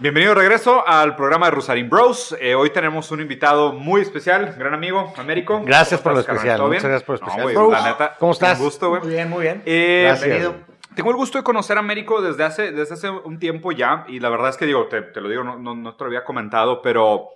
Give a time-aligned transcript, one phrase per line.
[0.00, 2.36] Bienvenido de regreso al programa de Rosarín Bros.
[2.40, 5.60] Eh, hoy tenemos un invitado muy especial, gran amigo, Américo.
[5.64, 6.62] Gracias por ¿Cómo lo estás, especial.
[6.62, 7.42] Muchas gracias por lo No, especial.
[7.42, 8.58] güey, Bros, la neta, ¿Cómo estás?
[8.58, 9.02] Un gusto, güey.
[9.02, 9.62] Muy bien, muy bien.
[9.66, 10.24] Eh, Gracias.
[10.28, 10.68] Bienvenido.
[10.94, 14.18] Tengo el gusto de conocer a Américo desde hace, desde hace un tiempo ya, y
[14.20, 16.24] la verdad es que digo, te, te lo digo, no, no, no te lo había
[16.24, 17.28] comentado, pero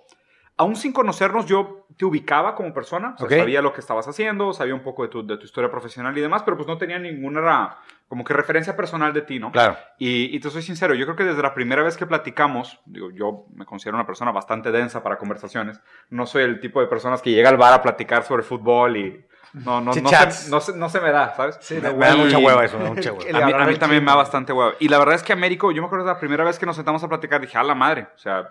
[0.57, 4.53] aún sin conocernos, yo te ubicaba como persona, o sea, sabía lo que estabas haciendo,
[4.53, 6.97] sabía un poco de tu, de tu historia profesional y demás, pero pues no tenía
[6.99, 9.51] ninguna como que referencia personal de ti, ¿no?
[9.51, 9.77] Claro.
[9.97, 13.09] Y, y te soy sincero, yo creo que desde la primera vez que platicamos, digo,
[13.11, 15.79] yo me considero una persona bastante densa para conversaciones.
[16.09, 19.25] No soy el tipo de personas que llega al bar a platicar sobre fútbol y
[19.53, 20.01] no, no, no, se,
[20.49, 21.57] no, se, no se me da, ¿sabes?
[21.61, 23.25] Sí, Me, da mucha hueva eso, me da mucha hueva.
[23.29, 24.73] El- A mí, a mí también me da bastante huevo.
[24.79, 26.75] Y la verdad es que Américo, yo me acuerdo de la primera vez que nos
[26.75, 28.49] sentamos a platicar, dije, a la madre, o sea,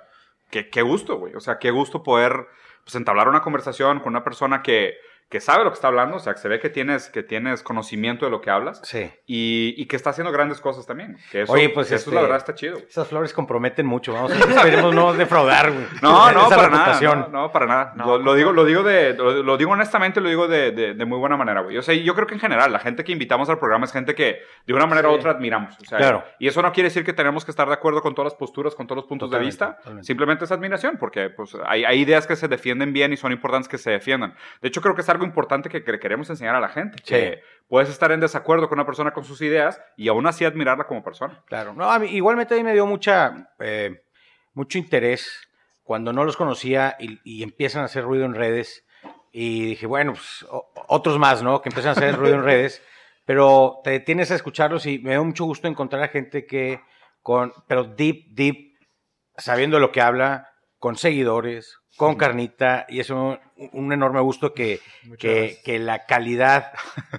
[0.53, 1.35] qué, qué gusto, güey.
[1.35, 2.47] O sea, qué gusto poder
[2.85, 4.95] pues, entablar una conversación con una persona que,
[5.33, 7.63] que sabe lo que está hablando, o sea, que se ve que tienes, que tienes
[7.63, 9.11] conocimiento de lo que hablas Sí.
[9.27, 11.17] y, y que está haciendo grandes cosas también.
[11.31, 12.77] Que eso, Oye, pues, que eso este- la verdad está chido.
[12.77, 14.13] Esas flores comprometen mucho.
[14.13, 15.87] Vamos, esperemos no defraudar, güey.
[16.03, 17.01] No, no, para nada.
[17.01, 17.93] No, no, para nada.
[17.97, 20.93] No, lo, lo digo, lo digo de, lo, lo digo honestamente, lo digo de, de,
[20.93, 21.79] de muy buena manera, güey.
[21.79, 24.15] O sea, yo creo que en general la gente que invitamos al programa es gente
[24.15, 25.19] que de una manera u Sí.
[25.19, 25.75] otra admiramos.
[25.81, 26.25] O sea, Claro.
[26.39, 28.75] Y eso no quiere decir que tenemos que estar de acuerdo con todas las posturas,
[28.75, 29.77] con todos los puntos Totalmente, de vista.
[29.79, 30.07] totalmente.
[30.07, 33.67] Simplemente es admiración, porque pues hay, hay ideas que se defienden bien y son importantes
[33.69, 34.35] que se defiendan.
[34.61, 36.99] De hecho, creo que es algo importante que, que queremos enseñar a la gente.
[36.99, 37.15] Sí.
[37.15, 40.85] Que puedes estar en desacuerdo con una persona con sus ideas y aún así admirarla
[40.87, 41.43] como persona.
[41.47, 41.73] Claro.
[41.75, 44.03] No, a mí, igualmente a mí me dio mucha, eh,
[44.55, 45.49] mucho interés
[45.83, 48.85] cuando no los conocía y, y empiezan a hacer ruido en redes.
[49.33, 51.63] Y dije, bueno, pues o- otros más, ¿no?
[51.63, 52.83] Que empiezan a hacer ruido en redes.
[53.25, 56.81] Pero te detienes a escucharlos y me dio mucho gusto encontrar a gente que,
[57.23, 58.77] con, pero deep, deep,
[59.37, 60.49] sabiendo lo que habla,
[60.81, 64.81] con seguidores, con carnita, y eso un, un enorme gusto que,
[65.19, 66.73] que, la calidad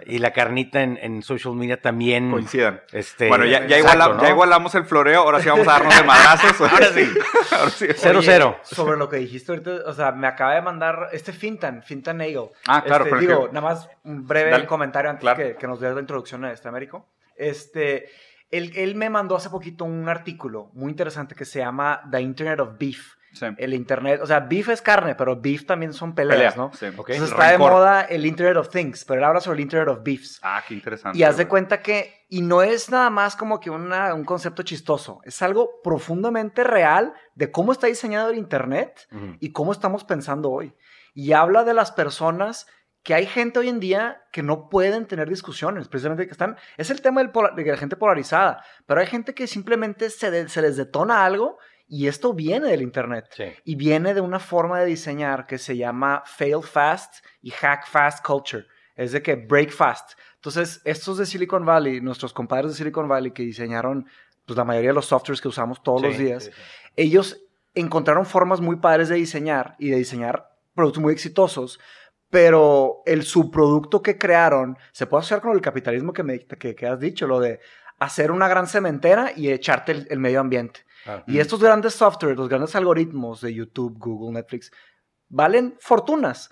[0.05, 2.81] y la carnita en, en social media también Coincidan.
[2.91, 4.23] este, bueno, ya, ya, exacto, iguala- ¿no?
[4.23, 6.61] ya igualamos el floreo, ahora sí vamos a darnos de madrazos.
[6.71, 7.07] ahora sí.
[7.53, 7.85] Ahora sí.
[7.95, 8.57] Cero, Oye, cero.
[8.63, 12.47] Sobre lo que dijiste ahorita, o sea, me acaba de mandar este Fintan, Fintan Nagel.
[12.67, 14.65] Ah, claro, Este, digo, que- nada más un breve Dale.
[14.65, 15.37] comentario antes Claro.
[15.37, 17.09] que, que nos dé la introducción a este Américo.
[17.37, 18.09] Este,
[18.49, 22.59] él, él me mandó hace poquito un artículo muy interesante que se llama The Internet
[22.61, 23.13] of Beef.
[23.33, 23.45] Sí.
[23.57, 26.71] El Internet, o sea, beef es carne, pero beef también son peleas, Pelea, ¿no?
[26.73, 26.85] sí.
[26.95, 27.09] Ok.
[27.09, 27.71] Entonces está de Rencor.
[27.71, 30.39] moda el Internet of Things, pero él habla sobre el Internet of Beefs.
[30.43, 31.17] Ah, qué interesante.
[31.17, 34.63] Y haz de cuenta que, y no es nada más como que una- un concepto
[34.63, 39.37] chistoso, es algo profundamente real de cómo está diseñado el Internet Ujú.
[39.39, 40.73] y cómo estamos pensando hoy.
[41.15, 42.67] Y habla de las personas
[43.03, 46.89] que hay gente hoy en día que no pueden tener discusiones, precisamente que están, es
[46.89, 50.61] el tema del de la gente polarizada, pero hay gente que simplemente se, de- se
[50.61, 51.57] les detona algo
[51.95, 53.25] y esto viene del Internet.
[53.35, 53.45] Sí.
[53.65, 58.25] Y viene de una forma de diseñar que se llama fail fast y hack fast
[58.25, 58.65] culture.
[58.95, 60.13] Es de que break fast.
[60.35, 64.07] Entonces, estos de Silicon Valley, nuestros compadres de Silicon Valley que diseñaron
[64.45, 66.51] pues, la mayoría de los softwares que usamos todos los días, sí.
[66.95, 67.41] ellos
[67.75, 71.79] encontraron formas muy padres de diseñar y de diseñar productos muy exitosos,
[72.29, 76.87] pero el subproducto que crearon se puede asociar con el capitalismo que, me, que, que
[76.87, 77.59] has dicho, lo de
[77.99, 80.81] hacer una gran cementera y echarte el- el medio ambiente.
[81.27, 84.71] Y estos grandes softwares, los grandes algoritmos de YouTube, Google, Netflix,
[85.29, 86.49] valen fortunas.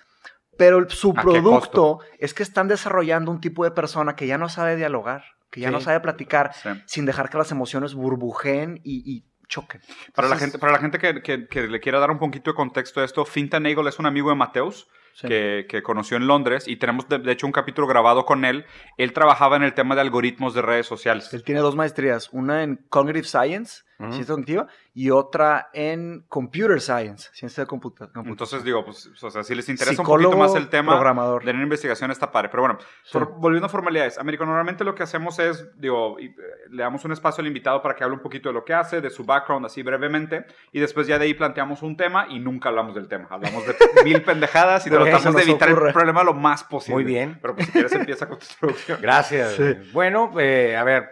[0.58, 4.28] Pero el- su ¿A qué producto es que están desarrollando un tipo de persona que
[4.28, 5.74] ya no sabe dialogar, que ya Sí.
[5.74, 6.70] no sabe platicar, Sí.
[6.86, 9.82] sin dejar que las emociones burbujeen y, y choquen.
[10.14, 12.56] Para la gente, para la gente que, que- que le quiera dar un poquito de
[12.56, 15.28] contexto a esto, Finta Nagel es un amigo de Mateus sí.
[15.28, 18.66] que, que conoció en Londres y tenemos de, de hecho un capítulo grabado con él.
[18.98, 21.34] Él trabajaba en el tema de algoritmos de redes sociales.
[21.34, 24.14] Él tiene dos maestrías, una en Cognitive Science, Ujú.
[24.14, 28.28] ciencia cognitiva, y otra en Computer Science, ciencia de computa- computación.
[28.32, 31.44] Entonces digo, pues, o sea, si les interesa un Psicólogo, poquito más el tema programador.
[31.46, 32.50] de la investigación está padre.
[32.50, 33.12] Pero bueno, Sí.
[33.14, 36.34] for- volviendo a formalidades, Américo, normalmente lo que hacemos es, digo, y, eh,
[36.70, 39.02] le damos un espacio al invitado para que hable un poquito de lo que hace,
[39.02, 42.70] de su background, así brevemente, y después ya de ahí planteamos un tema y nunca
[42.70, 43.28] hablamos del tema.
[43.30, 45.88] Hablamos de mil pendejadas y Por eso tratamos de evitar ocurre.
[45.90, 46.96] el problema lo más posible.
[46.96, 47.40] Muy bien.
[47.42, 49.00] Pero pues si quieres empieza con tu introducción.
[49.02, 49.54] Gracias.
[49.54, 49.76] Sí.
[49.94, 51.10] Bueno, eh, a ver,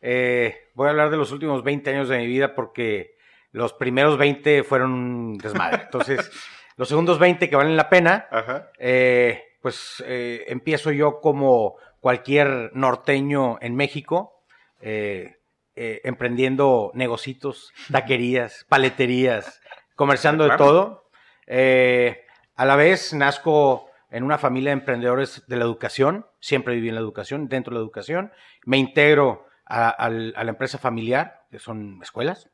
[0.00, 3.16] eh, voy a hablar de los últimos 20 años de mi vida porque
[3.52, 5.82] los primeros 20 fueron un desmadre.
[5.84, 6.30] Entonces,
[6.76, 8.70] los segundos 20 que valen la pena, Ajá.
[8.78, 14.44] eh, pues eh, empiezo yo como cualquier norteño en México,
[14.80, 15.36] eh,
[15.74, 19.60] eh, emprendiendo negocitos, taquerías, paleterías,
[19.94, 21.08] comerciando de todo.
[21.46, 22.22] Eh,
[22.54, 26.94] a la vez nazco en una familia de emprendedores de la educación, siempre viví en
[26.94, 28.32] la educación, dentro de la educación.
[28.64, 32.50] Me integro a, a la empresa familiar, que son escuelas.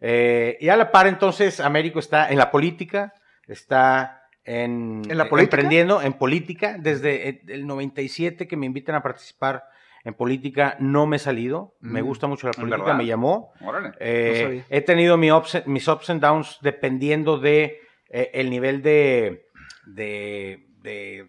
[0.00, 3.12] Eh, y a la par, entonces, Américo está en la política,
[3.46, 5.56] está en, ¿En la eh, política?
[5.56, 9.64] emprendiendo en política desde el- el 97 que me invitan a participar
[10.04, 11.74] en política, no me he salido.
[11.80, 12.06] Me Mm.
[12.06, 13.52] gusta mucho la ¿En política, me llamó.
[13.98, 18.82] Eh, No he tenido mi ups- mis ups and downs dependiendo de eh, el nivel
[18.82, 19.46] de,
[19.86, 21.28] de, de-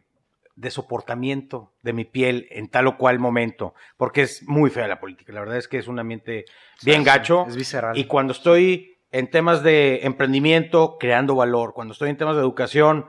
[0.58, 5.00] de soportamiento de mi piel en tal o cual momento, porque es muy fea la
[5.00, 5.32] política.
[5.32, 6.46] La verdad es que es un ambiente
[6.84, 7.46] bien gacho.
[7.48, 7.96] Es visceral.
[7.96, 13.06] Y cuando estoy en temas de emprendimiento, creando valor, cuando estoy en temas de educación,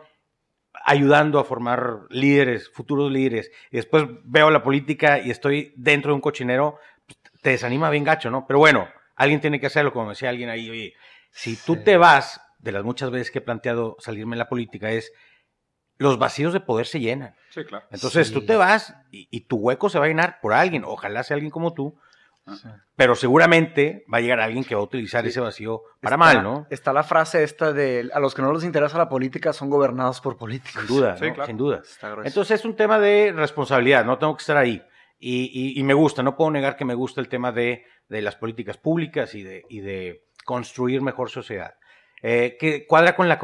[0.84, 6.16] ayudando a formar líderes, futuros líderes, y después veo la política y estoy dentro de
[6.16, 8.46] un cochinero, pues, te desanima bien gacho, ¿no?
[8.46, 10.94] Pero bueno, alguien tiene que hacerlo, como decía alguien ahí, oye,
[11.30, 11.84] si tú Sí.
[11.84, 15.12] te vas, de las muchas veces que he planteado salirme en la política, es
[15.98, 17.34] los vacíos de poder se llenan.
[17.50, 17.84] Sí, claro.
[17.90, 18.34] Entonces Sí.
[18.34, 21.34] tú te vas y, y tu hueco se va a llenar por alguien, ojalá sea
[21.34, 21.96] alguien como tú,
[22.46, 22.66] Sí.
[22.96, 26.42] pero seguramente va a llegar alguien que va a utilizar ese vacío para Está- mal,
[26.42, 26.66] ¿no?
[26.70, 30.20] Está la frase esta de a los que no les interesa la política son gobernados
[30.22, 30.82] por políticos.
[30.86, 31.34] Sin duda, Sí, ¿no?
[31.34, 31.46] claro.
[31.46, 31.82] sin duda.
[32.24, 34.82] Entonces es un tema de responsabilidad, no tengo que estar ahí.
[35.18, 38.22] Y, y- y me gusta, no puedo negar que me gusta el tema de, de
[38.22, 41.74] las políticas públicas y de, y de construir mejor sociedad.
[42.22, 43.38] Eh, que cuadra con, la,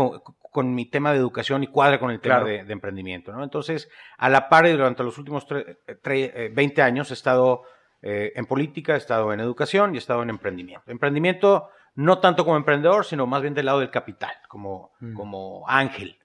[0.54, 2.46] con, mi tema de educación y cuadra con el tema Claro.
[2.46, 3.32] de, de emprendimiento.
[3.32, 3.42] ¿no?
[3.42, 7.64] Entonces, a la par y durante los últimos tre- tre- eh, 20 años he estado
[8.02, 10.88] eh, en política, he estado en educación y he estado en emprendimiento.
[10.90, 15.14] Emprendimiento no tanto como emprendedor, sino más bien del lado del capital, como, Mm.
[15.14, 16.16] como ángel.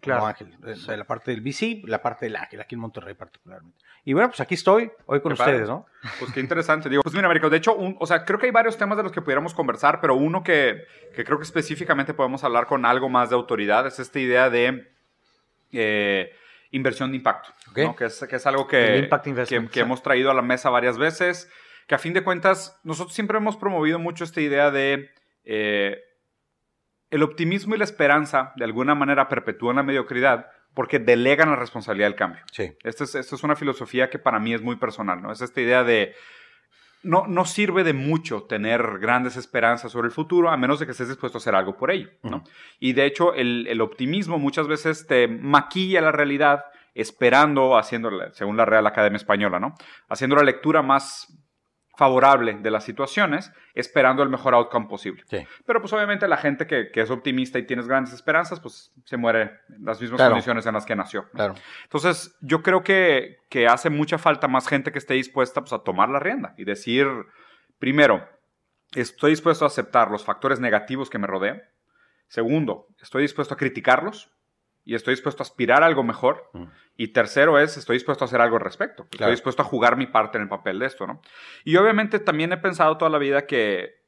[0.00, 0.20] Claro.
[0.20, 0.56] Como ángel.
[0.98, 3.78] La parte del VC, la parte del ángel, aquí en Monterrey particularmente.
[4.06, 5.52] Y bueno, pues aquí estoy, hoy con Qué padre.
[5.54, 5.86] ustedes, ¿no?
[6.18, 6.90] Pues qué interesante.
[6.90, 9.02] Digo, pues mira, Américo, de hecho, un- o sea, creo que hay varios temas de
[9.02, 10.84] los que pudiéramos conversar, pero uno que,
[11.14, 14.90] que creo que específicamente podemos hablar con algo más de autoridad es esta idea de
[15.72, 16.32] eh,
[16.70, 17.48] inversión de impacto.
[17.76, 17.96] ¿no?
[17.96, 19.08] que, es, que es algo que,
[19.48, 21.50] que, que hemos traído a la mesa varias veces,
[21.86, 25.10] que a fin de cuentas nosotros siempre hemos promovido mucho esta idea de
[25.44, 25.98] eh,
[27.10, 32.08] el optimismo y la esperanza de alguna manera perpetúan la mediocridad porque delegan la responsabilidad
[32.08, 32.42] del cambio.
[32.52, 32.72] Sí.
[32.82, 35.32] Esta es, esta es una filosofía que para mí es muy personal, ¿no?
[35.32, 36.14] Es esta idea de
[37.02, 40.92] no, no sirve de mucho tener grandes esperanzas sobre el futuro a menos de que
[40.92, 42.38] estés dispuesto a hacer algo por ello, ¿no?
[42.38, 42.48] Ujú.
[42.80, 48.56] Y de hecho, el, el optimismo muchas veces te maquilla la realidad esperando, haciendo, según
[48.56, 49.74] la Real Academia Española, ¿no?
[50.08, 51.43] Haciendo la lectura más
[51.96, 55.22] favorable de las situaciones, esperando el mejor outcome posible.
[55.26, 55.46] Sí.
[55.64, 59.16] Pero pues obviamente la gente que, que es optimista y tienes grandes esperanzas, pues se
[59.16, 60.32] muere en las mismas Claro.
[60.32, 61.22] condiciones en las que nació.
[61.22, 61.30] ¿no?
[61.30, 61.54] Claro.
[61.84, 65.78] Entonces, yo creo que, que hace mucha falta más gente que esté dispuesta pues, a
[65.80, 67.06] tomar la rienda y decir,
[67.78, 68.28] primero,
[68.94, 71.62] estoy dispuesto a aceptar los factores negativos que me rodean.
[72.28, 74.30] Segundo, estoy dispuesto a criticarlos
[74.84, 76.50] y estoy dispuesto a aspirar a algo mejor.
[76.52, 76.64] Mm.
[76.96, 79.06] Y tercero es, estoy dispuesto a hacer algo al respecto.
[79.10, 81.20] Estoy dispuesto a jugar mi parte en el papel de esto, ¿no?
[81.64, 84.04] Y obviamente también he pensado toda la vida que,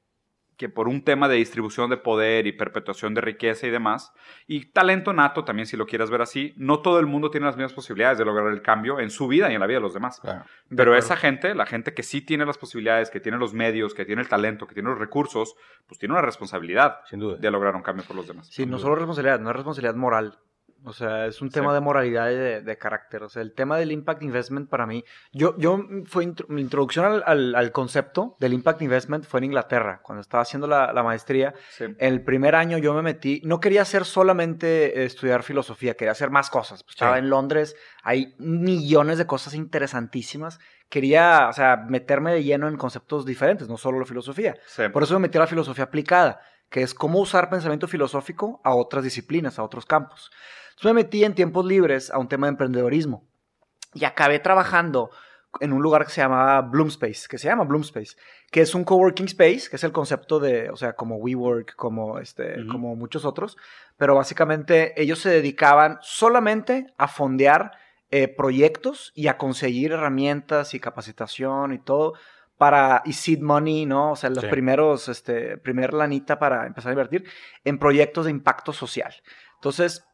[0.56, 4.12] que por un tema de distribución de poder y perpetuación de riqueza y demás,
[4.46, 7.56] y talento nato también, si lo quieres ver así, no todo el mundo tiene las
[7.56, 9.94] mismas posibilidades de lograr el cambio en su vida y en la vida de los
[9.94, 10.20] demás.
[10.20, 10.44] Claro.
[10.75, 14.05] Pero esa gente, la gente que sí tiene las posibilidades, que tiene los medios, que
[14.05, 15.56] tiene el talento, que tiene los recursos,
[15.87, 17.37] pues tiene una responsabilidad Sin duda.
[17.37, 18.49] de lograr un cambio por los demás.
[18.49, 20.38] Sí, no solo responsabilidad, no es responsabilidad moral.
[20.84, 21.75] O sea, es un tema Sí.
[21.75, 23.23] de moralidad y de, de carácter.
[23.25, 27.05] O sea, el tema del impact investment para mí, yo, yo fue intro- mi introducción
[27.06, 31.02] al, al- al concepto del impact investment fue en Inglaterra, cuando estaba haciendo la, la
[31.02, 31.55] maestría.
[31.70, 31.86] Sí.
[31.98, 36.51] El primer año yo me metí, no quería hacer solamente estudiar filosofía, quería hacer más
[36.51, 36.82] cosas.
[36.84, 37.19] Pues, Estaba Sí.
[37.20, 40.58] en Londres, hay millones de cosas interesantísimas.
[40.89, 44.55] Quería, o sea, meterme de lleno en conceptos diferentes, no solo la filosofía.
[44.93, 48.75] Por eso me metí a la filosofía aplicada, que es cómo usar pensamiento filosófico a
[48.75, 50.31] otras disciplinas, a otros campos.
[50.70, 53.25] Entonces me metí en tiempos libres a un tema de emprendedorismo.
[53.94, 55.11] Y acabé trabajando
[55.61, 58.17] en un lugar que se llamaba Bloomspace, que se llama Bloomspace,
[58.51, 62.19] que es un coworking space, que es el concepto de, o sea, como WeWork, como
[62.19, 63.56] este, como muchos otros,
[63.96, 67.73] pero básicamente ellos se dedicaban solamente a fondear
[68.11, 72.15] eh, proyectos y a conseguir herramientas y capacitación y todo
[72.58, 74.13] para y seed money, ¿no?
[74.13, 74.48] O sea, los Sí.
[74.51, 77.25] primeros, este, primer lanita para empezar a invertir
[77.65, 79.15] en proyectos de impacto social.
[79.56, 80.05] Entonces,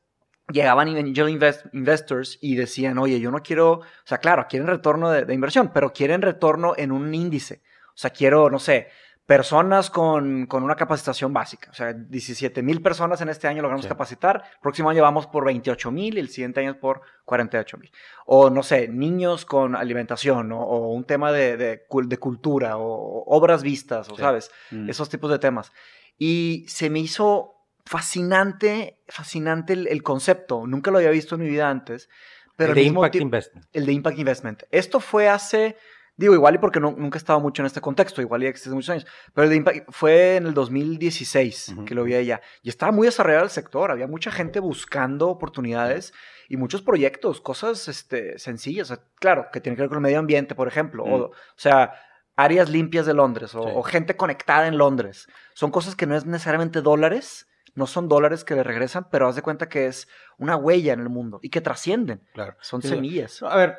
[0.52, 5.10] llegaban angel invest- investors y decían, oye, yo no quiero, o sea, claro, quieren retorno
[5.10, 7.62] de, de inversión, pero quieren retorno en un índice.
[7.88, 8.88] O sea, quiero, no sé,
[9.36, 11.70] personas con, con una capacitación básica.
[11.70, 13.88] O sea, 17 mil personas en este año logramos Sí.
[13.88, 14.44] capacitar.
[14.60, 17.90] Próximo año vamos por 28 mil y el siguiente año por 48 mil.
[18.26, 20.60] O, no sé, niños con alimentación ¿no?
[20.62, 24.20] o un tema de, de de cultura o, obras vistas, o Sí.
[24.20, 24.90] sabes, Mm.
[24.90, 25.72] esos tipos de temas.
[26.18, 27.54] Y se me hizo
[27.86, 30.66] fascinante, fascinante el, el concepto.
[30.66, 32.08] Nunca lo había visto en mi vida antes.
[32.56, 33.66] Pero El de Impact Investment.
[33.72, 34.62] el de Impact Investment.
[34.70, 35.76] Esto fue hace
[36.16, 38.70] Digo, igual y porque no- nunca he estado mucho en este contexto, igual y existe
[38.74, 39.06] muchos años.
[39.34, 41.84] Pero el de Impact fue en el 2016 Ujú.
[41.84, 42.40] que lo vi allá.
[42.62, 46.12] Y estaba muy desarrollado el sector, había mucha gente buscando oportunidades
[46.48, 48.90] y muchos proyectos, cosas este, sencillas.
[48.90, 51.04] O sea, claro, que tienen que ver con el medio ambiente, por ejemplo.
[51.04, 51.94] O, o sea,
[52.36, 53.70] áreas limpias de Londres o, Sí.
[53.74, 55.26] o gente conectada en Londres.
[55.54, 57.46] Son cosas que no es necesariamente dólares.
[57.74, 61.00] No son dólares que le regresan, pero haz de cuenta que es una huella en
[61.00, 62.20] el mundo y que trascienden.
[62.34, 62.54] Claro.
[62.60, 63.42] Son Sí, semillas.
[63.42, 63.78] A ver,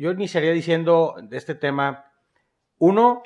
[0.00, 2.06] yo iniciaría diciendo de este tema,
[2.78, 3.22] uno,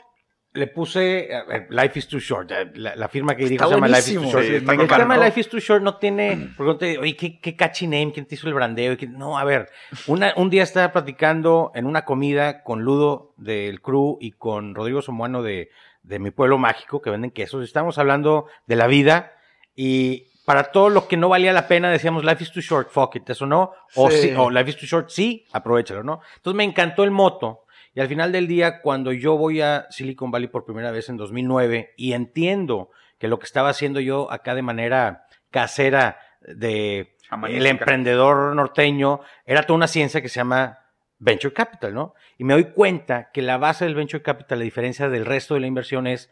[0.52, 1.28] le puse,
[1.70, 4.24] Life is Too Short, la, la firma que dirijo se llama Life is Too.
[4.24, 4.44] Short.
[4.44, 5.24] Sí, el tema de encantó.
[5.24, 8.48] Life is Too Short no tiene, porque oye, ¿qué, qué catchy name, quién te hizo
[8.48, 8.96] el brandeo?
[9.10, 9.68] No, a ver,
[10.08, 15.00] una, un día estaba platicando en una comida con Ludo del Crew y con Rodrigo
[15.00, 15.70] Somuano de,
[16.02, 19.32] de Mi Pueblo Mágico, que venden quesos, estábamos hablando de la vida
[19.76, 23.16] y para todo lo que no valía la pena decíamos Life is too short, fuck
[23.16, 24.16] it, eso no, o, Sí.
[24.28, 26.20] sí, o Life is too short, sí, aprovechalo, ¿no?
[26.36, 27.62] Entonces me encantó el moto
[27.94, 31.16] y al final del día, cuando yo voy a Silicon Valley por primera vez en
[31.16, 37.16] 2009 y entiendo que lo que estaba haciendo yo acá de manera casera de
[37.48, 40.80] el emprendedor norteño era toda una ciencia que se llama
[41.18, 42.14] Venture Capital, ¿no?
[42.36, 45.60] Y me doy cuenta que la base del Venture Capital, la diferencia del resto de
[45.60, 46.30] la inversión es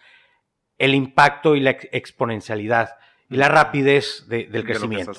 [0.78, 2.96] el impacto y la ex- exponencialidad
[3.32, 5.12] y la rapidez de- del crecimiento.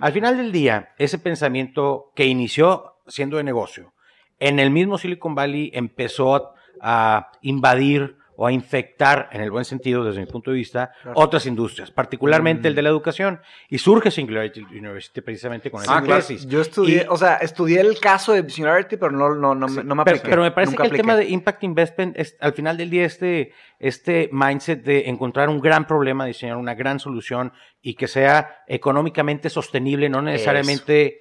[0.00, 3.92] Al final del día, ese pensamiento que inició siendo de negocio,
[4.38, 9.66] en el mismo Silicon Valley empezó a, a invadir o a infectar, en el buen
[9.66, 11.20] sentido desde mi punto de vista, Claro.
[11.20, 12.66] otras industrias, particularmente Mm.
[12.68, 13.40] el de la educación.
[13.68, 16.22] Y surge Singularity University precisamente con esa Ah, claro.
[16.22, 16.46] tesis.
[16.46, 19.84] Yo estudié, Y- o sea, estudié el caso de Singularity, pero no, no, no, me-
[19.84, 20.30] no me pero, apliqué.
[20.30, 23.04] pero me parece Nunca que el tema de impact investment es al final del día
[23.04, 28.62] este, este mindset de encontrar un gran problema, diseñar una gran solución y que sea
[28.68, 31.20] económicamente sostenible, no necesariamente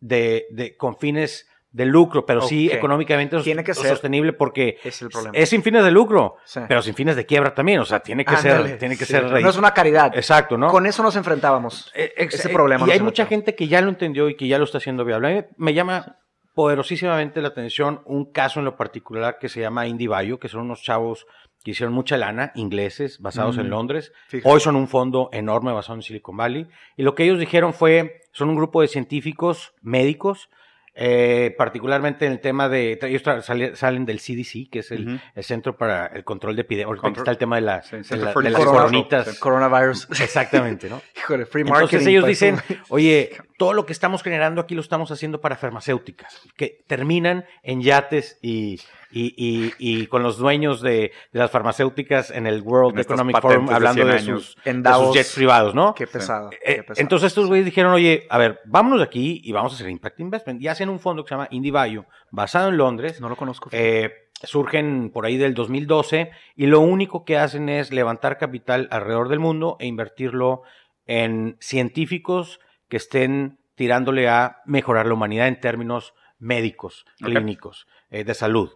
[0.00, 3.88] de, de- con fines de lucro, pero sí económicamente Tiene que ser.
[3.90, 5.36] sostenible porque Es el problema.
[5.36, 6.60] es sin fines de lucro, Sí.
[6.66, 9.12] pero sin fines de quiebra también, o sea, tiene que Ándale, ser, tiene que sí.
[9.12, 10.16] ser No es una caridad.
[10.16, 10.68] Exacto, ¿no?
[10.68, 11.92] Con eso nos enfrentábamos.
[11.94, 14.58] Eh, ese eh, problema Y hay mucha gente que ya lo entendió y que ya
[14.58, 15.28] lo está haciendo viable.
[15.28, 16.16] A mí me llama
[16.54, 20.62] poderosísimamente la atención un caso en lo particular que se llama Indie Bio, que son
[20.62, 21.26] unos chavos
[21.62, 24.12] que hicieron mucha lana, ingleses, basados en Londres.
[24.28, 24.48] fíjate.
[24.52, 26.66] Hoy son un fondo enorme basado en Silicon Valley.
[26.96, 30.50] Y lo que ellos dijeron fue, son un grupo de científicos médicos,
[31.00, 33.22] eh, particularmente en el tema de, ellos
[33.74, 36.98] salen del CDC, que es el, Centro para el Control de Epidemias.
[37.16, 39.38] Está el tema de, la, Sí, de la- de las coronitas.
[39.38, 40.08] Coronavirus.
[40.20, 41.00] Exactamente, ¿no?
[41.16, 41.84] Híjole, free marketing.
[41.84, 42.56] Entonces ellos dicen,
[42.88, 47.80] oye, todo lo que estamos generando aquí lo estamos haciendo para farmacéuticas, que terminan en
[47.80, 52.94] yates y, y, y- y con los dueños de, de las farmacéuticas en el World
[52.96, 54.44] En Economic Forum de hablando 100 de años.
[54.44, 55.94] sus, En de sus jets privados, ¿no?
[55.94, 56.50] Qué pesado.
[56.52, 57.00] Eh, qué pesado.
[57.02, 60.20] entonces estos güeyes dijeron, oye, a ver, vámonos de aquí y vamos a hacer Impact
[60.20, 60.60] Investment.
[60.62, 61.48] Y hacen un fondo que se llama
[61.86, 63.70] Bio, basado en Londres, no lo conozco.
[63.72, 64.12] eh,
[64.42, 69.40] surgen por ahí del 2012 y lo único que hacen es levantar capital alrededor del
[69.40, 70.62] mundo e invertirlo
[71.06, 78.34] en científicos que estén tirándole a mejorar la humanidad en términos médicos, clínicos, eh, de
[78.34, 78.70] salud.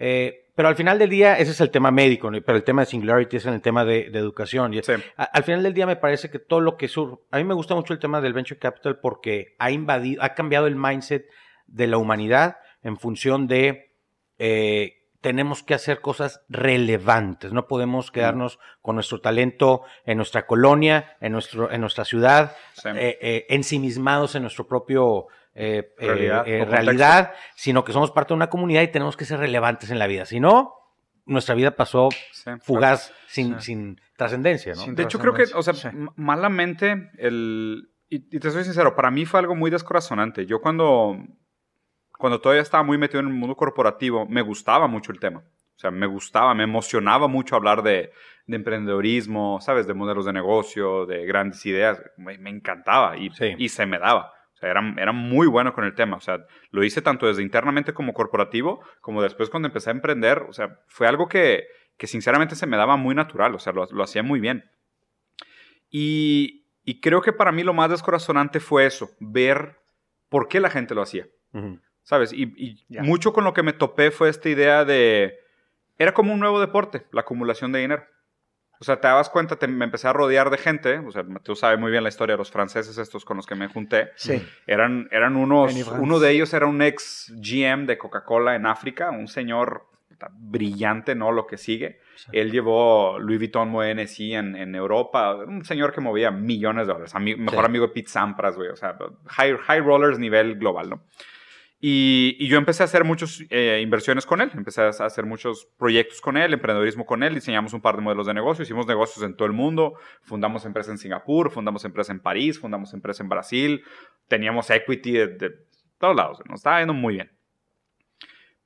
[0.00, 2.40] Eh, pero al final del día, ese es el tema médico, ¿no?
[2.42, 4.74] pero el tema de Singularity es el tema de, de educación.
[4.74, 4.92] Y Sí.
[5.16, 7.24] a- al final del día me parece que todo lo que sur...
[7.30, 10.66] A mí me gusta mucho el tema del venture capital porque ha invadido, ha cambiado
[10.66, 11.26] el mindset
[11.66, 13.92] de la humanidad en función de
[14.38, 17.52] eh, tenemos que hacer cosas relevantes.
[17.52, 22.88] No podemos quedarnos con nuestro talento en nuestra colonia, en, nuestro, en nuestra ciudad, Sí.
[22.94, 25.26] eh, eh, ensimismados en nuestro propio
[25.58, 29.24] eh, eh, Realidad, eh, realidad, sino que somos parte de una comunidad y tenemos que
[29.24, 30.24] ser relevantes en la vida.
[30.24, 30.74] Si no,
[31.26, 32.50] nuestra vida pasó Sí.
[32.62, 33.66] fugaz, sin, Sí.
[33.74, 34.82] sin trascendencia, ¿no?
[34.82, 35.88] Sin De hecho, creo que, o sea, Sí.
[36.16, 37.90] malamente, el...
[38.10, 40.46] Y, y te soy sincero, para mí fue algo muy descorazonante.
[40.46, 41.18] Yo cuando,
[42.18, 45.40] cuando todavía estaba muy metido en el mundo corporativo, me gustaba mucho el tema.
[45.40, 48.10] O sea, me gustaba, me emocionaba mucho hablar de,
[48.46, 49.86] de emprendedorismo, ¿sabes?
[49.86, 52.02] De modelos de negocio, de grandes ideas.
[52.16, 53.54] Me, me encantaba y, Sí.
[53.58, 54.32] y se me daba.
[54.58, 56.16] O sea, era, era muy bueno con el tema.
[56.16, 60.38] O sea, lo hice tanto desde internamente como corporativo, como después cuando empecé a emprender.
[60.48, 63.54] O sea, fue algo que, que sinceramente se me daba muy natural.
[63.54, 64.64] O sea, lo, lo hacía muy bien.
[65.90, 69.76] Y, y creo que para mí lo más descorazonante fue eso, ver
[70.28, 71.28] por qué la gente lo hacía.
[71.52, 71.78] Ujú.
[72.02, 72.32] ¿Sabes?
[72.32, 73.02] Y, y Ya.
[73.02, 75.34] mucho con lo que me topé fue esta idea de...
[75.98, 78.04] Era como un nuevo deporte, la acumulación de dinero.
[78.80, 80.98] O sea, te dabas cuenta, te, me empecé a rodear de gente.
[80.98, 83.54] O sea, tú sabes muy bien la historia de los franceses estos con los que
[83.54, 84.10] me junté.
[84.16, 84.40] Sí.
[84.66, 85.74] Eran, eran unos...
[85.98, 89.86] Uno de ellos era un ex GM de Coca-Cola en África, un señor
[90.32, 91.30] brillante, ¿no?
[91.32, 92.00] Lo que sigue.
[92.32, 95.34] Él llevó Louis Vuitton Hennessy en, en Europa.
[95.36, 97.14] Un señor que movía millones de dólares.
[97.14, 97.66] Ami- mejor Sí.
[97.66, 98.68] amigo de Pete Sampras, güey.
[98.70, 101.02] O sea, high, high rollers nivel global, ¿no?
[101.80, 105.68] Y, y yo empecé a hacer muchas eh, inversiones con él, empecé a hacer muchos
[105.78, 109.24] proyectos con él, emprendedorismo con él, diseñamos un par de modelos de negocio, hicimos negocios
[109.24, 113.28] en todo el mundo, fundamos empresas en Singapur, fundamos empresas en París, fundamos empresas en
[113.28, 113.84] Brasil,
[114.26, 115.50] teníamos equity de, de
[115.98, 117.30] todos lados, nos estaba yendo muy bien.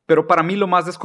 [0.06, 0.98] Pero para mí lo más,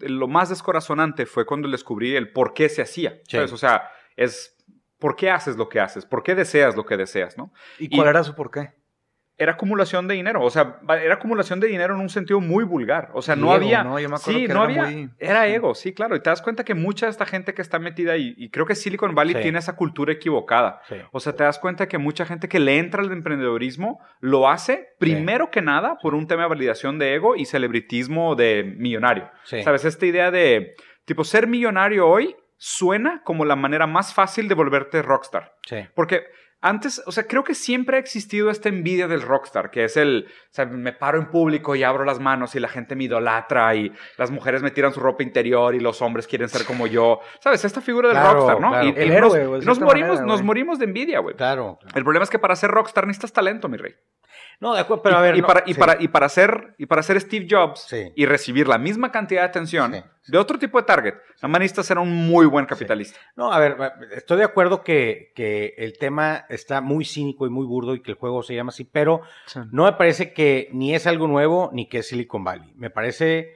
[0.00, 3.18] lo más descorazonante fue cuando descubrí el por qué se hacía.
[3.28, 3.38] Sí.
[3.38, 4.56] O sea, es
[4.98, 7.52] por qué haces lo que haces, por qué deseas lo que deseas, ¿no?
[7.78, 8.72] ¿Y cuál Y- era su porqué?
[9.38, 13.10] Era acumulación de dinero, o sea, era acumulación de dinero en un sentido muy vulgar.
[13.12, 13.84] O sea, no Ego, había.
[13.84, 13.98] ¿no?
[14.00, 14.96] Yo me acuerdo sí, que no era había.
[14.96, 16.16] muy- Era ego, sí, claro.
[16.16, 18.64] Y te das cuenta que mucha de esta gente que está metida ahí, y creo
[18.64, 19.42] que Silicon Valley Sí.
[19.42, 20.80] tiene esa cultura equivocada.
[20.88, 20.96] Sí.
[21.12, 24.88] O sea, te das cuenta que mucha gente que le entra al emprendedorismo lo hace
[24.98, 29.30] primero que nada por un tema de validación de ego y celebritismo de millonario.
[29.44, 29.62] Sí.
[29.62, 29.84] ¿Sabes?
[29.84, 30.74] Esta idea de,
[31.04, 35.52] tipo, ser millonario hoy suena como la manera más fácil de volverte rockstar.
[35.66, 35.76] Sí.
[35.94, 36.24] Porque
[36.68, 40.26] antes, o sea, creo que siempre ha existido esta envidia del rockstar, que es el,
[40.28, 43.74] o sea, me paro en público y abro las manos y la gente me idolatra
[43.74, 47.20] y las mujeres me tiran su ropa interior y los hombres quieren ser como yo.
[47.40, 47.64] ¿Sabes?
[47.64, 48.70] Esta figura del Claro, rockstar, ¿no?
[48.70, 48.86] claro.
[48.88, 51.36] Y, El y héroe, nos, nos morimos, manera, nos morimos de envidia, güey.
[51.36, 51.78] Claro.
[51.94, 53.94] El problema es que para ser rockstar necesitas talento, mi rey.
[54.60, 55.36] No, de acuerdo, pero a ver.
[55.36, 55.78] y no, para, y, sí.
[55.80, 58.12] para, y, para ser, y para ser Steve Jobs Sí.
[58.16, 60.32] y recibir la misma cantidad de atención Sí.
[60.32, 63.18] de otro tipo de target, nada más necesitas ser un muy buen capitalista.
[63.36, 63.76] No, a ver,
[64.12, 68.12] estoy de acuerdo que, que el tema está muy cínico y muy burdo y que
[68.12, 69.60] el juego se llama así, pero Sí.
[69.72, 72.72] no me parece que ni es algo nuevo ni que es Silicon Valley.
[72.76, 73.52] Me parece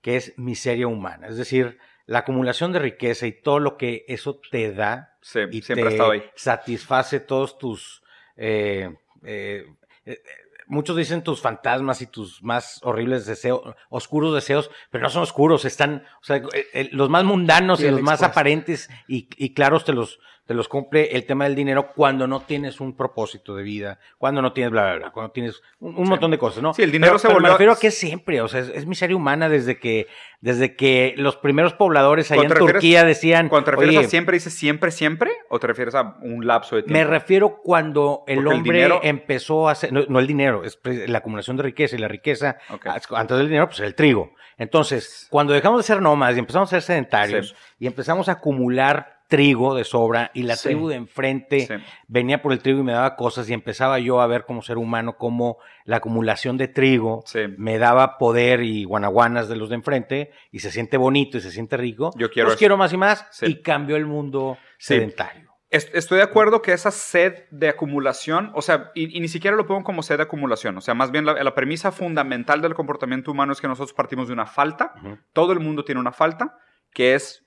[0.00, 1.26] que es miseria humana.
[1.26, 5.62] Es decir, la acumulación de riqueza y todo lo que eso te da Sí, y
[5.62, 6.22] siempre ha te estado ahí.
[6.36, 8.04] satisface todos tus...
[8.36, 9.64] eh, eh,
[10.06, 10.22] eh,
[10.66, 15.64] muchos dicen tus fantasmas y tus más horribles deseos, oscuros deseos, pero no son oscuros,
[15.64, 19.84] están, o sea, eh, eh, los más mundanos y los más aparentes y, y claros
[19.84, 23.62] te los, te los cumple el tema del dinero cuando no tienes un propósito de
[23.64, 26.10] vida, cuando no tienes bla, bla, bla, cuando tienes un, un Sí.
[26.10, 26.72] montón de cosas, ¿no?
[26.72, 28.68] Sí, el dinero Pero- se pero volvió- Me refiero a que siempre, o sea, es,
[28.68, 30.06] es miseria humana desde que,
[30.40, 34.08] desde que los primeros pobladores allá en refieres- Turquía decían, Cuando te refieres "Oye, a
[34.10, 36.96] siempre, dices siempre, siempre, o te refieres a un lapso de tiempo?
[36.98, 40.62] me refiero cuando el Porque el hombre dinero- empezó a hacer, no, no el dinero,
[40.64, 40.78] es
[41.08, 42.58] la acumulación de riqueza y la riqueza,
[43.10, 44.32] antes del dinero, pues el trigo.
[44.58, 47.54] Entonces, cuando dejamos de ser nómadas y empezamos a ser sedentarios Sí.
[47.80, 50.68] y empezamos a acumular trigo de sobra y la Sí.
[50.68, 51.74] tribu de enfrente Sí.
[52.08, 54.78] venía por el trigo y me daba cosas y empezaba yo a ver como ser
[54.78, 57.40] humano cómo la acumulación de trigo Sí.
[57.58, 61.50] me daba poder y guanaguanas de los de enfrente y se siente bonito y se
[61.50, 62.10] siente rico.
[62.16, 62.58] Yo quiero Los eso.
[62.58, 65.46] quiero más y más y cambió el mundo sedentario.
[65.68, 69.56] Est- Estoy de acuerdo que esa sed de acumulación, o sea, y, y ni siquiera
[69.56, 72.74] lo pongo como sed de acumulación, o sea, más bien la, la premisa fundamental del
[72.74, 74.94] comportamiento humano es que nosotros partimos de una falta,
[75.32, 76.56] todo el mundo tiene una falta
[76.92, 77.44] que es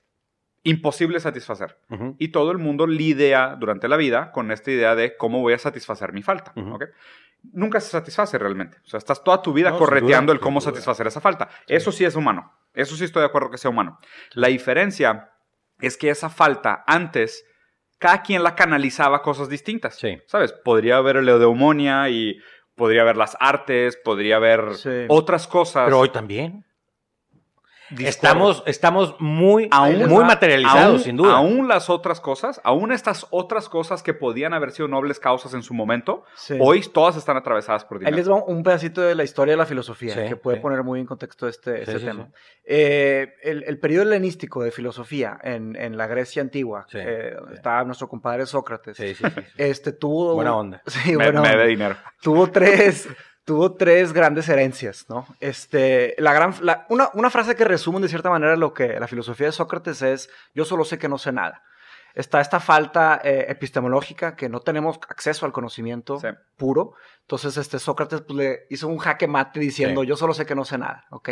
[0.70, 1.78] imposible satisfacer.
[2.18, 5.58] Y todo el mundo lidia durante la vida con esta idea de cómo voy a
[5.58, 6.54] satisfacer mi falta.
[6.56, 6.86] ¿ok?
[7.54, 8.78] Nunca se satisface realmente.
[8.86, 11.50] O sea, estás toda tu vida No, correteando duda, el cómo satisfacer esa falta.
[11.68, 12.54] Eso sí es humano.
[12.74, 14.00] Eso sí estoy de acuerdo que sea humano.
[14.34, 15.32] La diferencia
[15.80, 17.46] es que esa falta antes,
[17.98, 19.96] cada quien la canalizaba a cosas distintas.
[19.98, 20.18] Sí.
[20.28, 20.52] ¿Sabes?
[20.52, 22.38] Podría haber el eudemonia y
[22.76, 25.06] podría haber las artes, podría haber Sí.
[25.08, 25.86] otras cosas.
[25.86, 26.66] Pero hoy también.
[27.98, 31.34] Estamos, estamos muy, Aún- muy materializados, aún, sin duda.
[31.38, 35.64] Aún las otras cosas, aún estas otras cosas que podían haber sido nobles causas en
[35.64, 36.58] su momento, Sí.
[36.60, 38.18] hoy todas están atravesadas por Ahí dinero.
[38.18, 40.62] les va un pedacito de la historia de la filosofía Sí, que puede sí.
[40.62, 42.26] poner muy en contexto este, Sí, este sí, tema.
[42.28, 42.32] sí.
[42.72, 47.54] Eh, el, el periodo helenístico de filosofía en, en la Grecia antigua, Sí, eh, sí.
[47.56, 49.42] estaba nuestro compadre Sócrates, Sí, sí, sí, sí.
[49.58, 50.36] este tuvo...
[50.36, 50.82] Buena onda.
[50.88, 51.96] Sí, me, buena me debe dinero.
[52.22, 53.08] tuvo tres,
[53.50, 55.26] tuvo tres grandes herencias, ¿no?
[55.40, 59.08] Este, la gran, la- una, una frase que resume de cierta manera lo que la
[59.08, 61.64] filosofía de Sócrates es, yo solo sé que no sé nada.
[62.14, 66.28] Está esta falta eh, epistemológica, que no tenemos acceso al conocimiento Sí.
[66.58, 66.94] puro.
[67.22, 70.08] Entonces, este, Sócrates pues, le hizo un jaque mate diciendo, Sí.
[70.08, 71.30] yo solo sé que no sé nada, ¿ok?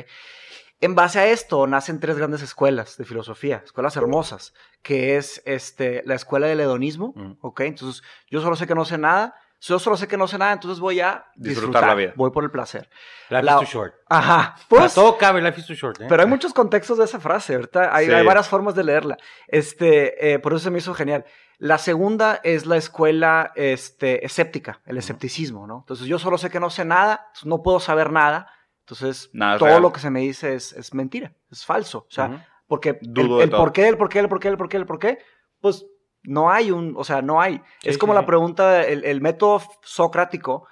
[0.82, 6.02] En base a esto nacen tres grandes escuelas de filosofía, escuelas hermosas, que es este,
[6.06, 7.34] la escuela del hedonismo, Mm.
[7.42, 7.62] ¿ok?
[7.62, 8.02] Entonces,
[8.32, 10.80] yo solo sé que no sé nada, yo solo sé que no sé nada, entonces
[10.80, 11.40] voy a Disfrutar
[11.70, 12.14] disfrutar, la vida.
[12.16, 12.90] voy por el placer.
[13.30, 13.96] Life La- is too short.
[14.08, 16.00] Ajá, pues, todo cabe, life is too short.
[16.02, 16.06] ¿eh?
[16.08, 18.12] pero hay muchos contextos de esa frase, ahorita hay, Sí.
[18.14, 19.18] hay varias formas de leerla.
[19.48, 21.26] Este, eh, por eso se me hizo genial.
[21.58, 25.80] La segunda es la escuela este, escéptica, el escepticismo, ¿no?
[25.80, 29.70] Entonces yo solo sé que no sé nada, no puedo saber nada, entonces Nada todo
[29.70, 29.82] real.
[29.82, 32.06] lo que se me dice es, es mentira, es falso.
[32.08, 32.40] O sea, Ujú.
[32.68, 34.78] porque Dudo el, el por qué, el por qué, el por qué, el por qué,
[34.78, 35.18] el por qué,
[35.60, 35.84] pues
[36.28, 37.62] no hay un, o sea, no hay.
[37.82, 40.68] Sí, es como sí, la pregunta, el, el método socrático,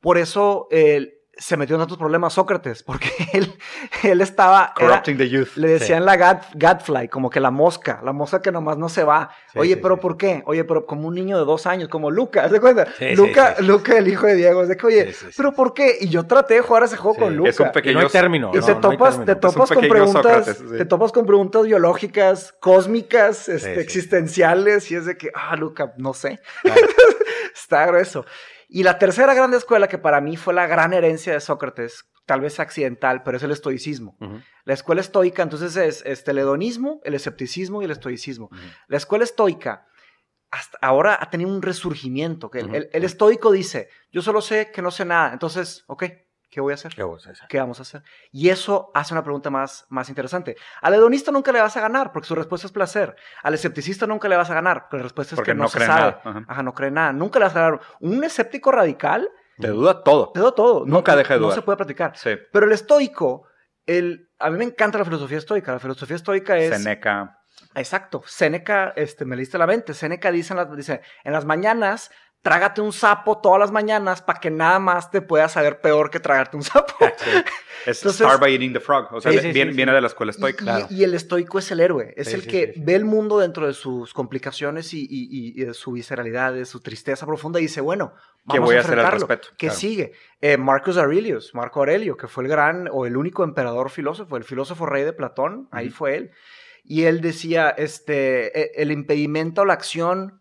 [0.00, 3.52] por eso el- se metió en otros problemas Sócrates, porque él,
[4.02, 4.72] él estaba...
[4.76, 5.56] era- Corrupting the youth.
[5.56, 9.04] le decían la gad, gadfly, como que la mosca, la mosca que nomás no se
[9.04, 9.30] va.
[9.52, 10.00] Sí, Oye, sí, pero sí.
[10.02, 10.42] ¿por qué?
[10.46, 12.86] Oye, pero como un niño de dos años, como Luca, ¿te cuenta?
[12.98, 13.64] Sí, sí, Luca, sí, sí.
[13.66, 15.34] Luca, el hijo de Diego, es de que, oye, Sí, sí, sí.
[15.36, 15.96] ¿pero por qué?
[16.00, 17.50] Y yo traté de jugar ese juego Sí, con Luca.
[17.50, 17.94] Es un Y pequeño...
[17.98, 18.50] no hay término.
[18.54, 19.34] Y no, te no topas, término.
[19.34, 20.76] te topas con preguntas, Sócrates, sí.
[20.78, 23.80] te topas con preguntas biológicas, cósmicas, este, Sí, sí.
[23.80, 26.40] existenciales, y es de que, ah, Luca, no sé.
[26.62, 26.80] Claro.
[27.54, 28.24] Está grueso.
[28.74, 32.40] Y la tercera gran escuela que para mí fue la gran herencia de Sócrates, tal
[32.40, 34.16] vez accidental, pero es el estoicismo.
[34.64, 38.48] La escuela estoica, entonces, es este, el hedonismo, el escepticismo y el estoicismo.
[38.88, 39.86] La escuela estoica
[40.50, 42.50] hasta ahora ha tenido un resurgimiento.
[42.50, 46.04] Que el- el estoico dice, yo solo sé que no sé nada, entonces, ok,
[46.52, 46.94] ¿qué voy a hacer?
[46.94, 47.46] Qué cosa esa.
[47.48, 48.02] ¿Qué vamos a hacer?
[48.30, 50.54] Y eso hace una pregunta más, más interesante.
[50.82, 53.16] Al hedonista nunca le vas a ganar porque su respuesta es placer.
[53.42, 55.68] Al escepticista nunca le vas a ganar porque la respuesta es Porque que no, no
[55.68, 56.00] se cree sabe.
[56.00, 56.20] nada.
[56.24, 56.44] Ajá.
[56.46, 57.12] Ajá, no cree nada.
[57.14, 57.80] Nunca le vas a ganar.
[58.00, 60.30] Un escéptico radical Te duda todo.
[60.32, 60.84] te da todo.
[60.86, 62.12] No- Nunca deja de No se puede platicar.
[62.16, 62.36] Sí.
[62.52, 63.46] Pero el estoico,
[63.86, 65.72] el, a mí me encanta la filosofía estoica.
[65.72, 66.76] La filosofía estoica es...
[66.76, 67.38] Seneca.
[67.74, 68.22] Exacto.
[68.26, 69.94] Séneca, este, me leíste la mente.
[69.94, 72.10] Séneca dice en, las, dice, en las mañanas,
[72.42, 76.20] trágate un sapo todas las mañanas para que nada más te pueda saber peor que
[76.20, 76.92] tragarte un sapo.
[77.84, 79.08] Es Entonces- Start by Eating the Frog.
[79.12, 79.94] O sea, Sí, sí, viene, sí, viene sí.
[79.96, 80.62] de la escuela Y- estoica.
[80.62, 80.86] Y, Claro.
[80.90, 82.80] y el estoico es el héroe, es Sí, el sí, que sí, sí.
[82.84, 86.64] ve el mundo dentro de sus complicaciones y, y- y- y de su visceralidad, de
[86.64, 88.12] su tristeza profunda y dice, bueno,
[88.48, 89.26] ¿Qué vamos voy a a hacer al enfrentarlo.
[89.26, 89.48] respecto?
[89.58, 89.80] ¿Qué Claro.
[89.80, 90.12] sigue?
[90.40, 94.44] Eh, Marcus Aurelius, Marco Aurelio, que fue el gran o el único emperador filósofo, el
[94.44, 96.30] filósofo rey de Platón, ahí fue él.
[96.84, 100.40] Y él decía, este, e- el impedimento a la acción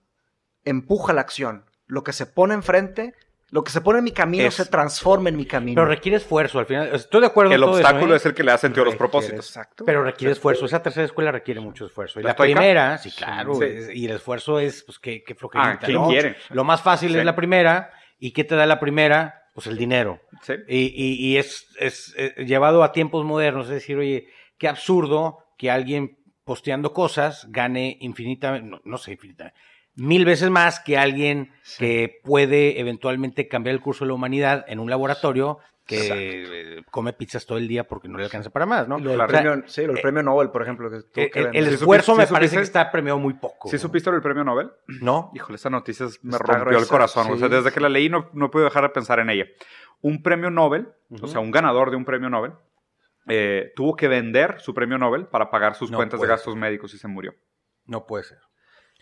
[0.64, 1.66] empuja la acción.
[1.92, 3.14] Lo que se pone enfrente,
[3.50, 5.76] lo que se pone en mi camino Es- se transforma en mi camino.
[5.76, 6.90] Pero requiere esfuerzo al final.
[6.96, 8.18] Estoy de acuerdo El en todo eso, obstáculo ¿eh?
[8.18, 9.46] es el que le da sentido a los propósitos.
[9.46, 9.84] Exacto.
[9.86, 10.66] Pero requiere esfuerzo.
[10.66, 12.22] Esa tercera escuela requiere mucho esfuerzo.
[12.22, 13.56] Y ¿La la, primera, sí, claro.
[13.56, 13.64] Sí.
[13.66, 16.08] es- y el esfuerzo es, pues, que flojerita, Ah, ¿quién ¿no?
[16.08, 16.38] quiere?
[16.52, 17.18] Lo más fácil Sí.
[17.20, 17.92] es la primera.
[18.20, 19.50] ¿Y qué te da la primera?
[19.54, 20.22] Pues el dinero.
[20.44, 20.54] Sí.
[20.70, 23.66] Y, y- y es, es, eh, llevado a tiempos modernos.
[23.66, 29.60] Es decir, oye, qué absurdo que alguien posteando cosas gane infinitamente, no, no sé, infinitamente,
[29.96, 34.80] mil veces más que alguien que puede eventualmente cambiar el curso de la humanidad en
[34.80, 38.88] un laboratorio que eh, come pizzas todo el día porque no le alcanza para más,
[38.88, 38.98] ¿no?
[39.00, 39.32] Lo del Claro.
[39.32, 40.90] premio, sí, lo del premio Nobel, por ejemplo.
[40.90, 43.20] Que tuvo Eh, que el, el ¿Sí esfuerzo supiste- me sí parece que está premiado
[43.20, 43.68] muy poco.
[43.68, 44.72] ¿Sí supiste el premio Nobel?
[45.02, 45.32] ¿No?
[45.34, 47.30] Híjole, esa noticia me Está rompió el corazón.
[47.32, 49.46] O sea, desde que la leí no, no pude dejar de pensar en ella.
[50.02, 50.88] Un premio Nobel,
[51.22, 52.54] o sea, un ganador de un premio Nobel,
[53.28, 56.94] eh, tuvo que vender su premio Nobel para pagar sus No cuentas de gastos médicos
[56.94, 57.34] y se murió.
[57.86, 58.38] No puede ser.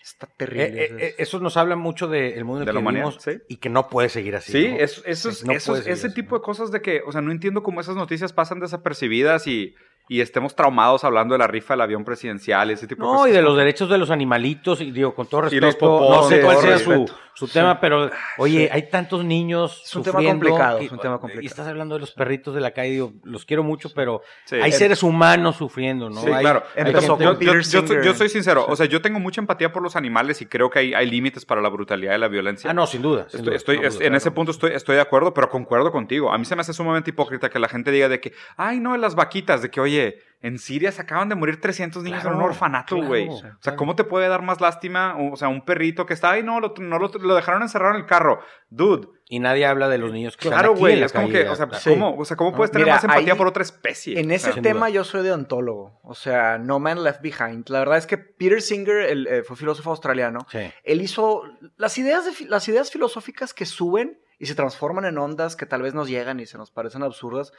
[0.01, 0.83] Está Eh, terrible.
[0.83, 3.23] eh, eh, eso nos habla mucho del mundo en De el la que humanidad, vivimos
[3.23, 3.31] sí.
[3.47, 4.51] y que no puede seguir así.
[4.51, 4.77] Sí, ¿no?
[4.77, 5.03] es-
[5.45, 6.39] No ese así, tipo ¿no?
[6.39, 9.75] de cosas de que, o sea, no entiendo cómo esas noticias pasan desapercibidas y,
[10.10, 13.30] y estemos traumados hablando de la rifa del avión presidencial, ese tipo de No, cosas.
[13.30, 16.10] y de los derechos de los animalitos, y digo, con todo Y respeto, los popós,
[16.24, 20.04] no sé sí, cuál sea su, su tema, pero oye, hay tantos niños Es un
[20.04, 21.48] tema complicado, y- es un tema Y complicado.
[21.48, 24.56] estás hablando de los perritos de la calle, digo, los quiero mucho, pero Sí.
[24.56, 26.19] hay seres humanos sufriendo, ¿no?
[26.22, 26.63] Sí, Hay- claro.
[26.76, 29.39] hay Empezó gente- yo, con yo- yo yo soy sincero, o sea, yo tengo mucha
[29.41, 32.28] empatía por los animales y creo que hay, hay límites para la brutalidad y la
[32.28, 32.72] violencia.
[32.72, 33.28] Ah, no, sin duda.
[33.30, 34.36] sin Estoy, duda, estoy- no es- duda, en ese claro.
[34.36, 36.32] punto estoy, estoy de acuerdo, pero concuerdo contigo.
[36.34, 38.98] A mí se me hace sumamente hipócrita que la gente diga de que, ay, no,
[38.98, 39.98] las vaquitas, de que, oye,
[40.41, 43.27] en Siria se acaban de morir 300 niños Claro, en un orfanato, claro, güey.
[43.27, 43.77] o sea, claro.
[43.77, 45.17] ¿cómo te puede dar más lástima?
[45.33, 47.99] O sea, un perrito que está, ay, no, lo, no lo, lo dejaron encerrado en
[48.01, 48.39] el carro.
[48.69, 51.01] Dude, Y nadie habla de los niños que claro, güey.
[51.03, 51.67] Es como que, o sea.
[51.73, 51.89] Sí.
[51.89, 54.17] ¿cómo, o sea, ¿cómo No, puedes tener mira, más empatía ahí- por otra especie?
[54.17, 57.67] En ese tema yo soy deontólogo, o sea, No Man Left Behind.
[57.67, 60.47] La verdad es que Peter Singer el, eh, fue filósofo australiano.
[60.49, 60.59] Sí.
[60.85, 61.43] Él hizo
[61.75, 65.81] las ideas, de las ideas filosóficas que suben y se transforman en ondas que tal
[65.81, 67.51] vez nos llegan y se nos parecen absurdas.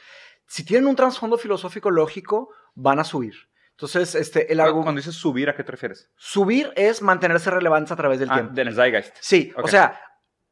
[0.53, 3.33] Si tienen un trasfondo filosófico lógico, van a subir.
[3.69, 6.09] Entonces, este, el Cuando, argu- cuando dices subir, ¿a qué te refieres?
[6.17, 8.53] subir es mantenerse relevantes a través del Ah, tiempo.
[8.53, 9.15] del Zeitgeist.
[9.21, 9.97] Sí, o sea,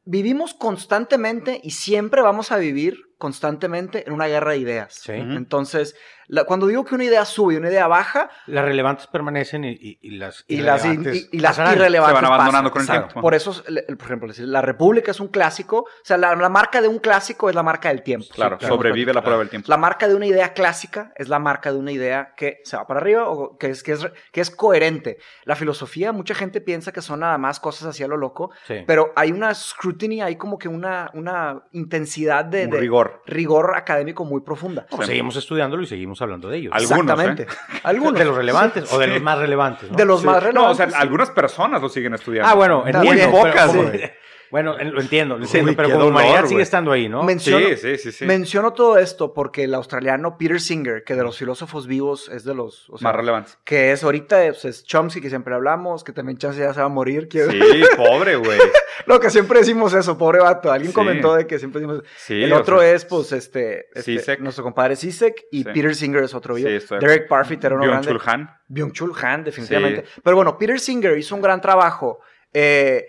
[0.05, 4.95] vivimos constantemente y siempre vamos a vivir constantemente en una guerra de ideas.
[4.95, 5.11] Sí.
[5.13, 5.95] Entonces,
[6.27, 9.71] la- cuando digo que una idea sube y una idea baja, Las relevantes permanecen y,
[9.71, 12.71] y- y las y las, y, y las irrelevantes Se van abandonando pasan.
[12.71, 13.07] con el Exacto.
[13.09, 13.21] tiempo.
[13.21, 15.79] Por eso, por ejemplo, la República es un clásico.
[15.81, 18.27] O sea, la, la marca de un clásico es la marca del tiempo.
[18.33, 19.67] Claro, claro, sobrevive la prueba del tiempo.
[19.69, 22.87] La marca de una idea clásica es la marca de una idea que se va
[22.87, 25.17] para arriba o que es, que es, que es coherente.
[25.43, 28.83] La filosofía, mucha gente piensa que son nada más cosas así a lo loco, Sí.
[28.87, 33.08] pero hay una scrutiny, hay como que una, una intensidad de, Un de rigor.
[33.25, 34.85] Rigor académico muy profunda.
[34.89, 36.73] Pues seguimos estudiándolo y seguimos hablando de ellos.
[36.73, 37.43] Algunos, Exactamente.
[37.43, 37.79] ¿eh?
[37.83, 38.13] Algunos.
[38.19, 39.89] de los relevantes o de los más relevantes.
[39.91, 39.97] ¿no?
[39.97, 40.25] De los Sí.
[40.25, 40.77] más No, o relevantes.
[40.77, 40.95] sea, sí.
[40.97, 42.49] algunas personas lo siguen estudiando.
[42.49, 43.13] Ah, bueno, También.
[43.13, 43.37] entiendo.
[43.37, 44.11] Muy pocas, pero- güey.
[44.51, 47.23] Bueno, lo entiendo, lo entiendo, uy, pero como dolor, humanidad sigue estando ahí, ¿no?
[47.23, 48.25] Menciono, Sí, sí, sí, sí.
[48.25, 52.55] menciono todo esto porque el australiano Peter Singer, que de los filósofos vivos es de
[52.55, 52.89] los...
[52.89, 53.51] o sea, Más relevante.
[53.63, 56.87] que es ahorita pues, es Chomsky, que siempre hablamos, que también Chance ya se va
[56.87, 57.27] a morir.
[57.31, 57.39] Sí,
[57.95, 58.57] pobre, güey.
[59.05, 60.71] Lo que siempre decimos eso, pobre vato.
[60.71, 60.95] Alguien Sí.
[60.95, 62.03] comentó de que siempre decimos...
[62.17, 64.39] Sí, el otro sea, es, pues, este, este, Sisek.
[64.39, 65.69] nuestro compadre Sisek y Sí.
[65.73, 66.69] Peter Singer es otro vivo.
[66.69, 68.11] Sí, estoy- Derek Parfit era uno grande.
[68.11, 68.49] Byung-Chul Han.
[68.69, 70.05] Byung-Chul Han, definitivamente.
[70.23, 72.19] Pero bueno, Peter Singer hizo un gran trabajo
[72.53, 73.07] eh,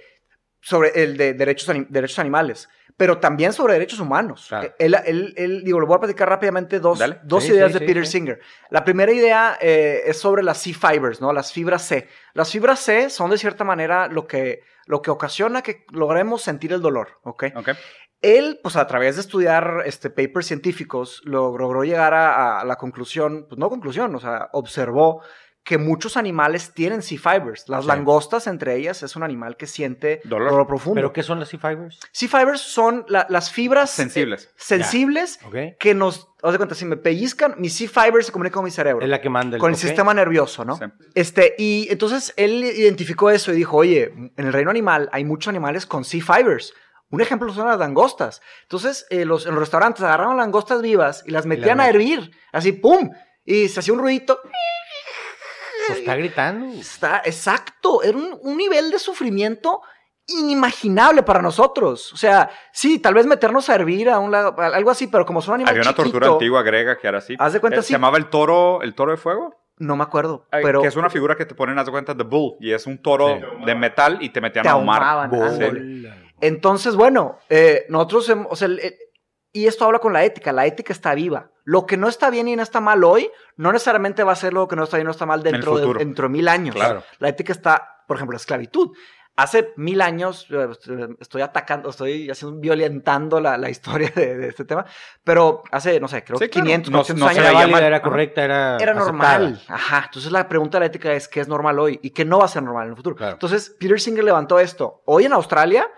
[0.60, 4.46] sobre el de derechos, anim- derechos animales, pero también sobre derechos humanos.
[4.48, 4.68] Claro.
[4.68, 7.18] Eh, Él, él- él- digo, le voy a platicar rápidamente dos, Dale.
[7.22, 8.06] dos Sí, ideas sí, de sí, Peter.
[8.06, 8.40] Singer.
[8.70, 11.32] La primera idea eh, es sobre las C-fibers, ¿no?
[11.32, 12.08] Las fibras C.
[12.34, 16.72] Las fibras C son de cierta manera lo que, lo que ocasiona que logremos sentir
[16.72, 17.44] el dolor, ¿ok?
[17.56, 17.70] Ok.
[18.22, 22.76] Él, pues a través de estudiar este, papers científicos, log- logró llegar a, a la
[22.76, 25.22] conclusión, pues no conclusión, o sea, observó
[25.62, 27.68] que muchos animales tienen C-fibers.
[27.68, 27.88] Las Sí.
[27.88, 30.50] langostas, entre ellas, es un animal que siente Dolor.
[30.50, 30.94] dolor, profundo.
[30.96, 32.00] ¿Pero qué son las C-Fibers?
[32.12, 34.50] C-fibers son la- las fibras eh, Sensibles.
[34.56, 35.38] sensibles
[35.78, 39.04] que nos, haz de cuenta, si me pellizcan, mi C-fibers se comunica con mi cerebro.
[39.04, 40.76] Es la que manda el con el sistema nervioso, ¿no?
[40.76, 40.84] Sí.
[41.14, 45.48] Este, y entonces él identificó eso y dijo, oye, en el reino animal hay muchos
[45.48, 46.72] animales con C-fibers.
[47.10, 48.40] Un ejemplo son las langostas.
[48.62, 52.72] Entonces, eh, los, en los restaurantes agarraban langostas vivas y las metían a hervir, así,
[52.72, 53.10] ¡pum!
[53.44, 54.38] Y se hacía un ruidito.
[55.86, 56.66] Pues está gritando.
[56.80, 59.80] Está, exacto, era un, un nivel de sufrimiento
[60.26, 62.12] inimaginable para nosotros.
[62.12, 65.26] O sea, sí, tal vez meternos a hervir a un lado, a- algo así, pero
[65.26, 67.34] como son animales Había una tortura antigua griega que era así.
[67.38, 67.88] Haz de cuenta, Eh, sí.
[67.88, 69.56] Se llamaba el toro, el toro de fuego.
[69.78, 72.12] No me acuerdo, Ay, pero Que es una figura que te ponen, haz de cuenta,
[72.14, 72.54] de bull.
[72.60, 73.64] Y es un toro Sí.
[73.64, 75.30] de metal y te metían Te a ahumar.
[76.40, 78.94] Entonces, bueno, eh, nosotros, o sea, el- el-
[79.52, 81.50] y esto habla con la ética, la ética está viva.
[81.64, 84.52] Lo que no está bien y no está mal hoy, no necesariamente va a ser
[84.52, 86.74] lo que no está bien y no está mal dentro, de, dentro de mil años.
[86.74, 87.02] Claro.
[87.18, 88.90] La ética está, por ejemplo, la esclavitud.
[89.36, 90.68] Hace mil años eh,
[91.20, 94.84] estoy atacando, estoy haciendo, violentando la, la historia de, de este tema,
[95.24, 96.66] pero hace, no sé, creo Sí, que claro.
[96.66, 97.50] 500, No- 400 no se años.
[97.50, 99.04] Era válida, era correcta, era Era aceptada.
[99.06, 99.62] normal.
[99.68, 100.02] Ajá.
[100.06, 102.46] Entonces la pregunta de la ética es qué es normal hoy y qué no va
[102.46, 103.16] a ser normal en el futuro.
[103.16, 103.32] Claro.
[103.34, 105.02] Entonces Peter Singer levantó esto.
[105.06, 105.88] Hoy en Australia,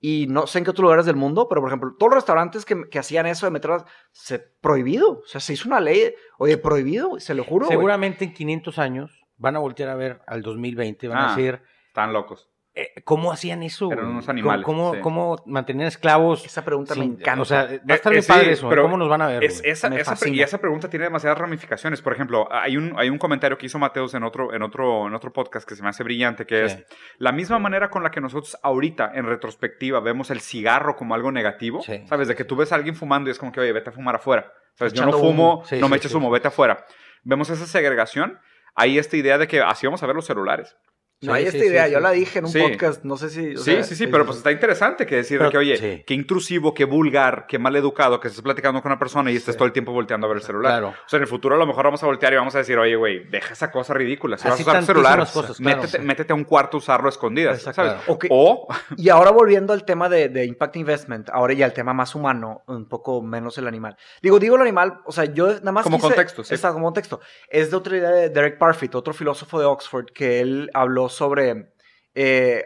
[0.00, 2.64] y no sé en qué otros lugares del mundo, pero por ejemplo, todos los restaurantes
[2.64, 3.70] que, que hacían eso de meter
[4.12, 5.18] se prohibido.
[5.20, 7.66] O sea, se hizo una ley, oye, prohibido, se lo juro.
[7.66, 11.36] Seguramente en 500 años van a voltear a ver al 2020, van a Ah.
[11.36, 12.49] decir, Están locos.
[12.74, 13.90] Eh, ¿cómo hacían eso?
[13.90, 15.42] Eran unos animales, ¿Cómo, cómo, sí.
[15.50, 16.44] mantenían esclavos?
[16.44, 17.42] Esa pregunta me sin- encanta.
[17.42, 18.70] O sea, va a estar Eh, bien eh, sí, padre eso, ¿eh?
[18.70, 19.42] pero ¿cómo nos van a ver?
[19.44, 22.00] Es, esa, Me esa y esa pregunta tiene demasiadas ramificaciones.
[22.00, 25.14] Por ejemplo, hay un, hay un comentario que hizo Mateos en otro, en, otro, en
[25.14, 26.76] otro podcast que se me hace brillante, que Sí.
[26.76, 26.86] es
[27.18, 31.32] la misma manera con la que nosotros ahorita, en retrospectiva, vemos el cigarro como algo
[31.32, 31.82] negativo.
[31.82, 32.04] Sí.
[32.06, 32.28] ¿Sabes?
[32.28, 34.14] De que tú ves a alguien fumando y es como que, oye, vete a fumar
[34.16, 34.52] afuera.
[34.74, 34.92] ¿Sabes?
[34.92, 36.32] Yo no fumo, no sí, me eches sí, humo, sí.
[36.34, 36.86] vete afuera.
[37.24, 38.38] Vemos esa segregación.
[38.76, 40.76] Hay esta idea de que así vamos a ver los celulares.
[41.22, 42.02] No Sí, hay sí, esta sí, idea, sí, yo sí.
[42.02, 42.60] la dije en un Sí.
[42.62, 43.54] podcast, no sé si.
[43.54, 46.02] o Sí, sea, sí, sí, pero pues está interesante que decir Pero- que, oye, sí.
[46.06, 49.54] qué intrusivo, qué vulgar, qué mal educado que estés platicando con una persona y estés
[49.54, 49.58] Sí.
[49.58, 50.72] todo el tiempo volteando a ver el celular.
[50.80, 50.88] Claro.
[51.04, 52.78] O sea, en el futuro a lo mejor vamos a voltear y vamos a decir,
[52.78, 54.38] oye, güey, deja esa cosa ridícula.
[54.38, 56.04] Si Así vas a usar celular, tantísimas cosas, claro, métete, sí.
[56.06, 58.02] métete a un cuarto a usarlo a escondidas, Exacto, ¿sabes?
[58.04, 58.18] claro.
[58.30, 62.14] O, Y ahora volviendo al tema de, de Impact Investment, ahora ya el tema más
[62.14, 63.94] humano, un poco menos el animal.
[64.22, 65.84] Digo, digo el animal, o sea, yo nada más.
[65.84, 66.54] Como quise- contexto, sí.
[66.54, 67.20] Está como contexto.
[67.50, 71.74] Es de otra idea de Derek Parfit, otro filósofo de Oxford, que él habló sobre.
[72.14, 72.64] eh,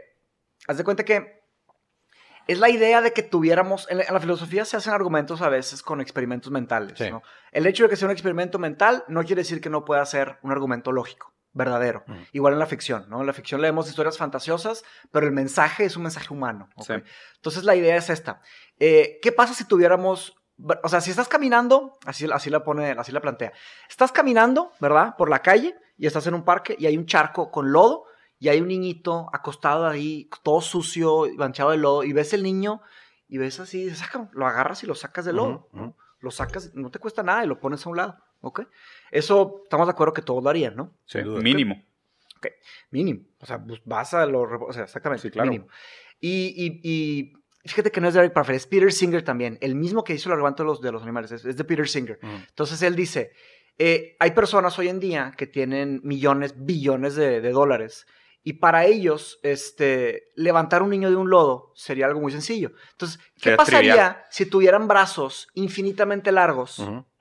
[0.69, 1.43] haz de cuenta que
[2.47, 3.87] es la idea de que tuviéramos.
[3.91, 6.99] En la, en la filosofía se hacen argumentos a veces con experimentos mentales.
[6.99, 7.11] Sí.
[7.11, 7.23] ¿no?
[7.53, 10.39] El hecho de que sea un experimento mental no quiere decir que no pueda ser
[10.43, 11.35] un argumento lógico.
[11.55, 12.03] Verdadero.
[12.09, 12.15] Mm.
[12.33, 13.21] Igual en la ficción, ¿no?
[13.21, 16.69] En la ficción leemos historias fantasiosas, pero el mensaje es un mensaje humano.
[17.37, 18.41] Entonces la idea es esta.
[18.81, 20.37] Eh, ¿Qué pasa si tuviéramos,
[20.83, 23.53] o sea, si estás caminando, así, así la pone, así la plantea,
[23.89, 25.15] estás caminando, ¿verdad?
[25.17, 28.07] Por la calle y estás en un parque y hay un charco con lodo
[28.45, 32.83] y hay un niñito acostado ahí, todo sucio, manchado de lodo y ves el niño
[33.29, 35.69] y ves así, sácalo, lo agarras y lo sacas del lodo,
[36.21, 38.63] lo sacas, no te cuesta nada y lo pones a un lado, ¿ok?
[39.11, 40.93] Eso estamos de acuerdo que todos lo harían, ¿no?
[41.07, 41.41] sí, Sin duda.
[41.41, 41.83] mínimo.
[42.91, 43.21] Mínimo.
[43.41, 44.43] O sea, pues vas a lo.
[44.43, 45.23] O sea, exactamente.
[45.23, 45.51] Sí, claro.
[45.51, 45.69] Mínimo.
[46.21, 46.81] Y, y-
[47.65, 49.57] y fíjate que no es Derek Parfit, es Peter Singer también.
[49.63, 51.33] El mismo que hizo el argumento de los, de los animales.
[51.33, 52.19] Es, es de Peter Singer.
[52.23, 53.33] Entonces él dice:
[53.79, 58.07] eh, hay personas hoy en día que tienen millones, billones de, de dólares.
[58.47, 62.73] Y para ellos, este, levantar un niño de un lodo sería algo muy sencillo.
[62.93, 64.17] Entonces, ¿qué Sería pasaría trivial.
[64.31, 66.81] si tuvieran brazos infinitamente largos,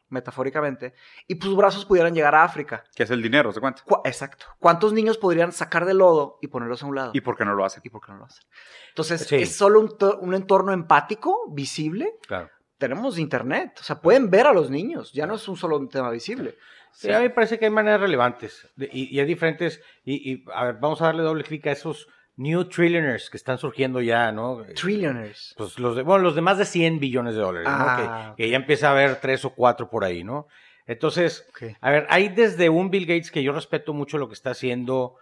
[0.10, 0.94] metafóricamente,
[1.28, 2.84] y tus brazos pudieran llegar a África?
[2.96, 3.82] Que es el dinero, ¿se cuenta?
[3.84, 4.46] Cu- Exacto.
[4.60, 7.12] ¿Cuántos niños podrían sacar del lodo y ponerlos a un lado?
[7.14, 7.82] ¿Y por qué no lo hacen?
[7.86, 8.44] ¿Y por qué no lo hacen?
[8.90, 9.38] Entonces, Sí.
[9.38, 12.14] ¿es solo un, un entorno empático, visible?
[12.28, 12.50] Claro.
[12.78, 16.10] Tenemos internet, o sea, pueden ver a los niños, ya no es un solo tema
[16.10, 16.58] visible.
[16.92, 19.82] Sí, a mí me parece que hay maneras relevantes y, y hay diferentes.
[20.06, 23.58] Y, y, a ver, vamos a darle doble clic a esos New Trillionaires que están
[23.58, 24.64] surgiendo ya, ¿no?
[24.76, 25.54] Trillionaires.
[25.58, 27.76] Pues los de, bueno, los de más de 100 billones de dólares, ¿no?
[27.78, 30.48] Ah, Que, que ya empieza a haber tres o cuatro por ahí, ¿no?
[30.86, 31.48] Entonces,
[31.80, 35.16] a ver, hay desde un Bill Gates que yo respeto mucho lo que está haciendo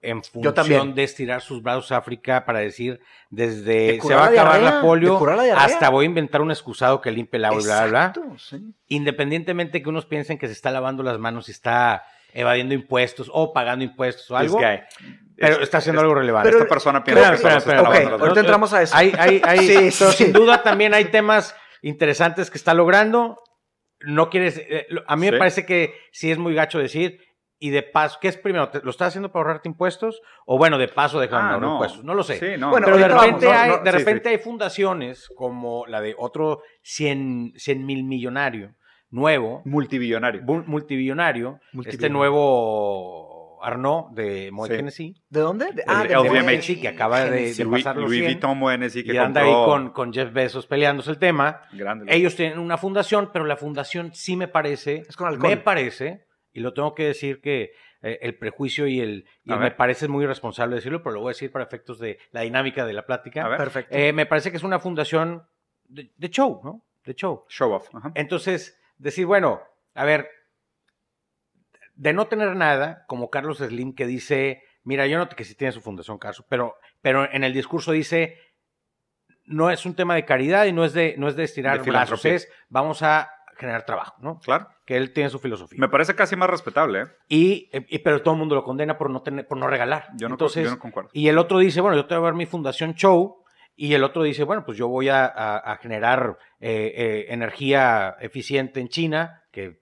[0.00, 0.94] en función también.
[0.94, 4.60] de estirar sus brazos a África para decir desde De se va a la acabar
[4.60, 7.80] diarrea, la polio la hasta voy a inventar un excusado que limpie el agua bla,
[7.80, 7.98] bla, bla.
[8.06, 8.74] Exacto, sí.
[8.88, 13.52] Independientemente que unos piensen que se está lavando las manos y está evadiendo impuestos o
[13.52, 14.58] pagando impuestos o algo,
[15.36, 16.48] pero Es- está haciendo es- algo relevante.
[16.50, 18.72] pero- Esta persona piensa Espérame, que solo se espérame, está ok, lavando las ahorita entramos
[18.74, 18.96] a eso.
[18.96, 19.58] Hay, hay, hay,
[19.90, 20.24] Sí, pero sí.
[20.24, 23.40] sin duda también hay temas interesantes que está logrando.
[24.00, 27.20] No quieres, eh, a mí me parece que sí es muy gacho decir,
[27.60, 28.68] y de paso, ¿qué es primero?
[28.68, 30.22] ¿Te- ¿Lo estás haciendo para ahorrarte impuestos?
[30.46, 31.72] O bueno, de paso dejar Ah, de no.
[31.72, 32.04] impuestos.
[32.04, 32.38] No lo sé.
[32.38, 32.70] Sí, no.
[32.70, 36.14] Bueno, Pero de repente, vamos, hay, no, de sí, repente hay fundaciones como la de
[36.16, 37.52] otro 100
[37.84, 38.74] mil millonario
[39.10, 40.42] nuevo, multibillonario.
[40.42, 44.74] multibillonario, este nuevo Arnaud de Moet Sí.
[44.74, 45.64] Hennessy, ¿De dónde?
[45.72, 46.36] De, El ah, de LVMH.
[46.52, 49.50] Hennessy, que acaba de, de pasar los Louis 100, Vuitton Moenesi que y anda ahí
[49.52, 51.62] con, con Jeff Bezos peleándose el tema.
[51.72, 52.06] Grande.
[52.14, 55.50] Ellos tienen una fundación, pero la fundación sí me parece, Es con alcohol.
[55.50, 59.70] me parece, y lo tengo que decir que eh, el prejuicio y el, y me
[59.70, 62.92] parece muy irresponsable decirlo, pero lo voy a decir para efectos de la dinámica de
[62.92, 63.44] la plática.
[63.44, 63.58] A ver.
[63.58, 63.94] Perfecto.
[63.94, 65.46] Eh, me parece que es una fundación
[65.84, 66.84] de, de show, ¿no?
[67.04, 67.44] De show.
[67.48, 67.94] Show off.
[67.94, 68.12] ajá.
[68.14, 69.62] Entonces, decir, bueno,
[69.94, 70.28] a ver,
[71.94, 75.72] de no tener nada, como Carlos Slim que dice, mira, yo no que sí tiene
[75.72, 78.38] su fundación, Carlos, pero, pero en el discurso dice,
[79.44, 81.90] no es un tema de caridad y no es de, no es de estirar De
[81.90, 84.38] brazos, es vamos a generar trabajo, ¿no?
[84.40, 84.68] Claro.
[84.86, 85.78] Que él tiene su filosofía.
[85.80, 87.06] Me parece casi más respetable, ¿eh?
[87.28, 90.08] Y, eh, y- pero todo el mundo lo condena por no tener, por no regalar.
[90.16, 91.10] Yo no, Entonces, yo no concuerdo.
[91.12, 93.42] y el otro dice, bueno, yo te voy a ver mi fundación show.
[93.80, 98.16] Y el otro dice, bueno, pues yo voy a, a- a generar eh, eh, energía
[98.20, 99.80] eficiente en China, que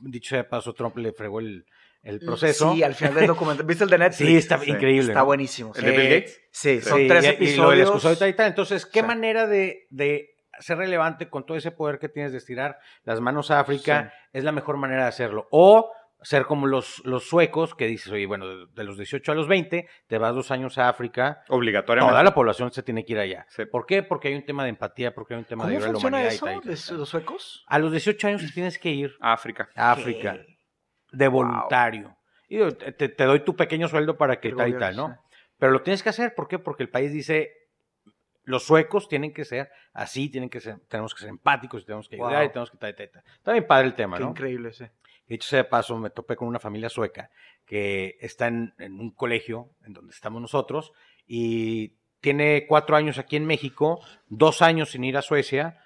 [0.00, 1.66] dicho sea de paso, Trump le fregó el,
[2.02, 2.72] el proceso.
[2.74, 3.66] Sí, al final del documental.
[3.66, 4.28] ¿Viste el de Netflix?
[4.28, 4.70] Sí, está Sí.
[4.70, 5.08] increíble.
[5.08, 5.26] Está ¿no?
[5.26, 5.72] buenísimo.
[5.74, 5.86] ¿El sí.
[5.86, 6.40] de Bill Gates?
[6.52, 7.58] Sí, son tres y- y episodios.
[7.58, 8.46] lo del excusado y tal y tal.
[8.48, 9.06] Entonces, ¿qué Sí.
[9.06, 10.30] manera de, de
[10.62, 14.44] ser relevante con todo ese poder que tienes de estirar las manos a África es
[14.44, 15.48] la mejor manera de hacerlo?
[15.50, 15.90] O
[16.22, 19.48] ser como los, los suecos que dices, oye, bueno, de, de los 18 a los
[19.48, 22.12] 20, te vas dos años a África, Obligatoriamente.
[22.12, 23.44] toda la población se tiene que ir allá.
[23.48, 23.64] Sí.
[23.66, 24.02] ¿Por qué?
[24.04, 25.92] Porque hay un tema de empatía, porque hay un tema de ¿Cómo ayuda a la
[25.94, 26.98] funciona humanidad y eso y tal, y tal.
[26.98, 27.64] los suecos?
[27.66, 29.68] A los 18 años te tienes que ir África.
[29.74, 30.38] a África
[31.12, 32.16] de voluntario.
[32.48, 35.16] Y te, doy tu pequeño sueldo para que tal y tal, ¿no?
[35.58, 36.58] Pero lo tienes que hacer, ¿por qué?
[36.58, 37.50] Porque el país dice,
[38.44, 42.08] los suecos tienen que ser así, tienen que ser, tenemos que ser empáticos, y tenemos
[42.08, 42.44] que ayudar Wow.
[42.44, 43.22] y tenemos que tal y tal.
[43.36, 44.30] Está bien padre el tema, Qué ¿no?
[44.30, 44.84] increíble, sí.
[45.28, 47.30] Dicho sea de paso, me topé con una familia sueca
[47.64, 50.92] que está en, en un colegio en donde estamos nosotros
[51.26, 55.78] y tiene cuatro años aquí en México, dos años sin ir a Suecia,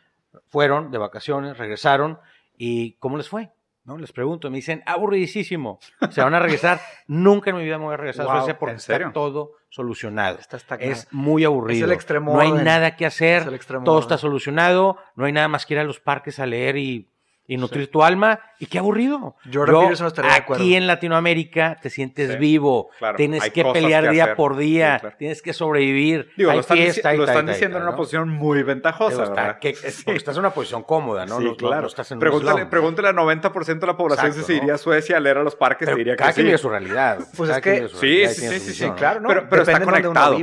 [0.48, 2.18] fueron de vacaciones, regresaron
[2.56, 3.50] y ¿cómo les fue?
[3.86, 3.96] ¿No?
[3.96, 5.78] Les pregunto, me dicen, aburridísimo,
[6.10, 8.58] se van a regresar, nunca en mi vida me voy a regresar a Wow, Suecia
[8.58, 9.06] porque ¿en serio?
[9.06, 10.38] está todo solucionado.
[10.38, 10.74] Está.
[10.76, 11.86] Es muy aburrido.
[11.86, 12.64] Es el extremo no hay orden.
[12.64, 14.04] nada que hacer, Es el extremo todo orden.
[14.06, 17.08] está solucionado, no hay nada más que ir a los parques a leer y,
[17.48, 18.40] y nutrir tu alma.
[18.58, 19.36] Y qué aburrido.
[19.52, 20.62] Jordan Peterson estaría de acuerdo.
[20.62, 23.16] aquí en Latinoamérica te sientes Sí, vivo, claro.
[23.16, 24.36] tienes Hay que pelear que día hacer.
[24.36, 25.16] por día, Sí, claro.
[25.18, 26.30] tienes que sobrevivir.
[26.36, 27.96] Digo, hay lo están, fiesta lo diciendo en una ¿no?
[27.98, 31.36] posición muy ventajosa, Digo, está- estás en una posición cómoda, ¿no?
[31.38, 31.82] Sí, No- no- claro.
[31.82, 34.68] no estás en un pregúntale, pregúntale al 90% de la población Exacto, si se iría
[34.68, 34.74] ¿no?
[34.74, 36.46] a Suecia a leer a los parques, Pero te diría que cada quien sí.
[36.48, 37.18] vive su realidad.
[37.36, 39.28] Pues es que- Sí, sí, sí, sí, claro, ¿no?
[39.28, 40.36] Pero, está conectado.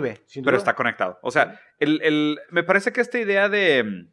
[0.46, 1.20] Pero está conectado.
[1.24, 1.60] O sea,
[2.52, 4.06] me parece que esta idea de...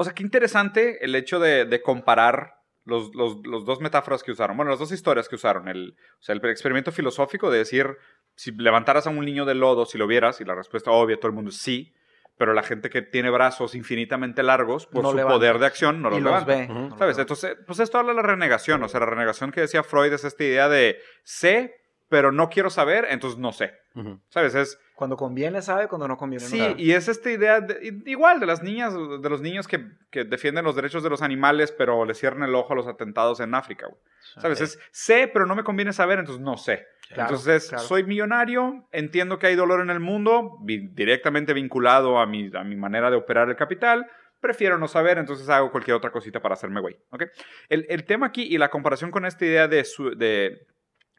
[0.00, 4.30] O sea, qué interesante el hecho de, de comparar los, los- los dos metáforas que
[4.32, 4.56] usaron.
[4.56, 5.68] Bueno, las dos historias que usaron.
[5.68, 7.96] El, o sea, el experimento filosófico de decir,
[8.34, 11.28] si levantaras a un niño del lodo, si lo vieras, y la respuesta obvia, todo
[11.28, 11.92] el mundo es sí,
[12.36, 15.34] pero la gente que tiene brazos infinitamente largos, por No su levanta.
[15.36, 16.72] poder de acción, no los y los levanta.
[16.72, 16.90] ve.
[16.96, 17.18] ¿Sabes?
[17.18, 18.80] Entonces, pues esto habla de la renegación.
[18.84, 21.77] O sea, la renegación que decía Freud es esta idea de sé,
[22.08, 23.74] pero no quiero saber, entonces no sé.
[23.94, 24.20] Ujú.
[24.28, 24.54] ¿Sabes?
[24.54, 28.40] Es, Cuando conviene sabe, cuando no conviene no sí, y es esta idea de- igual
[28.40, 32.04] de las niñas, de los niños que, que defienden los derechos de los animales, pero
[32.04, 33.86] le cierran el ojo a los atentados en África.
[33.86, 34.00] güey.
[34.40, 34.60] ¿Sabes?
[34.60, 36.86] Es sé, pero no me conviene saber, entonces no sé.
[37.08, 37.84] Claro, entonces, claro.
[37.84, 42.62] soy millonario, entiendo que hay dolor en el mundo, vi- directamente vinculado a mi, a
[42.64, 44.06] mi manera de operar el capital.
[44.40, 46.96] Prefiero no saber, entonces hago cualquier otra cosita para hacerme güey.
[47.10, 47.24] ¿ok?
[47.68, 50.66] El, el tema aquí y la comparación con esta idea de, Su- de,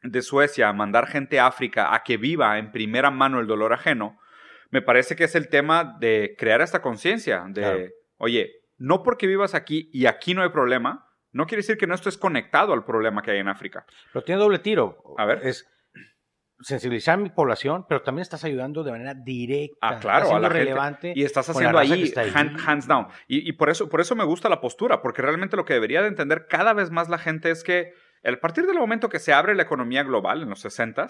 [0.04, 4.18] de Suecia, mandar gente a África a que viva en primera mano el dolor ajeno,
[4.72, 7.80] me parece que es el tema de crear esta conciencia de, Claro.
[8.18, 11.96] oye, no porque vivas aquí y aquí no hay problema, no quiere decir que no
[11.96, 13.86] estés conectado al problema que hay en África.
[14.14, 14.98] Pero tiene doble tiro.
[15.18, 15.42] A ver.
[15.46, 15.68] Es
[16.62, 19.78] sensibilizar a mi población, pero también estás ayudando de manera directa.
[19.82, 20.60] Ah, claro, Estás a la siendo gente.
[20.60, 21.14] relevante.
[21.16, 22.30] Y estás haciendo ahí, ahí.
[22.34, 23.08] hand- hands down.
[23.28, 26.02] Y, y por, eso, por eso me gusta la postura, porque realmente lo que debería
[26.02, 27.94] de entender cada vez más la gente es que
[28.24, 31.08] a partir del momento que se abre la economía global en los 60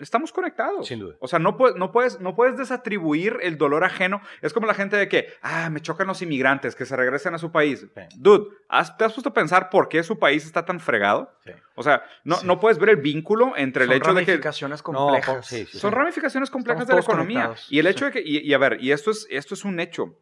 [0.00, 0.86] estamos conectados.
[0.86, 1.16] Sin duda.
[1.18, 4.20] O sea, no, puedes, no, puedes, no puedes desatribuir el dolor ajeno.
[4.42, 7.38] Es como la gente de que, ah, me chocan los inmigrantes, que se regresen a
[7.38, 7.80] su país.
[7.92, 8.02] Sí.
[8.16, 11.32] Dude, ¿has- ¿te has puesto a pensar por qué su país está tan fregado?
[11.44, 11.50] Sí.
[11.74, 12.46] O sea, no, Sí.
[12.46, 14.30] no puedes ver el vínculo entre el Son hecho de que...
[14.32, 15.44] ramificaciones No, complejas.
[15.46, 15.96] sí, sí, Son sí.
[15.96, 17.42] ramificaciones complejas Estamos de la economía.
[17.46, 17.90] conectados, Y el sí.
[17.90, 20.16] hecho de que, y, y a ver, y esto es, esto es un hecho.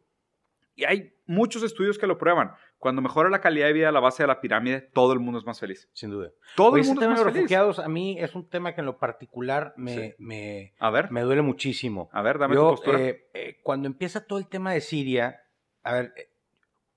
[0.75, 2.53] Y hay muchos estudios que lo prueban.
[2.79, 5.39] Cuando mejora la calidad de vida a la base de la pirámide, todo el mundo
[5.41, 5.89] es más feliz.
[5.95, 6.31] Sin duda.
[6.57, 7.43] Todo Oye, el ese mundo es tema de más los feliz.
[7.43, 10.15] refugiados a mí es un tema que en lo particular me, Sí.
[10.19, 12.11] me, A ver, me duele muchísimo.
[12.13, 13.01] a ver, dame Yo, tu postura.
[13.01, 15.43] eh, eh, cuando empieza todo el tema de Siria,
[15.83, 16.29] a ver, eh,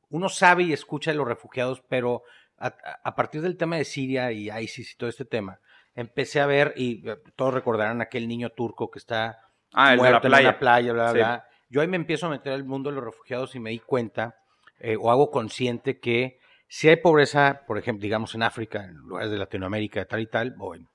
[0.09, 2.23] uno sabe y escucha de los refugiados, pero
[2.57, 5.61] a, partir del tema de Siria y ISIS y todo este tema,
[5.95, 10.03] empecé a ver, y eh, todos recordarán aquel niño turco que está ah, el de
[10.03, 10.49] la muerto en playa.
[10.49, 11.17] una playa, bla, bla, Sí.
[11.19, 11.47] bla.
[11.69, 14.35] Yo ahí me empiezo a meter al mundo de los refugiados y me di cuenta,
[14.79, 19.31] eh, o hago consciente que si hay pobreza, por ejemplo, digamos en África, en lugares
[19.31, 20.87] de Latinoamérica, tal y tal, o en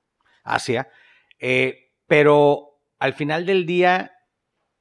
[0.44, 0.88] Asia,
[1.38, 4.12] eh, pero al final del día,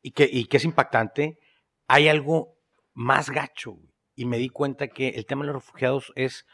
[0.01, 1.39] y que, y que es impactante,
[1.87, 2.55] hay algo
[2.93, 3.77] más gacho.
[4.15, 6.45] Y me di cuenta que el tema de los refugiados es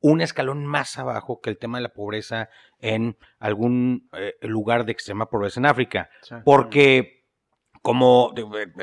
[0.00, 4.92] un escalón más abajo que el tema de la pobreza en algún eh, lugar de
[4.92, 6.10] extrema pobreza en África.
[6.44, 7.17] Porque,
[7.82, 8.32] como,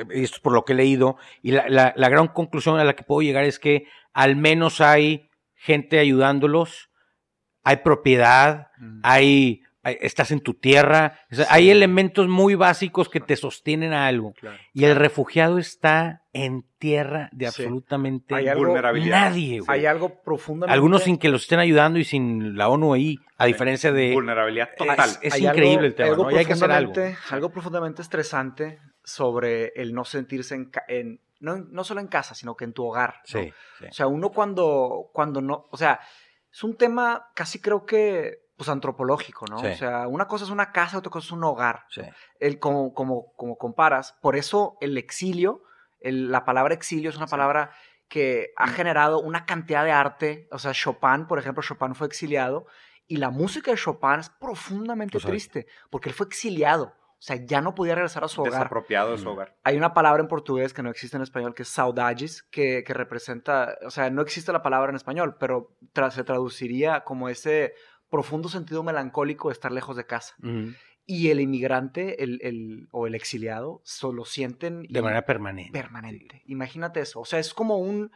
[0.10, 2.96] esto es por lo que he leído, y la, la- la gran conclusión a la
[2.96, 6.90] que puedo llegar es que al menos hay gente ayudándolos,
[7.64, 9.00] hay propiedad, Mm.
[9.04, 9.62] hay-
[9.92, 14.34] estás en tu tierra, o sea, hay elementos muy básicos que te sostienen a algo.
[14.34, 14.58] Claro.
[14.74, 17.62] Y el refugiado está en tierra de Sí.
[17.64, 19.30] absolutamente Hay algo- Vulnerabilidad.
[19.30, 19.60] nadie.
[19.60, 19.80] güey.
[19.80, 20.74] Hay algo profundamente...
[20.74, 24.14] Algunos sin que los estén ayudando y sin la ONU ahí, a diferencia de...
[24.14, 25.10] Vulnerabilidad total.
[25.10, 26.32] Es- es hay increíble el tema, algo ¿no?
[26.32, 26.92] Y hay que hacer algo.
[26.94, 32.08] profundamente- Algo profundamente estresante sobre el no sentirse en, ca- en- no, no solo en
[32.08, 33.16] casa, sino que en tu hogar.
[33.34, 33.40] ¿no?
[33.42, 33.86] Sí, sí.
[33.90, 36.00] O sea, uno cuando, cuando no, o sea,
[36.52, 39.60] es un tema casi creo que, pues antropológico, ¿no?
[39.60, 39.68] Sí.
[39.68, 41.86] O sea, una cosa es una casa, otra cosa es un hogar.
[41.90, 42.02] sí.
[42.40, 45.64] El, como, como, como comparas, por eso el exilio,
[46.00, 47.72] el- la palabra exilio es una palabra
[48.08, 50.48] que ha generado una cantidad de arte.
[50.52, 52.68] O sea, Chopin, por ejemplo, Chopin fue exiliado
[53.08, 55.32] y la música de Chopin es profundamente sabía.
[55.34, 56.94] triste porque él fue exiliado.
[57.18, 58.54] O sea, ya no podía regresar a su hogar.
[58.54, 59.32] Desapropiado de su Mm.
[59.32, 59.56] hogar.
[59.64, 62.94] Hay una palabra en portugués que no existe en español, que es saudades, que, que
[62.94, 67.74] representa, o sea, no existe la palabra en español, pero tra- se traduciría como ese
[68.10, 70.36] profundo sentido melancólico de estar lejos de casa.
[71.08, 75.72] Y el inmigrante el, el- o el exiliado solo sienten De manera permanente.
[75.72, 76.42] permanente.
[76.48, 77.20] Imagínate eso.
[77.22, 78.12] O sea, es como un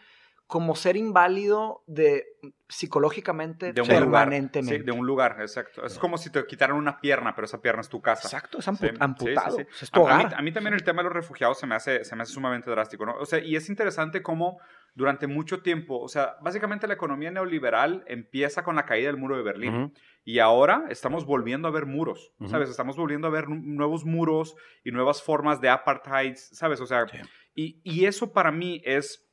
[0.50, 2.26] como ser inválido de
[2.68, 4.00] psicológicamente De un lugar.
[4.04, 4.80] permanentemente.
[4.80, 5.86] Sí, de un lugar, exacto.
[5.86, 8.28] Es como si te quitaran una pierna, pero esa pierna es tu casa.
[8.28, 9.58] Exacto, es ampu- Sí, amputado.
[9.58, 10.40] sí, es tu A, a mí, hogar.
[10.40, 12.70] a mí también el tema de los refugiados se me hace, se me hace sumamente
[12.72, 13.14] drástico, ¿no?
[13.20, 14.58] O sea, y es interesante cómo
[14.96, 19.38] durante mucho tiempo, o sea, básicamente la economía neoliberal empieza con la caída del muro
[19.38, 19.76] de Berlín.
[19.84, 19.94] Ujú.
[20.26, 22.50] Y ahora estamos volviendo a ver muros, Ujú.
[22.50, 22.70] ¿sabes?
[22.72, 26.82] Estamos volviendo a ver nu- nuevos muros y nuevas formas de apartheid, ¿sabes?
[26.82, 27.18] O sea, Sí.
[27.54, 29.28] y, y eso para mí es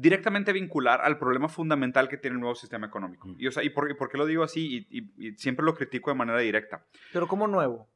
[0.00, 3.28] directamente vincular al problema fundamental que tiene el nuevo sistema económico.
[3.28, 3.36] Ujú.
[3.38, 4.86] Y, o sea, ¿y por, y por qué lo digo así?
[4.90, 6.84] Y, y- y siempre lo critico de manera directa.
[7.12, 7.88] Pero como nuevo.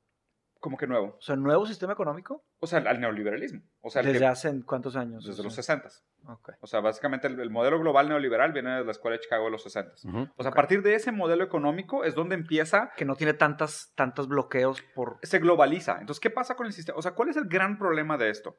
[0.61, 1.17] Como que nuevo.
[1.19, 2.43] O sea, nuevo sistema económico.
[2.59, 3.61] O sea, al neoliberalismo.
[3.83, 5.23] O sea, el ¿Desde que- hace cuántos años?
[5.27, 5.89] desde O los sea, 60.
[6.27, 6.53] ok.
[6.61, 9.51] O sea, básicamente el, el modelo global neoliberal viene de la escuela de Chicago de
[9.51, 9.93] los 60.
[10.09, 10.29] Ujú.
[10.37, 13.93] O sea, a partir de ese modelo económico es donde empieza Que no tiene tantas,
[13.95, 15.19] tantos bloqueos por...
[15.23, 15.99] se globaliza.
[16.01, 16.97] Entonces, ¿qué pasa con el sistema?
[16.99, 18.57] O sea, ¿cuál es el gran problema de esto?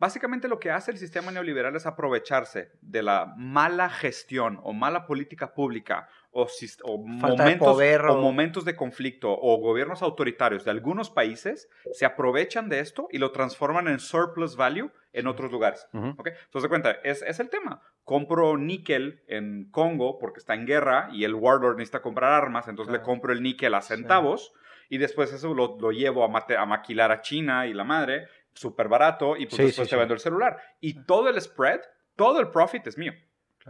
[0.00, 5.06] Básicamente lo que hace el sistema neoliberal es aprovecharse de la mala gestión o mala
[5.06, 10.00] política pública o, o Falta de momentos, poder o o- momentos de conflicto o gobiernos
[10.02, 15.26] autoritarios de algunos países, se aprovechan de esto y lo transforman en surplus value en
[15.26, 15.86] otros lugares.
[15.92, 16.14] Ujú.
[16.16, 16.28] ¿ok?
[16.28, 17.82] Entonces, de cuenta, es, es el tema.
[18.04, 22.90] Compro níquel en Congo porque está en guerra y el warlord necesita comprar armas, entonces
[22.92, 23.06] le Claro.
[23.06, 24.52] compro el níquel a centavos
[24.88, 28.26] y después eso lo, lo llevo a, mate- a maquilar a China y la madre,
[28.54, 30.58] súper barato, y pues Sí, después sí, te vendo el celular.
[30.80, 31.80] Y todo el spread,
[32.16, 33.12] todo el profit es mío.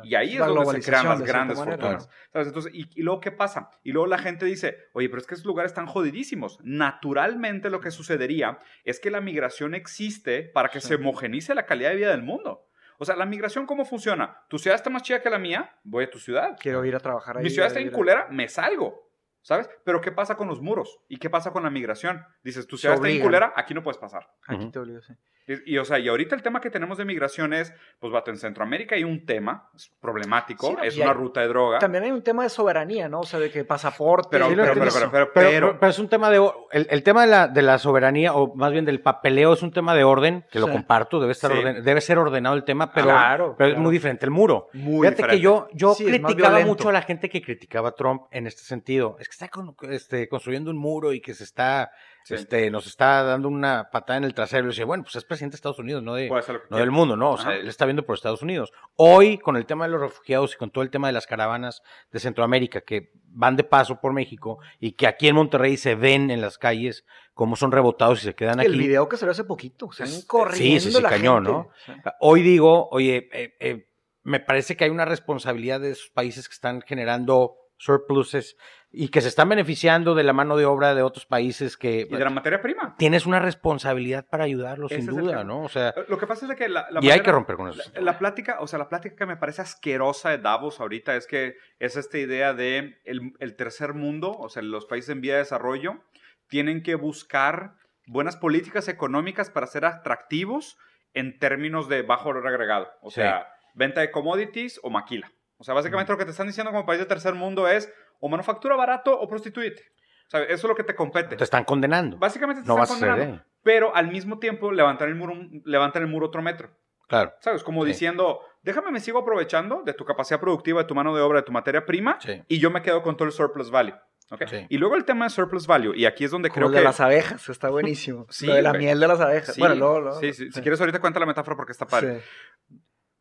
[0.05, 2.09] Y ahí es donde se crean las grandes fortunas.
[2.33, 2.47] ¿Sabes?
[2.49, 3.71] Entonces, y, y luego, ¿qué pasa?
[3.83, 6.59] Y luego la gente dice, oye, pero es que esos lugares están jodidísimos.
[6.63, 10.89] Naturalmente lo que sucedería es que la migración existe para que Sí.
[10.89, 12.69] se homogenice la calidad de vida del mundo.
[12.99, 14.43] O sea, la migración, ¿cómo funciona?
[14.49, 16.57] Tu ciudad está más chida que la mía, voy a tu ciudad.
[16.61, 17.45] Quiero ir a trabajar ahí.
[17.45, 19.10] Mi ciudad está en culera, me salgo.
[19.43, 19.69] ¿Sabes?
[19.85, 21.01] Pero ¿qué pasa con los muros?
[21.09, 22.25] ¿Y qué pasa con la migración?
[22.43, 24.31] Dices, tu Se ciudad está en culera, aquí no puedes pasar.
[24.47, 25.15] Aquí te obligo, sí.
[25.51, 28.31] Y, y, o sea, y ahorita el tema que tenemos de migración es, pues, vato,
[28.31, 31.79] en Centroamérica hay un tema es problemático, Sí, no, es una hay- ruta de droga.
[31.79, 33.21] También hay un tema de soberanía, ¿no?
[33.21, 34.29] O sea, de que pasaporte.
[34.31, 36.37] Pero, Sí, pero, pero, pero, pero, Pero, pero- pero- pero es un tema de...
[36.73, 39.73] El, el tema de la, de la soberanía, o más bien del papeleo, es un
[39.73, 41.59] tema de orden, que lo comparto, debe, estar Sí.
[41.59, 44.69] orden- debe ser ordenado el tema, pero, Claro, pero es muy diferente el muro.
[44.73, 45.37] muy Fíjate diferente.
[45.37, 49.17] que yo, yo criticaba mucho a la gente que criticaba a Trump en este sentido.
[49.19, 51.91] Es que está con- este, construyendo un muro y que se está,
[52.25, 52.35] Sí.
[52.35, 54.65] este, nos está dando una patada en el trasero.
[54.67, 56.29] Y decía, bueno, pues es presidente de Estados Unidos, no de,
[56.69, 57.33] no del mundo, ¿no?
[57.33, 58.73] O sea, él está viendo por Estados Unidos.
[58.97, 61.83] Hoy, con el tema de los refugiados y con todo el tema de las caravanas
[62.13, 66.31] de Centroamérica que van de paso por México y que aquí en Monterrey se ven
[66.31, 68.79] en las calles cómo son rebotados y se quedan El aquí.
[68.79, 71.51] video que salió hace poquito, o sea, Es- corriendo sí, sí, la cañón, gente.
[71.59, 71.71] ¿no?
[71.87, 71.93] Sí.
[72.21, 73.87] Hoy digo, oye, eh, eh,
[74.23, 78.57] me parece que hay una responsabilidad de esos países que están generando surpluses
[78.93, 82.15] y que se están beneficiando de la mano de obra de otros países que Y
[82.15, 82.95] de la materia prima.
[82.99, 85.45] tienes una responsabilidad para ayudarlos, Ese sin duda.
[85.45, 85.63] ¿no?
[85.63, 87.81] O sea, Lo que pasa es que la, la y hay que romper con eso.
[87.95, 91.27] La, la plática, o sea, la plática que me parece asquerosa de Davos ahorita es
[91.27, 95.35] que es esta idea de el, el tercer mundo, o sea, los países en vía
[95.35, 96.03] de desarrollo,
[96.49, 97.75] tienen que buscar
[98.07, 100.77] buenas políticas económicas para ser atractivos
[101.15, 102.91] en términos de bajo valor agregado.
[103.03, 103.17] O Sí.
[103.21, 105.33] sea, venta de commodities o maquila.
[105.61, 108.29] O sea, básicamente lo que te están diciendo como país de tercer mundo es o
[108.31, 109.83] manufactura barato o prostituyete.
[110.27, 111.37] O sea, eso es lo que te compete.
[111.37, 112.17] Te están condenando.
[112.17, 113.37] Básicamente te No están ser condenando.
[113.39, 115.35] de- Pero al mismo tiempo levantan el muro,
[115.67, 116.71] levantan el muro otro metro.
[117.09, 117.35] Claro.
[117.41, 117.63] ¿Sabes?
[117.63, 117.89] Como Sí.
[117.89, 121.45] diciendo, déjame, me sigo aprovechando de tu capacidad productiva, de tu mano de obra, de
[121.45, 122.43] tu materia prima, Sí.
[122.49, 123.95] y yo me quedo con todo el surplus value.
[124.33, 124.43] ¿ok?
[124.49, 124.67] Sí.
[124.69, 126.79] Y luego el tema de surplus value, y aquí es donde Como creo el de
[126.79, 126.85] que...
[126.85, 128.27] las abejas, está buenísimo.
[128.31, 129.57] Sí, Lo de la miel de las abejas.
[129.57, 130.21] Sí, bueno, luego, luego.
[130.21, 130.53] sí, sí.
[130.53, 132.23] Si quieres ahorita cuenta la metáfora porque está padre.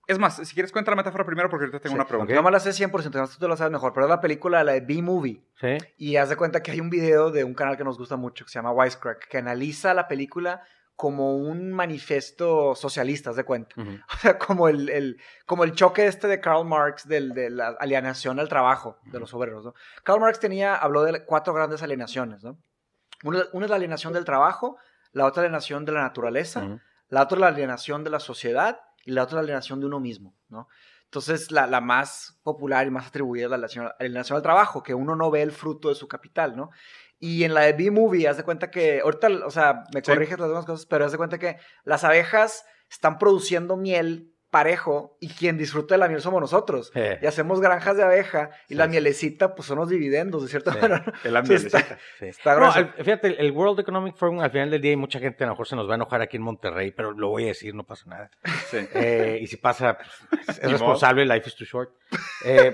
[0.10, 2.00] Es más, si quieres cuenta la metáfora primero porque ahorita tengo Sí.
[2.00, 2.34] una pregunta.
[2.34, 4.64] No me la sé 100%, además tú te lo sabes mejor, pero es la película,
[4.64, 5.44] la de B-Movie.
[5.62, 5.78] Sí.
[5.98, 8.44] Y haz de cuenta que hay un video de un canal que nos gusta mucho
[8.44, 10.64] que se llama Wisecrack, que analiza la película
[10.96, 13.76] como un manifiesto socialista, haz de cuenta.
[14.14, 17.68] O sea, como el, el- como el choque este de Karl Marx del- de la
[17.80, 19.74] alienación al trabajo de los obreros, ¿no?
[20.04, 22.58] Karl Marx tenía, habló de cuatro grandes alienaciones, ¿no?
[23.24, 24.78] Una, una es la alienación del trabajo,
[25.12, 26.80] la otra alienación de la naturaleza,
[27.10, 28.80] la otra es la alienación de la sociedad
[29.10, 30.68] y la otra es la alienación de uno mismo, ¿no?
[31.06, 34.94] Entonces, la, la más popular y más atribuida es la alienación, alienación al trabajo, que
[34.94, 36.70] uno no ve el fruto de su capital, ¿no?
[37.18, 40.12] Y en la de B-Movie, haz de cuenta que, ahorita, o sea, me Sí.
[40.12, 45.16] corriges las demás cosas, pero haz de cuenta que las abejas están produciendo miel parejo
[45.20, 46.92] y quien disfruta de la miel somos nosotros.
[46.96, 47.20] Eh.
[47.22, 50.74] Y hacemos granjas de abeja y Sí, la mielecita, pues son los dividendos, de cierta
[50.74, 50.80] Sí.
[50.82, 51.04] manera.
[51.24, 51.68] El Sí, ambiente.
[51.68, 52.26] está- Sí.
[52.26, 55.44] Está No, al- fíjate, el- World Economic Forum al final del día hay mucha gente
[55.44, 57.48] a lo mejor se nos va a enojar aquí en Monterrey, pero lo voy a
[57.48, 58.32] decir, no pasa nada.
[58.74, 61.92] Eh, y si pasa, pues, es responsable, life is too short.
[62.46, 62.74] Eh,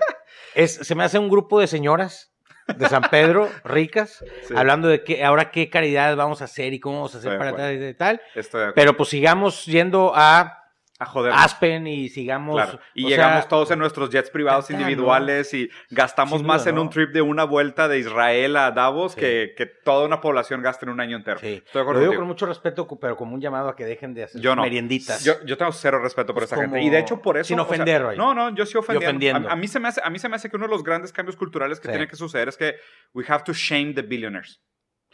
[0.53, 2.31] es, se me hace un grupo de señoras
[2.77, 4.53] de San Pedro, ricas, Sí.
[4.57, 7.45] hablando de que ahora qué caridad vamos a hacer y cómo vamos a hacer Estoy
[7.51, 8.21] para tal y tal.
[8.33, 8.73] Estoy de acuerdo.
[8.75, 10.63] Pero pues sigamos yendo a
[10.97, 11.33] A joder.
[11.35, 12.55] Aspen y sigamos.
[12.55, 12.79] Claro.
[12.93, 16.69] Y o llegamos sea, todos en nuestros jets privados individuales y gastamos Sin más duda,
[16.69, 16.81] en ¿no?
[16.83, 19.19] un trip de una vuelta de Israel a Davos Sí.
[19.19, 21.37] que, que toda una población gasta en un año entero.
[21.39, 21.61] Sí.
[21.65, 24.39] Estoy Lo digo con mucho respeto, pero como un llamado a que dejen de hacer
[24.39, 24.61] Yo no.
[24.61, 25.21] merienditas.
[25.25, 26.81] Yo, yo tengo cero respeto por Pues esa gente.
[26.81, 27.49] Y de hecho, por eso.
[27.49, 29.09] Sin o sea, ofender, no, no, yo sí ofendiendo.
[29.09, 29.49] ofendiendo.
[29.49, 30.83] A, a mí se me hace, a mí se me hace que uno de los
[30.83, 31.91] grandes cambios culturales que Sí.
[31.91, 32.75] tiene que suceder es que
[33.13, 34.61] we have to shame the billionaires.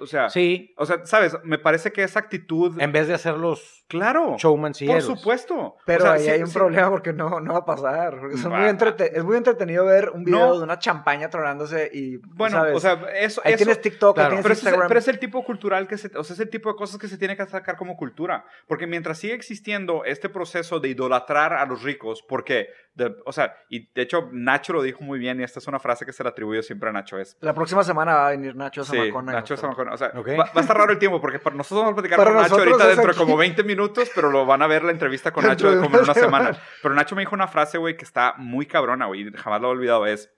[0.02, 2.80] O sea, Sí, o sea, sabes, me parece que esa actitud.
[2.82, 4.36] en vez de hacerlos claro.
[4.38, 5.76] showmans y Por supuesto.
[5.86, 8.16] Pero O sea, ahí sí- hay un sí- problema porque no, no va a pasar.
[8.18, 10.58] muy entrete- es muy entretenido ver un video No.
[10.58, 12.18] de una champaña tronándose y.
[12.18, 12.76] Bueno, ¿sabes?
[12.76, 13.42] o sea, eso.
[13.46, 14.30] ahí eso- tienes TikTok, claro.
[14.38, 14.88] ahí tienes Pero es, Instagram.
[14.88, 17.08] pero es el tipo cultural que se, o sea, es el tipo de cosas que
[17.08, 18.44] se tiene que sacar como cultura.
[18.68, 23.56] Porque mientras sigue existiendo este proceso de idolatrar a los ricos, porque, de- o sea,
[23.70, 26.24] y de hecho Nacho lo dijo muy bien, y esta es una frase que se
[26.24, 27.38] le atribuye siempre a Nacho, es...
[27.42, 29.32] La próxima semana va a venir Nacho Sí, Zamacona.
[29.32, 29.91] y Nacho Zamacona.
[29.94, 30.30] O sea, Ok.
[30.30, 32.42] va, va a estar raro el tiempo porque para nosotros vamos a platicar Para con
[32.42, 33.20] Nacho ahorita dentro de aquí.
[33.20, 36.04] como 20 minutos, pero lo van a ver la entrevista con Nacho de como en
[36.04, 36.58] una semana.
[36.82, 39.72] Pero Nacho me dijo una frase, güey, que está muy cabrona, güey, jamás lo he
[39.72, 40.06] olvidado.
[40.06, 40.32] Es,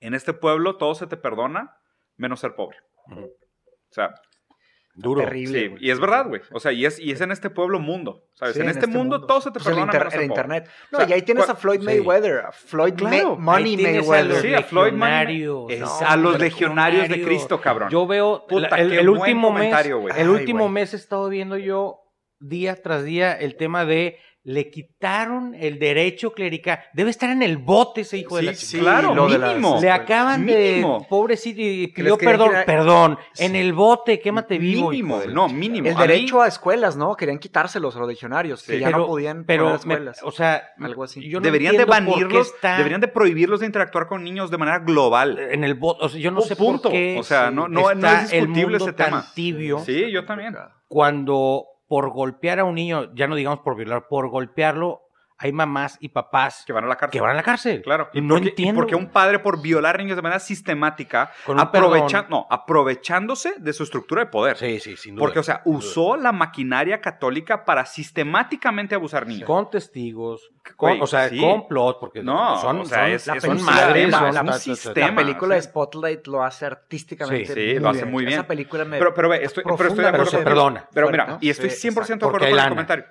[0.00, 1.76] en este pueblo todo se te perdona,
[2.16, 2.78] menos ser pobre.
[3.06, 3.20] Ujú.
[3.24, 4.14] O sea,
[4.98, 5.20] Duro.
[5.22, 5.68] Terrible.
[5.68, 6.40] Sí, y es verdad, güey.
[6.52, 8.54] O sea, y es, y es en este pueblo mundo, ¿sabes?
[8.54, 10.26] Sí, en, este mundo, todo se te Pues el, perdona inter- menos el pobre.
[10.26, 10.70] internet.
[10.90, 11.84] No, O sea, y ahí tienes a Floyd sí.
[11.84, 13.36] Mayweather, a Floyd Claro.
[13.36, 14.40] Ma- Money a Mayweather.
[14.40, 15.88] Sí, a Floyd Money- ¿no?
[16.06, 17.22] a los legionarios de.
[17.22, 17.90] Cristo, cabrón.
[17.90, 20.14] Yo veo Puta, la- el, qué el buen último mes, comentario, güey.
[20.18, 22.00] el último mes he estado viendo yo
[22.38, 24.18] día tras día el tema de
[24.48, 26.78] le quitaron el derecho clerical.
[26.92, 29.00] Debe estar en el bote ese hijo de Sí, la sí, chingada.
[29.00, 29.80] claro, lo de las- mínimo.
[29.80, 31.00] Le acaban Mínimo.
[31.00, 33.44] de pobrecito y pidió perdón, quitar- perdón, Sí.
[33.44, 34.90] en el bote, quémate vivo.
[34.90, 35.88] Mínimo, hijo no, mínimo.
[35.88, 37.16] El A mí- derecho a escuelas, ¿no?
[37.16, 38.78] Querían quitárselos a los legionarios, que Sí.
[38.78, 40.20] ya no podían pero poner me- escuelas.
[40.22, 41.28] o sea, Algo así.
[41.28, 44.22] yo no deberían de entiendo por qué banirlos, está deberían de prohibirlos de interactuar con
[44.22, 45.40] niños de manera global.
[45.40, 46.82] en el bote, o sea, yo no Oh, sé punto.
[46.84, 49.26] por qué O sea, no- no- no está es discutible el mundo ese tan tema.
[49.34, 50.54] tibio Sí, yo también.
[50.86, 55.05] cuando por golpear a un niño, ya no digamos por violar, por golpearlo,
[55.38, 57.12] hay mamás y papás Que van a la cárcel.
[57.12, 57.82] que van a la cárcel.
[57.82, 58.08] Claro.
[58.14, 58.80] Y no porque, entiendo.
[58.80, 64.24] porque un padre por violar niños de manera sistemática, aprovecha- no, aprovechándose de su estructura
[64.24, 64.56] de poder.
[64.56, 65.20] Sí, sí, sin duda.
[65.24, 65.78] Porque, o sea, sin duda.
[65.78, 69.46] usó la maquinaria católica para sistemáticamente abusar niños.
[69.46, 71.38] Con testigos, con, o sea, sí.
[71.38, 74.54] complot, porque No, son, o sea, son- es- la es son madres, sistema, son es
[74.68, 75.06] un sistema.
[75.08, 77.46] La película de Spotlight lo hace artísticamente.
[77.46, 78.38] Sí, sí, lo hace muy bien.
[78.40, 78.98] Esa película me.
[78.98, 80.54] Pero, pero ve, estoy, pero estoy de acuerdo se contigo.
[80.54, 80.88] perdona.
[80.92, 83.04] Pero mira, y estoy Sí, 100% de acuerdo con el comentario.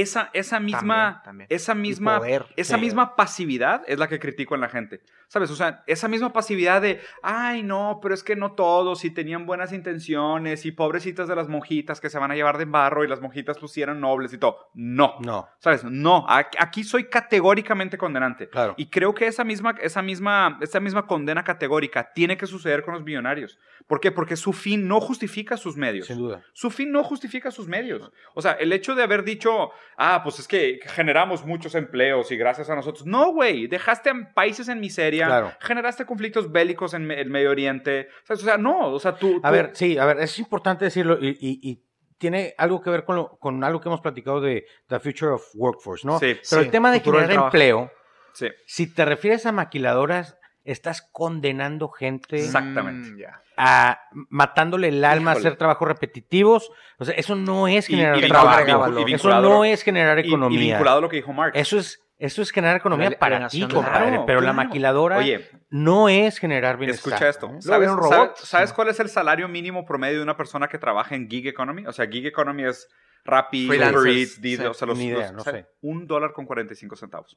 [0.00, 1.46] Esa, esa misma, También, también.
[1.50, 2.46] esa misma, poder.
[2.56, 2.80] esa Sí.
[2.80, 5.00] misma pasividad es la que critico en la gente.
[5.28, 5.50] ¿Sabes?
[5.50, 9.44] O sea, esa misma pasividad de, ay, no, pero es que no todos, y tenían
[9.46, 13.08] buenas intenciones, y pobrecitas de las monjitas que se van a llevar de barro, y
[13.08, 14.68] las monjitas pusieron nobles y todo.
[14.74, 15.16] No.
[15.20, 15.82] No, ¿Sabes?
[15.84, 16.24] No.
[16.28, 18.48] Aquí soy categóricamente condenante.
[18.48, 18.74] claro.
[18.76, 22.94] Y creo que esa misma, esa, misma, esa misma condena categórica tiene que suceder con
[22.94, 23.58] los billonarios.
[23.86, 24.12] ¿Por qué?
[24.12, 26.06] Porque su fin no justifica sus medios.
[26.06, 26.42] sin duda.
[26.52, 28.10] Su fin no justifica sus medios.
[28.34, 32.36] O sea, el hecho de haber dicho, ah, pues es que generamos muchos empleos y
[32.36, 33.06] gracias a nosotros.
[33.06, 35.52] No, güey, dejaste a países en miseria, Claro.
[35.60, 38.08] generaste conflictos bélicos en el Medio Oriente.
[38.28, 39.40] O sea, no, o sea, tú...
[39.42, 41.82] A tú- ver, sí, a ver, es importante decirlo y, y- y
[42.18, 45.44] tiene algo que ver con, lo- con algo que hemos platicado de The Future of
[45.54, 46.18] Workforce, ¿no?
[46.18, 47.92] Sí, Pero sí, el tema de futuro generar empleo,
[48.32, 50.35] Sí, si te refieres a maquiladoras,
[50.66, 53.10] estás condenando gente Exactamente.
[53.10, 53.98] Mm, a
[54.28, 55.48] matándole el alma a Híjole.
[55.48, 56.70] hacer trabajos repetitivos.
[56.98, 59.00] O sea, eso no es generar y trabajo.
[59.08, 60.58] y eso no es generar economía.
[60.60, 61.58] Y, vinculado a lo que dijo Marx.
[61.58, 64.08] Eso es, eso es generar economía La- para ti, compadre.
[64.08, 67.12] Claro, pero la maquiladora Oye, no es generar bienestar.
[67.14, 67.50] escucha esto.
[67.50, 67.62] ¿no?
[67.62, 68.36] ¿Sabes, un sabes- robot?
[68.38, 68.76] sabes No.
[68.76, 71.86] cuál es el salario mínimo promedio de una persona que trabaja en gig economy?
[71.86, 72.88] O sea, gig economy es
[73.24, 74.64] Rappi, Uber Eats, Didi, sí.
[74.66, 75.66] o sea, los, idea, los- no o sea, sé.
[75.80, 77.36] Un dólar con 45 centavos.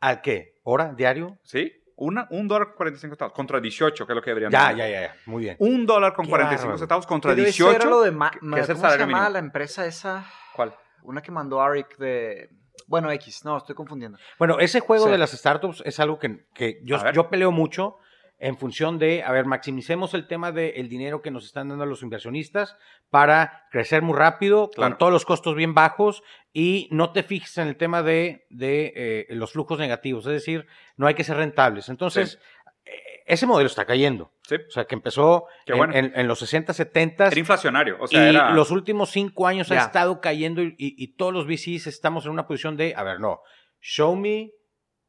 [0.00, 0.54] ¿Al qué?
[0.62, 0.94] ¿Hora?
[0.96, 1.38] ¿Diario?
[1.44, 1.72] ¿Sí?
[2.00, 3.32] Una, un dólar con 45 centavos.
[3.34, 4.76] Contra 18, que es lo que deberían Ya, tener.
[4.78, 5.14] ya, ya, ya.
[5.26, 5.56] Muy bien.
[5.58, 6.78] Un dólar con Qué 45 bárbaro.
[6.78, 7.76] centavos contra Pero eso 18.
[7.76, 9.32] era lo de ma- que- es el ¿Cómo se salario llamaba mínimo.
[9.34, 10.24] la empresa esa?
[10.56, 10.74] ¿Cuál?
[11.02, 12.50] Una que mandó Arik de.
[12.86, 13.44] Bueno, X.
[13.44, 14.18] No, estoy confundiendo.
[14.38, 15.10] Bueno, ese juego Sí.
[15.12, 17.98] de las startups es algo que, que yo, yo peleo mucho
[18.40, 22.02] en función de, a ver, maximicemos el tema del dinero que nos están dando los
[22.02, 22.76] inversionistas
[23.10, 24.92] para crecer muy rápido, Claro.
[24.92, 26.22] con todos los costos bien bajos
[26.52, 30.66] y no te fijes en el tema de, de, eh, los flujos negativos, es decir,
[30.96, 31.88] no hay que ser rentables.
[31.90, 32.40] Entonces,
[32.86, 32.92] eh,
[33.26, 34.32] ese modelo está cayendo.
[34.48, 34.56] Sí.
[34.56, 35.94] O sea, que empezó en, bueno.
[35.94, 37.98] en- en los 60, 70 Era inflacionario.
[38.00, 38.50] O sea, y era.
[38.52, 42.32] los últimos cinco años ha estado cayendo y, y- y todos los VCs estamos en
[42.32, 43.42] una posición de, a ver, no,
[43.80, 44.50] show me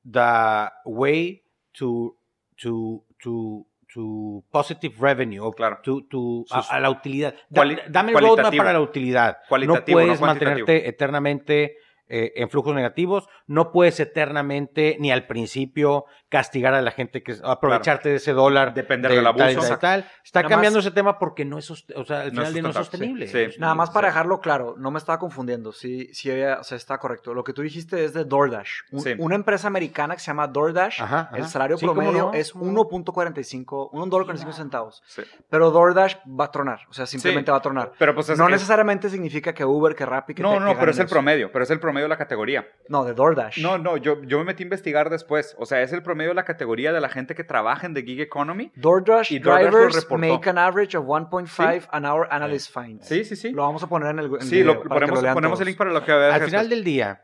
[0.04, 2.18] the way to,
[2.62, 5.80] to, to, to positive revenue, o Claro.
[5.84, 7.36] to, to- Sus- a, a la utilidad.
[7.50, 9.38] Da- dame el roadmap para la utilidad.
[9.68, 11.76] No puedes mantenerte eternamente
[12.14, 17.36] eh, en flujos negativos, no puedes eternamente ni al principio castigar a la gente que
[17.44, 18.74] aprovecharte de ese dólar.
[18.74, 19.60] Depender de del abuso.
[19.68, 20.06] tal tal.
[20.24, 22.64] Está Nada cambiando más- ese tema porque no es, o sea, al No es final
[22.64, 23.28] no es sostenible.
[23.28, 23.60] sí.
[23.60, 24.14] Nada más para Sí.
[24.14, 25.74] dejarlo claro, no me estaba confundiendo.
[25.74, 27.34] Sí, sí, había- o sea, está correcto.
[27.34, 28.70] Lo que tú dijiste es de DoorDash.
[28.92, 29.14] Un- Sí.
[29.20, 31.02] Una empresa americana que se llama DoorDash.
[31.02, 32.72] Ajá, El salario promedio no, es cómo no.
[32.72, 35.02] 1.45, 1 dólar 45 centavos.
[35.06, 35.24] Sí.
[35.50, 37.52] Pero DoorDash va a tronar, o sea, simplemente Sí.
[37.52, 37.92] va a tronar.
[38.00, 40.68] Pero pues es no que- necesariamente significa que Uber, que Rappi, que No, te- no,
[40.74, 41.14] que pero es el eso.
[41.14, 41.52] promedio.
[41.52, 42.68] Pero es el promedio de la categoría.
[42.88, 43.62] No, de DoorDash.
[43.62, 45.56] No, no, yo, yo me metí a investigar después.
[45.60, 48.04] O sea, es el promedio de la categoría de la gente que trabaja en The
[48.04, 48.72] Gig Economy.
[48.76, 53.08] DoorDash Y DoorDash drivers make an average of 1.5 an hour analyst finds.
[53.08, 53.52] Sí, sí, sí.
[53.52, 55.60] Lo vamos a poner en el, en Sí, video lo, para que ponemos, lean ponemos
[55.60, 56.36] el link para lo que veas.
[56.36, 57.22] Al final del día,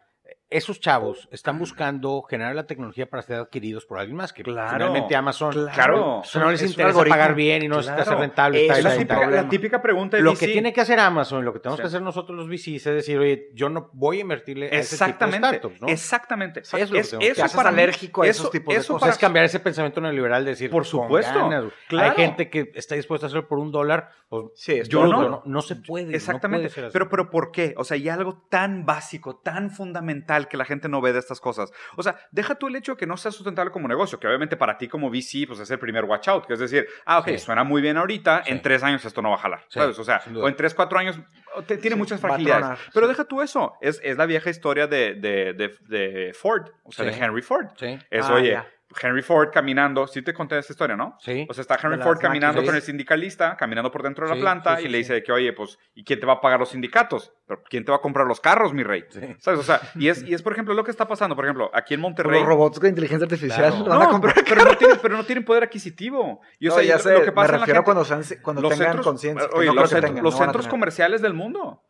[0.49, 4.71] esos chavos están buscando generar la tecnología para ser adquiridos por alguien más, que Claro.
[4.77, 6.21] finalmente Amazon Claro.
[6.35, 8.11] no les interesa pagar bien y no necesita Claro.
[8.11, 8.65] ser rentable.
[8.67, 10.45] Es la típica, la típica pregunta de Lo VC.
[10.45, 11.81] que tiene que hacer Amazon, lo que tenemos Sí.
[11.83, 14.95] que hacer nosotros los VCs es decir, oye, yo no voy a invertirle a ese
[14.95, 15.87] tipo de Exactamente, startups, ¿no?
[15.87, 16.59] exactamente.
[16.61, 18.97] Eso es lo que Es- que eso para alérgico a esos eso- tipos de sea,
[18.97, 22.11] para- es cambiar ese pensamiento neoliberal de decir, Por supuesto, ganas, claro.
[22.11, 25.27] Hay gente que está dispuesta a hacerlo por un dólar, pues Sí, Yo no.
[25.29, 25.41] no.
[25.45, 26.15] No se puede.
[26.15, 26.69] Exactamente.
[26.69, 27.73] puede pero, pero ¿por qué?
[27.77, 31.41] O sea, hay algo tan básico, tan fundamental que la gente no ve de estas
[31.41, 31.71] cosas.
[31.95, 34.55] O sea, deja tú el hecho de que no sea sustentable como negocio, que obviamente
[34.57, 37.29] para ti como VC, pues es el primer watch out, que es decir, ah, ok,
[37.29, 37.39] Sí.
[37.39, 38.51] suena muy bien ahorita, Sí.
[38.51, 39.61] en tres años esto no va a jalar.
[39.69, 39.97] Sí, ¿sabes?
[39.97, 41.19] O sea, o en tres, cuatro años
[41.65, 42.77] te- tiene muchas fragilidades.
[42.93, 43.73] pero deja tú eso.
[43.81, 47.67] Es, es la vieja historia de, de, de, de Ford, o sea, de Henry Ford.
[47.77, 48.67] Sí, Es, Ah, oye, ya.
[49.01, 51.17] Henry Ford caminando, sí te conté esta historia, ¿no?
[51.19, 51.45] sí.
[51.49, 54.41] O sea, está Henry Ford caminando con el sindicalista, caminando por dentro de la Sí,
[54.41, 56.59] planta sí, sí, y le dice que, oye, pues, ¿y quién te va a pagar
[56.59, 57.33] los sindicatos?
[57.45, 59.03] ¿Pero ¿Quién te va a comprar los carros, mi rey?
[59.09, 59.19] Sí.
[59.39, 59.59] ¿Sabes?
[59.59, 61.35] O sea, y es, y es, por ejemplo, lo que está pasando.
[61.35, 62.39] Por ejemplo, aquí en Monterrey.
[62.39, 63.85] Los robots con inteligencia artificial Claro.
[63.89, 64.35] van No, a comprar.
[64.47, 66.41] pero, no tienen, pero no tienen poder adquisitivo.
[66.59, 67.85] Y, o No, sea, ya lo- sé, lo que pasa me en la refiero gente-
[67.85, 69.47] cuando, sean, cuando tengan centros- conciencia.
[69.47, 71.83] no los creo que centros, tengan, los no centros comerciales del mundo.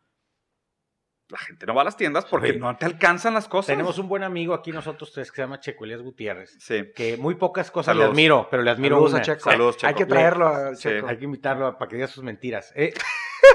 [1.30, 3.66] La gente no va a las tiendas porque no te alcanzan las cosas.
[3.66, 6.90] Tenemos un buen amigo aquí nosotros tres que se llama Checo Elías Gutiérrez, Sí.
[6.94, 9.20] que muy pocas cosas le admiro, pero le admiro Saludos una.
[9.20, 9.50] a Checo.
[9.50, 9.98] Saludos, Hay Checo.
[9.98, 10.82] que traerlo a Sí.
[10.88, 11.06] Checo.
[11.08, 12.72] Hay que invitarlo para que diga sus mentiras.
[12.74, 12.94] Eh,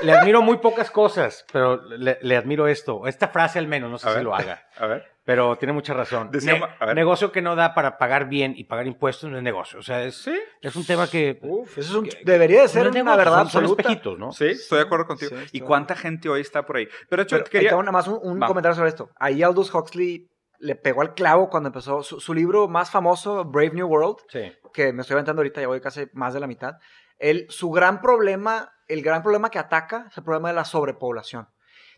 [0.03, 3.07] le admiro muy pocas cosas, pero le, le admiro esto.
[3.07, 4.23] Esta frase al menos, no sé A si ver.
[4.23, 4.67] lo haga.
[4.77, 5.11] A ver.
[5.25, 6.29] Pero tiene mucha razón.
[6.31, 9.79] Decía Ne- negocio que no da para pagar bien y pagar impuestos no es negocio.
[9.79, 10.37] O sea, es, Sí.
[10.61, 11.39] es un tema que...
[11.41, 13.81] Uf, eso es un- debería de ser no una verdad son, son absoluta.
[13.83, 14.31] espejitos, ¿no?
[14.33, 15.31] Sí, estoy de acuerdo contigo.
[15.37, 16.89] Sí, ¿Y cuánta gente hoy está por ahí?
[17.09, 17.71] Pero de hecho, Pero, quería...
[17.71, 19.09] nada más un, un comentario sobre esto.
[19.17, 23.71] Ahí Aldous Huxley le pegó al clavo cuando empezó su, su libro más famoso, Brave
[23.71, 24.51] New World, Sí.
[24.73, 26.73] que me estoy aventando ahorita, ya voy casi más de la mitad.
[27.17, 31.47] Él, su gran problema, el gran problema que ataca es el problema de la sobrepoblación.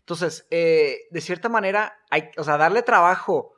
[0.06, 3.54] Entonces, eh, de cierta manera, hay, o sea, darle trabajo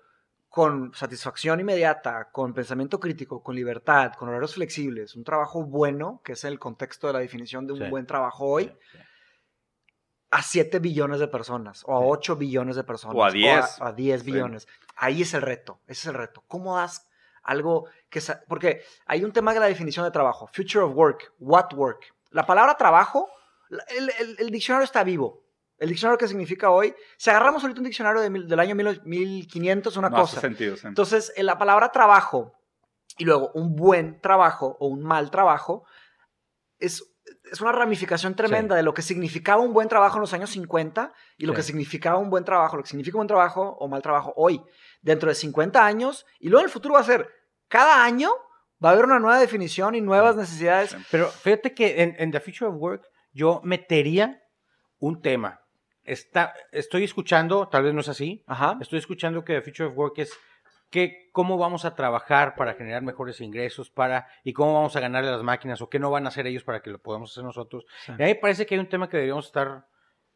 [0.48, 6.32] con satisfacción inmediata, con pensamiento crítico, con libertad, con horarios flexibles, un trabajo bueno, que
[6.32, 7.90] es el contexto de la definición de un Sí.
[7.90, 8.98] buen trabajo hoy, Sí, sí.
[10.30, 12.06] a 7 billones de personas, o a Sí.
[12.08, 13.78] 8 billones de personas, O a 10.
[13.82, 14.32] a, a 10 Sí.
[14.32, 14.66] billones.
[14.96, 16.44] Ahí es el reto, ese es el reto.
[16.48, 17.06] ¿Cómo das
[17.42, 18.22] algo que...
[18.48, 22.06] Porque hay un tema de la definición de trabajo, future of work, what work.
[22.30, 23.28] La palabra trabajo,
[23.68, 25.42] la- el, el- el diccionario está vivo.
[25.78, 29.00] El diccionario que significa hoy, si agarramos ahorita un diccionario de mil- del año mil-
[29.04, 30.40] 1500, una no hace cosa.
[30.40, 30.76] sentido.
[30.76, 30.86] sí.
[30.86, 32.54] Entonces, en la palabra trabajo
[33.16, 35.84] y luego un buen trabajo o un mal trabajo
[36.78, 37.04] es,
[37.50, 38.78] es una ramificación tremenda Sí.
[38.78, 41.56] de lo que significaba un buen trabajo en los años 50 y lo Sí.
[41.56, 44.62] que significaba un buen trabajo, lo que significa un buen trabajo o mal trabajo hoy,
[45.00, 47.28] dentro de 50 años y luego en el futuro va a ser,
[47.68, 48.30] cada año
[48.84, 50.90] va a haber una nueva definición y nuevas necesidades.
[50.90, 50.96] Sí.
[51.10, 54.40] Pero fíjate que en, en The Future of Work yo metería
[54.98, 55.60] un tema.
[56.12, 58.76] Está, estoy escuchando, tal vez no es así, Ajá.
[58.80, 60.32] estoy escuchando que The Future of Work es
[60.90, 65.28] que cómo vamos a trabajar para generar mejores ingresos para y cómo vamos a ganarle
[65.28, 67.44] a las máquinas o qué no van a hacer ellos para que lo podamos hacer
[67.44, 67.84] nosotros.
[68.06, 68.12] Sí.
[68.12, 69.86] Y a mí me parece que hay un tema que deberíamos estar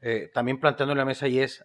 [0.03, 1.65] eh, también planteando en la mesa y es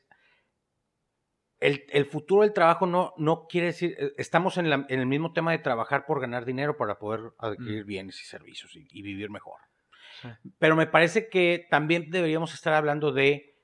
[1.59, 5.05] el, el futuro del trabajo no, no quiere decir, eh, estamos en, la- en el
[5.07, 9.01] mismo tema de trabajar por ganar dinero para poder adquirir bienes y servicios y, y
[9.01, 9.59] vivir mejor.
[10.21, 10.29] Sí.
[10.59, 13.56] Pero me parece que también deberíamos estar hablando de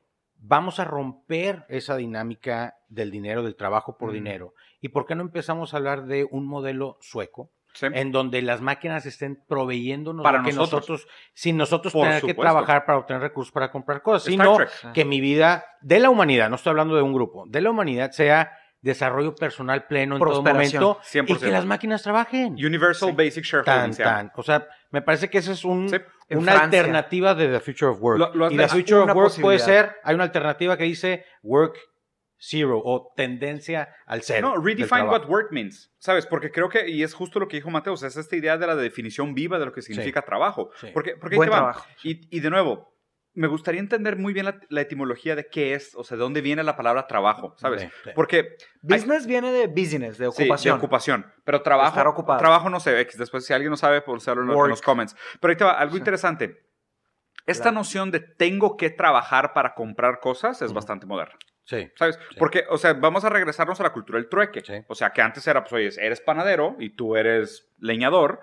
[0.45, 4.13] vamos a romper esa dinámica del dinero, del trabajo por Mm.
[4.13, 4.53] dinero.
[4.81, 7.49] ¿Y por qué no empezamos a hablar de un modelo sueco?
[7.75, 7.87] Sí.
[7.91, 11.07] en donde las máquinas estén proveyéndonos Para lo que nosotros.
[11.33, 14.91] sin nosotros Por tener que trabajar para obtener recursos para comprar cosas, Star sino Trek.
[14.93, 18.11] que mi vida de la humanidad, no estoy hablando de un grupo, de la humanidad
[18.11, 21.25] sea desarrollo personal pleno en todo momento 100%.
[21.31, 22.53] y que las máquinas trabajen.
[22.53, 23.15] Universal Sí.
[23.15, 23.95] Basic Shareholding.
[23.97, 24.31] Tan.
[24.35, 25.97] O sea, me parece que esa es un, Sí.
[26.33, 26.79] En una Francia.
[26.81, 28.19] alternativa de The Future of Work.
[28.19, 28.67] Lo- lo has y The.
[28.67, 31.77] Future of Work puede ser, hay una alternativa que dice Work
[32.45, 34.49] Zero o tendencia al cero.
[34.55, 36.25] No, redefine what work means, ¿sabes?
[36.25, 38.57] Porque creo que, y es justo lo que dijo Mateo, o sea, es esta idea
[38.57, 40.69] de la definición viva de lo que significa trabajo.
[40.81, 40.87] Sí.
[40.93, 41.55] Porque, porque ahí te va.
[41.55, 41.85] trabajo.
[42.03, 42.92] Y, y de nuevo,
[43.35, 46.41] me gustaría entender muy bien la, la etimología de qué es, o sea, de dónde
[46.41, 47.81] viene la palabra trabajo, ¿sabes?
[47.81, 48.09] Sí, sí.
[48.15, 50.75] Porque Business viene de business, de Sí, ocupación.
[50.75, 51.33] de ocupación.
[51.43, 52.39] Pero trabajo, Estar ocupado.
[52.39, 53.17] trabajo no sé, X.
[53.17, 55.15] Después, si alguien no sabe, pues hacerlo en los- en los comments.
[55.41, 55.99] Pero ahí te va, algo Sí.
[55.99, 56.63] interesante.
[57.45, 57.75] Esta Claro.
[57.79, 60.75] noción de tengo que trabajar para comprar cosas es Ujú.
[60.75, 61.35] bastante moderna.
[61.65, 61.89] Sí.
[61.95, 62.19] ¿Sabes?
[62.29, 62.35] Sí.
[62.39, 64.61] Porque, o sea, vamos a regresarnos a la cultura del trueque.
[64.65, 64.73] Sí.
[64.87, 68.39] O sea, que antes era, pues, oye, eres panadero y tú eres leñador,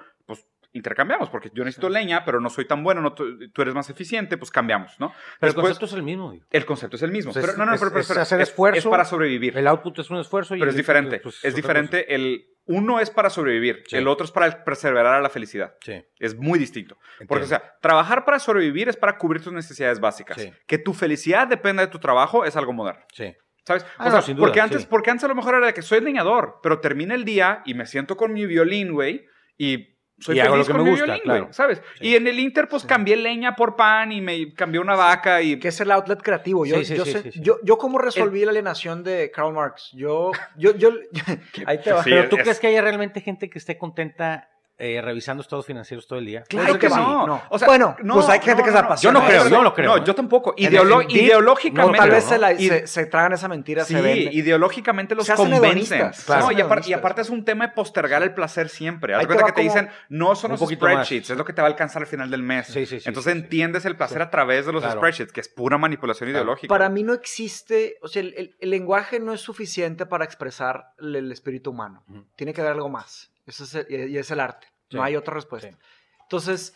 [0.73, 3.91] intercambiamos, porque yo necesito leña, pero no soy tan bueno, no, tú, tú eres más
[3.91, 5.09] eficiente, pues cambiamos, ¿no?
[5.09, 6.33] Pero el Después, concepto es el mismo.
[6.33, 6.45] digo.
[6.51, 7.33] el concepto es el mismo.
[7.33, 8.79] Pero, es- no, no, es- pero, pero, es hacer es- esfuerzo.
[8.79, 9.57] Es para sobrevivir.
[9.59, 11.21] El output es un esfuerzo y pero el es diferente.
[11.21, 12.15] pues, es diferente.
[12.15, 13.97] El uno es para sobrevivir, Sí.
[13.97, 15.75] el otro es para perseverar a la felicidad.
[15.81, 16.05] Sí.
[16.21, 16.97] Es muy distinto.
[17.27, 17.47] Porque, o entiendo.
[17.47, 20.41] sea, trabajar para sobrevivir es para cubrir tus necesidades básicas.
[20.41, 20.53] Sí.
[20.69, 23.03] Que tu felicidad dependa de tu trabajo es algo moderno.
[23.13, 23.35] sí.
[23.67, 23.85] ¿Sabes?
[23.99, 24.87] Ah, o no, sea, sin duda, porque, antes, sí.
[24.91, 27.75] porque antes a lo mejor era de que soy leñador, pero termina el día y
[27.75, 29.27] me siento con mi violín, güey,
[29.59, 29.90] y
[30.21, 31.41] soy Y hago feliz lo que con me mi gusta, violín, claro.
[31.45, 31.83] güey, ¿sabes?
[31.99, 32.07] Sí.
[32.09, 32.89] Y en el Inter, pues Sí.
[32.89, 35.59] cambié leña por pan y me cambié una vaca y...
[35.59, 36.65] que es el outlet creativo.
[36.67, 37.41] Yo, Sí, sí, yo, sí, sé- sí, sí.
[37.43, 39.91] yo, yo cómo resolví la alienación de Karl Marx.
[39.93, 40.91] Yo, yo, yo,
[41.67, 42.05] ahí te va.
[42.05, 44.49] Sí, Pero tú es- crees que haya realmente gente que esté contenta
[44.81, 46.43] eh, revisando estados financieros todo el día?
[46.49, 46.97] Claro que que sí.
[46.97, 47.27] no.
[47.27, 47.43] no.
[47.51, 49.19] O sea, bueno, no, pues hay gente no, que se apasiona.
[49.19, 49.97] Yo no creo, yo no lo creo.
[49.97, 50.55] No, yo tampoco.
[50.57, 51.93] Ideolo- ideológicamente...
[51.99, 52.31] No, tal vez ¿no?
[52.31, 54.33] se, la- se, se tragan esa mentira, se Sí, venden.
[54.33, 55.99] ideológicamente los Se hacen convencen.
[56.27, 56.43] claro.
[56.43, 59.15] No, se y, hacen apar- y aparte es un tema de postergar el placer siempre.
[59.15, 60.93] Haz cuenta que te dicen, no son Un los poquito más.
[61.07, 62.67] spreadsheets, es lo que te va a alcanzar al final del mes.
[62.67, 63.45] Sí, sí, sí, Entonces sí, sí.
[63.45, 64.99] entiendes el placer a través de los Claro.
[64.99, 66.45] spreadsheets, que es pura manipulación Claro.
[66.45, 66.69] ideológica.
[66.69, 70.93] Para mí no existe, o sea, el, el- el lenguaje no es suficiente para expresar
[70.99, 72.05] el, el espíritu humano.
[72.37, 73.30] Tiene que haber algo más.
[73.51, 74.67] Eso es el- y es el arte.
[74.89, 74.97] Sí.
[74.97, 75.71] No hay otra respuesta.
[75.71, 75.77] Sí.
[76.23, 76.75] Entonces,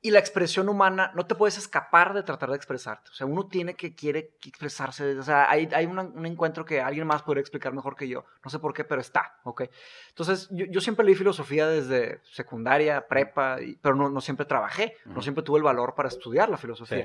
[0.00, 3.10] y la expresión humana, no te puedes escapar de tratar de expresarte.
[3.10, 5.18] O sea, uno tiene que, quiere expresarse.
[5.18, 8.24] O sea, hay, hay una- un encuentro que alguien más podría explicar mejor que yo.
[8.44, 9.62] No sé por qué, pero está, ¿ok?
[10.10, 14.96] Entonces, yo, yo siempre leí filosofía desde secundaria, prepa, y- pero no, no siempre trabajé.
[15.04, 16.98] No siempre tuve el valor para estudiar la filosofía.
[16.98, 17.02] Sí.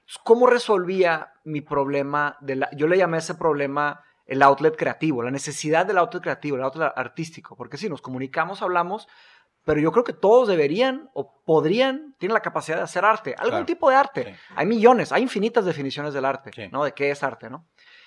[0.00, 2.36] Entonces, ¿Cómo resolvía mi problema?
[2.42, 6.56] De la, yo le llamé ese problema el outlet creativo, la necesidad del outlet creativo,
[6.56, 7.56] el outlet artístico.
[7.56, 9.06] Porque si nos comunicamos, hablamos,
[9.64, 13.50] pero yo creo que todos deberían o podrían, tienen la capacidad de hacer arte, algún
[13.50, 13.66] Claro.
[13.66, 14.24] tipo de arte.
[14.24, 14.40] Sí.
[14.56, 16.68] Hay millones, hay infinitas definiciones del arte, Sí.
[16.70, 16.84] ¿no?
[16.84, 17.66] De qué es arte, ¿no?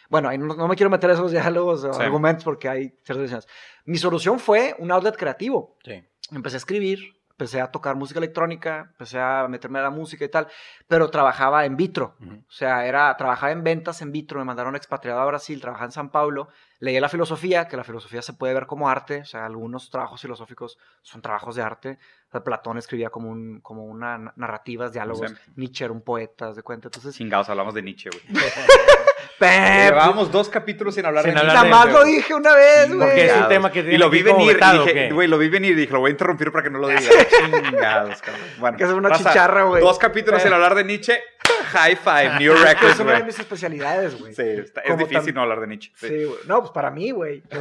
[0.10, 2.02] Bueno, no, no me quiero meter esos diálogos o Sí.
[2.02, 3.48] argumentos porque hay ciertas definiciones.
[3.86, 5.78] Mi solución fue un outlet creativo.
[5.84, 6.04] Sí.
[6.32, 7.00] Empecé a escribir,
[7.38, 10.48] empecé a tocar música electrónica, empecé a meterme a la música y tal,
[10.88, 12.16] pero trabajaba en vitro.
[12.20, 12.34] Ujú.
[12.34, 15.92] O sea, era, trabajaba en ventas en vitro, me mandaron expatriado a Brasil, trabajaba en
[15.92, 16.48] San Paulo,
[16.80, 20.20] leí la filosofía, que la filosofía se puede ver como arte, o sea, algunos trabajos
[20.20, 22.00] filosóficos son trabajos de arte.
[22.28, 25.52] O sea, Platón escribía como, un, como una na- narrativas, diálogos, Sí.
[25.58, 26.88] Nietzsche era un poeta, de cuenta.
[26.88, 28.24] Entonces, Chingados, hablamos de Nietzsche, güey.
[29.40, 31.70] Llevábamos dos capítulos sin hablar Sin de hablar Nietzsche.
[31.70, 33.00] Nada más lo dije una vez, güey.
[33.00, 35.14] Porque es un tema que Y tiene lo aquí vi venir, vetado, dije, ¿o qué?
[35.14, 37.02] güey, lo vi venir y dije, lo voy a interrumpir para que no lo diga.
[37.02, 38.42] Chingados, cabrón.
[38.58, 39.82] Bueno, Que es una raza, chicharra, güey.
[39.82, 41.22] Dos capítulos sin hablar de Nietzsche.
[41.68, 44.34] High five, New Es Records, una de mis especialidades, güey.
[44.34, 45.92] Sí, está- es difícil no hablar de Nietzsche.
[45.96, 46.28] Sí.
[46.48, 47.44] No, pues para mí, güey.
[47.52, 47.58] Sí,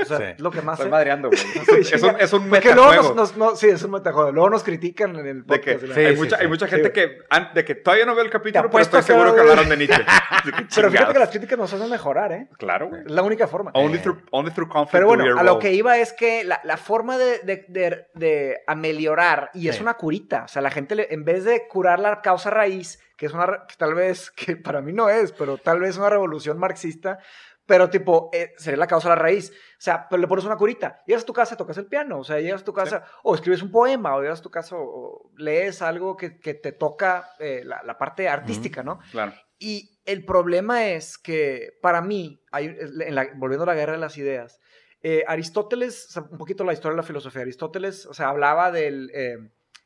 [0.00, 0.24] O sea, sí.
[0.42, 1.40] lo que más Estoy madreando, güey.
[1.92, 3.14] Es un, es un Porque luego nos, metajuego.
[3.14, 4.32] nos- no, sí, es un metajuego.
[4.32, 5.94] Luego nos critican en el De que podcast.
[5.94, 6.42] Sí, hay, sí, mucha, sí.
[6.42, 7.18] hay mucha gente que,
[7.54, 10.04] de que todavía no veo el capítulo, pero estoy seguro que hablaron de Nietzsche.
[10.74, 12.48] Pero fíjate que las críticas nos hacen mejorar, ¿eh?
[12.58, 13.02] Claro, güey.
[13.04, 13.70] Es la única forma.
[13.74, 16.76] Only through, only through conflict Pero bueno, a lo que iba es que la, la
[16.76, 21.12] forma de, de, de, de ameliorar, y es una curita, o sea, la gente, le-
[21.12, 24.80] en vez de curar la causa raíz, que es una, que tal vez, que para
[24.80, 27.18] mí no es, pero tal vez una revolución marxista,
[27.66, 29.50] pero tipo, eh, sería la causa de la raíz.
[29.50, 31.02] O sea, pero le pones una curita.
[31.06, 33.60] Llegas a tu casa, tocas el piano, o sea, llegas a tu casa, o escribes
[33.60, 37.60] un poema, o llegas a tu casa, o, lees algo que, que te toca eh,
[37.66, 39.00] la, la parte artística, ¿no?
[39.10, 39.34] Claro.
[39.58, 43.98] Y el problema es que para mí, hay, en la- volviendo a la guerra de
[43.98, 44.60] las ideas,
[45.02, 49.36] eh, Aristóteles, un poquito la historia de la filosofía, Aristóteles, o sea, hablaba del eh,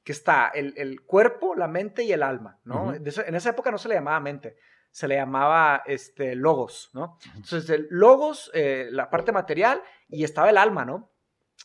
[0.05, 2.93] que está el, el cuerpo, la mente y el alma, ¿no?
[2.93, 4.57] De esa- en esa época no se le llamaba mente,
[4.91, 7.19] se le llamaba este, logos, ¿no?
[7.37, 11.11] Entonces, el logos, eh, la parte material, y estaba el alma, ¿no?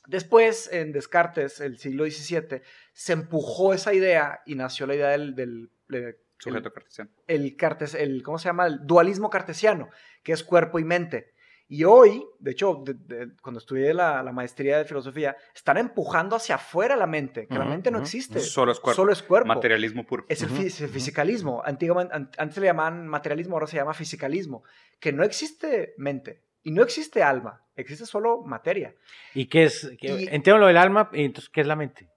[0.05, 2.61] Después, en Descartes, el siglo XVII,
[2.93, 7.09] se empujó esa idea y nació la idea del, del- de- Sujeto cartesiano.
[7.25, 8.67] el, cartes, el ¿cómo se llama?
[8.67, 9.89] El dualismo cartesiano,
[10.21, 11.33] que es cuerpo y mente.
[11.69, 16.35] Y hoy, de hecho, de- de- cuando estudié la, la maestría de filosofía, están empujando
[16.37, 18.39] hacia afuera la mente, que la mente no existe.
[18.39, 18.95] Solo es cuerpo.
[18.95, 19.47] Solo es cuerpo.
[19.49, 20.25] Materialismo puro.
[20.29, 21.61] Es el, fisicalismo.
[21.65, 24.63] Antiguamente, an- antes le llamaban materialismo, ahora se llama fisicalismo.
[24.99, 28.95] Que no existe mente y no existe alma, existe solo materia.
[29.33, 29.91] ¿Y qué es?
[29.99, 32.09] qué- Y- entiendo lo del alma, y entonces, ¿qué es la mente?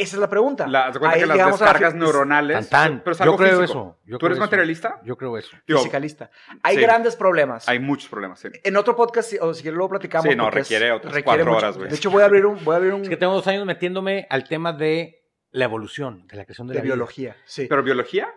[0.00, 0.66] Esa es la pregunta.
[0.66, 2.68] La, haz de cuenta Ahí que las la descargas fi- neuronales.
[2.68, 3.00] Tan, tan.
[3.04, 3.64] Pero es Yo creo físico.
[3.64, 3.98] eso.
[4.06, 4.44] yo ¿Tú creo eres eso.
[4.46, 5.00] materialista?
[5.04, 5.56] Yo creo eso.
[5.66, 6.30] Digo, Fisicalista.
[6.62, 6.82] Hay sí.
[6.82, 7.68] grandes problemas.
[7.68, 8.48] hay muchos problemas, sí.
[8.64, 10.28] En otro podcast, o si quieres luego platicamos.
[10.28, 11.56] Sí, no, requiere otras cuatro mucho.
[11.56, 11.90] horas, güey.
[11.90, 13.64] De hecho, voy a abrir un, voy a abrir un Es que tengo dos años
[13.66, 16.94] metiéndome al tema de la evolución, de la creación de, de la vida.
[16.94, 17.36] biología.
[17.44, 17.66] Sí.
[17.68, 18.32] ¿Pero biología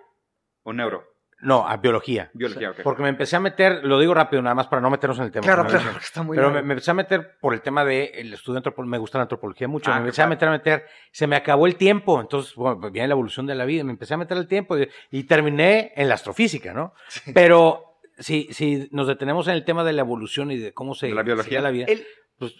[0.63, 1.12] o neuro?
[1.43, 2.31] No, a biología.
[2.33, 2.77] Biología, ok.
[2.83, 5.31] Porque me empecé a meter, lo digo rápido, nada más para no meternos en el
[5.31, 5.43] tema.
[5.45, 6.61] claro, claro, está muy Pero largo.
[6.61, 9.23] me, me empecé a meter por el tema del estudio de antropología, me gusta la
[9.23, 12.55] antropología mucho, Ah, me empecé a meter, a meter, se me acabó el tiempo, entonces,
[12.55, 14.89] bueno, pues viene la evolución de la vida, me empecé a meter el tiempo y,
[15.11, 16.93] y terminé en la astrofísica, ¿no?
[17.33, 21.07] Pero si, si nos detenemos en el tema de la evolución y de cómo se
[21.07, 21.61] De la biología.
[21.61, 22.05] la vida, El-
[22.39, 22.55] pues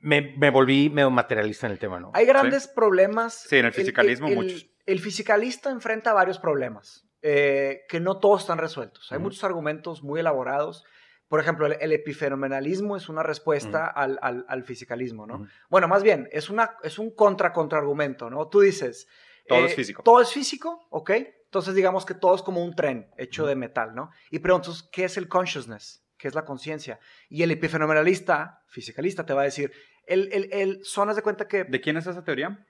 [0.00, 2.10] me, me volví medio materialista en el tema, ¿no?
[2.14, 3.34] hay grandes problemas.
[3.48, 4.66] Sí, en el fisicalismo muchos.
[4.86, 9.10] El fisicalista enfrenta varios problemas eh, que no todos están resueltos.
[9.10, 10.84] Hay muchos argumentos muy elaborados.
[11.28, 15.46] Por ejemplo, el, el epifenomenalismo es una respuesta al, al- al fisicalismo, ¿no?
[15.68, 18.46] Bueno, más bien, es, una, es un contra-contraargumento, ¿no?
[18.48, 19.08] Tú dices...
[19.48, 20.02] Todo eh, es físico.
[20.04, 21.10] Todo es físico, ¿ok?
[21.46, 24.10] Entonces digamos que todo es como un tren hecho de metal, ¿no?
[24.30, 26.04] Y preguntas, ¿qué es el consciousness?
[26.18, 26.98] ¿Qué es la conciencia?
[27.28, 29.72] Y el epifenomenalista, fisicalista, te va a decir,
[30.06, 32.64] el, el, el, son, de cuenta que, ¿De quién es esa teoría?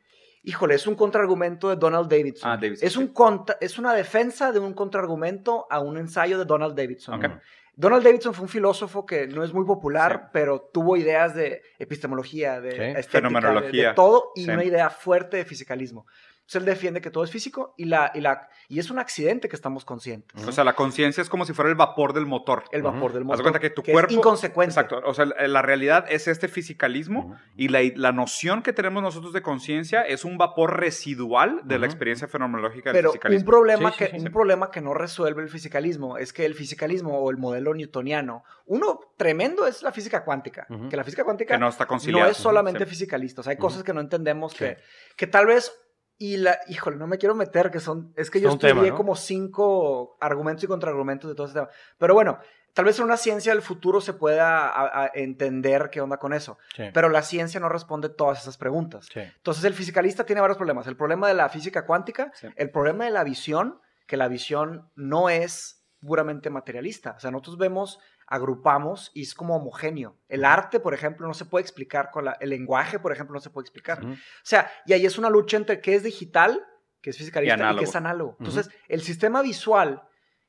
[0.47, 2.51] Híjole, es un contraargumento de Donald Davidson.
[2.51, 2.99] Ah, Davidson, Es, sí.
[3.01, 7.17] un contra, es una defensa de un contraargumento a un ensayo de Donald Davidson.
[7.17, 7.25] Ok.
[7.31, 7.41] Ujú.
[7.79, 10.29] Donald Davidson fue un filósofo que no es muy popular, Sí.
[10.33, 12.77] pero tuvo ideas de epistemología, de Sí.
[12.81, 13.83] estética, Fenomenología.
[13.83, 16.07] De, de todo y una idea fuerte de fisicalismo.
[16.47, 19.49] Entonces él defiende que todo es físico y, la, y, la, y es un accidente
[19.49, 20.47] que estamos conscientes.
[20.47, 22.63] O sea, la conciencia es como si fuera el vapor del motor.
[22.71, 23.37] El vapor del Haz motor.
[23.39, 24.13] de cuenta que tu es cuerpo.
[24.15, 24.71] inconsecuente.
[24.71, 25.01] Exacto.
[25.05, 29.43] O sea, la realidad es este fisicalismo y la, la noción que tenemos nosotros de
[29.43, 33.47] conciencia es un vapor residual de la experiencia fenomenológica del Pero un fisicalismo.
[33.51, 34.29] problema, Sí, sí, que, sí, un sí.
[34.31, 39.01] problema que no resuelve el fisicalismo es que el fisicalismo o el modelo newtoniano, uno
[39.17, 42.87] tremendo es la física cuántica, que la física cuántica que no está no es solamente
[42.87, 44.59] fisicalista, o sea, hay cosas que no entendemos Sí.
[44.59, 44.79] que,
[45.17, 45.73] que tal vez,
[46.19, 48.95] y la, híjole, no me quiero meter, que son, es que yo estudié tema, ¿no?
[48.97, 52.39] como cinco argumentos y contraargumentos de todo este tema, pero bueno,
[52.73, 56.33] tal vez en una ciencia del futuro se pueda a- a entender qué onda con
[56.33, 56.85] eso, Sí.
[56.95, 59.09] pero la ciencia no responde todas esas preguntas.
[59.13, 59.21] Sí.
[59.21, 60.87] Entonces el fisicalista tiene varios problemas.
[60.87, 62.49] El problema de la física cuántica, Sí.
[62.57, 67.13] el problema de la visión, que la visión no es puramente materialista.
[67.17, 70.17] O sea, nosotros vemos agrupamos y es como homogéneo.
[70.29, 73.41] El arte, por ejemplo, no se puede explicar con la, el lenguaje, por ejemplo, no
[73.41, 74.05] se puede explicar.
[74.05, 74.13] Ujú.
[74.15, 76.65] O sea, y ahí es una lucha entre qué es digital,
[77.01, 77.79] que es fisicalista, y, análogo.
[77.79, 78.37] qué es análogo.
[78.41, 80.03] Entonces, el sistema visual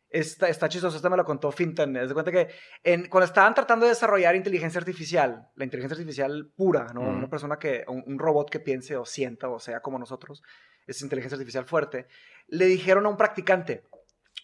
[0.10, 0.96] está, está chistoso.
[0.98, 1.94] Esto me lo contó Fintan.
[1.94, 2.50] De cuenta que
[2.84, 7.02] en- cuando estaban tratando de desarrollar inteligencia artificial, la inteligencia artificial pura, ¿no?
[7.02, 10.42] Una persona que, un, un robot que piense o sienta o sea como nosotros,
[10.88, 12.08] es inteligencia artificial fuerte,
[12.48, 13.84] le dijeron a un practicante,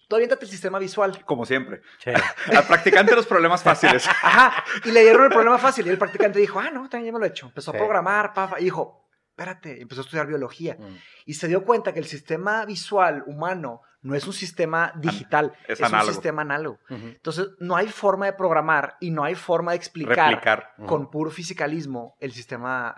[0.08, 1.24] tú aviéntate el sistema visual.
[1.26, 1.82] Como siempre.
[2.00, 2.12] Sí.
[2.56, 4.08] Al practicante los problemas fáciles.
[4.24, 4.64] Ajá.
[4.86, 5.86] Y le dieron el problema fácil.
[5.88, 7.48] Y el practicante dijo, ah, no, también ya me lo he hecho.
[7.48, 7.78] Empezó Sí.
[7.78, 10.76] a programar, pa, pa, y dijo, espérate, empezó a estudiar biología.
[10.80, 10.98] Mm.
[11.26, 15.80] Y se dio cuenta que el sistema visual humano no es un sistema digital, es
[15.80, 16.80] es, un sistema análogo.
[16.90, 22.16] Entonces, no hay forma de programar y no hay forma de explicar con puro fisicalismo
[22.20, 22.94] el sistema.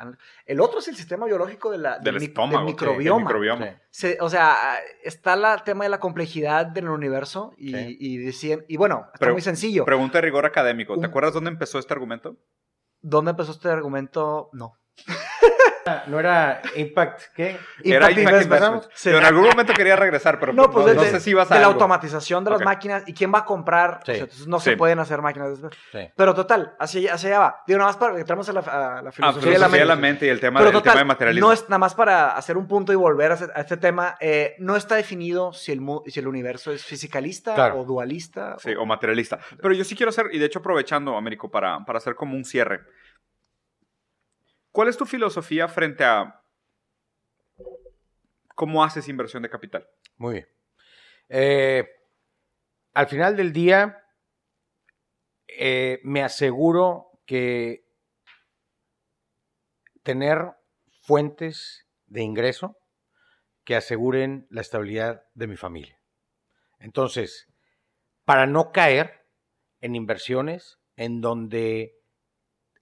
[0.45, 2.57] El otro es el sistema biológico de la, Del estómago.
[2.57, 3.17] del microbioma.
[3.19, 3.65] del microbioma.
[3.65, 4.07] Sí.
[4.07, 8.57] Se- o sea, está la- el tema de la complejidad del universo y, Sí.
[8.67, 9.85] y bueno, está Pero- muy sencillo.
[9.85, 10.93] Pregunta de rigor académico.
[10.95, 12.35] ¿Te Un- acuerdas dónde empezó este argumento?
[13.01, 14.49] ¿Dónde empezó este argumento?
[14.53, 14.73] No.
[16.07, 17.59] ¿No era Impact qué?
[17.83, 18.83] Era Impact Impact Investment.
[18.95, 19.01] Sí.
[19.03, 21.51] Pero en algún momento quería regresar, pero No, pues no, de, no sé si vas
[21.51, 23.99] a de la automatización de las máquinas y quién va a comprar.
[24.03, 24.11] Sí.
[24.11, 24.71] O sea, entonces no Sí.
[24.71, 25.75] se pueden hacer máquinas después.
[25.91, 25.99] Sí.
[26.15, 27.63] Pero total, hacia, hacia allá va.
[27.67, 29.95] Digo, nada más para que entramos a la, a la Ah, filosofía, de la mente.
[29.95, 31.47] mente y el tema, Pero el tema de materialismo.
[31.49, 34.15] no es nada más para hacer un punto y volver a, este tema.
[34.19, 37.81] eh, no está definido si el, si el universo es fisicalista Claro.
[37.81, 38.55] o dualista.
[38.57, 39.37] Sí, o materialista.
[39.61, 42.43] Pero yo sí quiero hacer, y de hecho aprovechando, Américo, para, para hacer como un
[42.43, 42.81] cierre.
[44.75, 46.43] ¿Cuál es tu filosofía frente a
[48.55, 49.87] cómo haces inversión de capital?
[50.17, 50.47] Muy bien.
[51.29, 51.89] Eh,
[52.93, 54.05] al final del día,
[55.47, 57.87] eh, me aseguro que
[60.03, 60.51] tener
[61.03, 62.77] fuentes de ingreso
[63.63, 66.01] que aseguren la estabilidad de mi familia.
[66.79, 67.47] Entonces,
[68.25, 69.25] para no caer
[69.79, 71.97] en inversiones en donde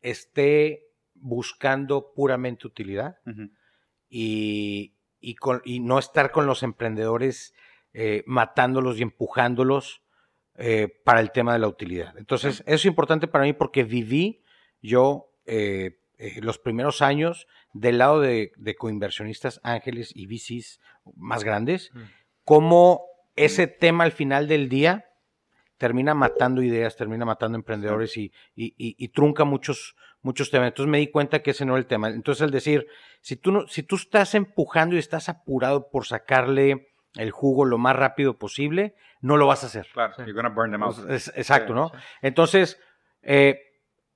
[0.01, 0.89] esté
[1.23, 3.17] buscando puramente utilidad,
[4.09, 7.53] y, y con- y no estar con los emprendedores
[7.93, 10.01] eh, matándolos y empujándolos
[10.55, 12.15] eh, para el tema de la utilidad.
[12.17, 14.43] Entonces, eso es importante para mí porque viví
[14.81, 15.97] yo eh,
[16.41, 20.79] los primeros años del lado de, de coinversionistas ángeles y VCs
[21.15, 21.99] más grandes, Mm.
[22.43, 23.05] como
[23.35, 25.05] ese tema al final del día
[25.83, 30.69] termina matando ideas, termina matando emprendedores y, y- y- y trunca muchos, muchos temas.
[30.69, 32.07] Entonces me di cuenta que ese no era el tema.
[32.07, 32.87] Entonces el decir,
[33.19, 37.77] si tú, no, si tú estás empujando y estás apurado por sacarle el jugo lo
[37.77, 39.87] más rápido posible, no lo vas a hacer.
[39.93, 40.95] Claro, you're gonna burn them out.
[41.09, 41.89] Es- exacto, Sí, ¿no?
[41.89, 41.95] sí.
[42.21, 42.79] Entonces,
[43.23, 43.59] eh,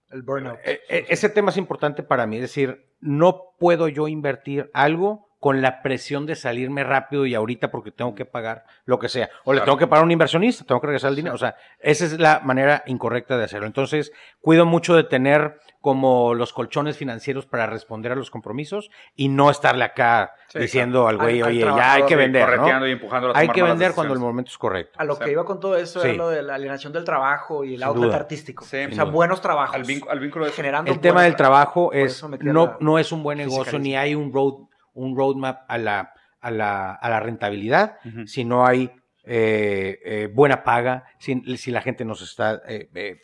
[0.10, 0.58] El burnout.
[0.64, 5.27] eh, eh, ese tema es importante para mí, es decir, no puedo yo invertir algo
[5.40, 9.30] con la presión de salirme rápido y ahorita porque tengo que pagar lo que sea.
[9.44, 9.66] O le Claro.
[9.66, 11.36] tengo que pagar a un inversionista, tengo que regresar el dinero.
[11.36, 13.68] O sea, esa es la manera incorrecta de hacerlo.
[13.68, 14.12] Entonces,
[14.42, 19.50] cuido mucho de tener como los colchones financieros para responder a los compromisos y no
[19.52, 22.88] estarle acá Sí, diciendo al güey, Al- al oye, ya hay que vender, correteando ¿no?
[22.88, 25.00] y empujando a Hay que vender cuando el momento es correcto.
[25.00, 26.08] A lo que iba con todo eso Sí.
[26.10, 28.16] era lo de la alienación del trabajo y el Sin outlet duda.
[28.18, 28.66] artístico.
[28.66, 29.14] Sí, o sea, duda.
[29.14, 29.76] buenos trabajos.
[29.76, 30.56] Al, vínculo, al vínculo de eso.
[30.58, 34.16] generando El tema del trabajo es no, la no es un buen negocio ni hay
[34.16, 34.67] un road
[34.98, 37.96] un roadmap a la a la, a la rentabilidad
[38.26, 38.92] si no hay
[39.24, 43.18] eh, eh, buena paga si, si la gente nos está eh, eh,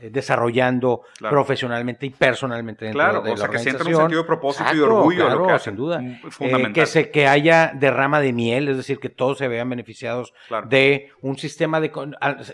[0.00, 1.34] eh, desarrollando Claro.
[1.34, 4.72] profesionalmente y personalmente dentro Claro, de o sea, la que sientan un sentido de propósito
[4.72, 5.72] y de orgullo a lo claro, que hacen.
[5.72, 5.98] sin duda.
[6.00, 6.72] Mm, Eh, Fundamental.
[6.72, 10.32] que se que haya derrama de miel, es decir, que todos se vean beneficiados
[10.68, 11.90] de un sistema de,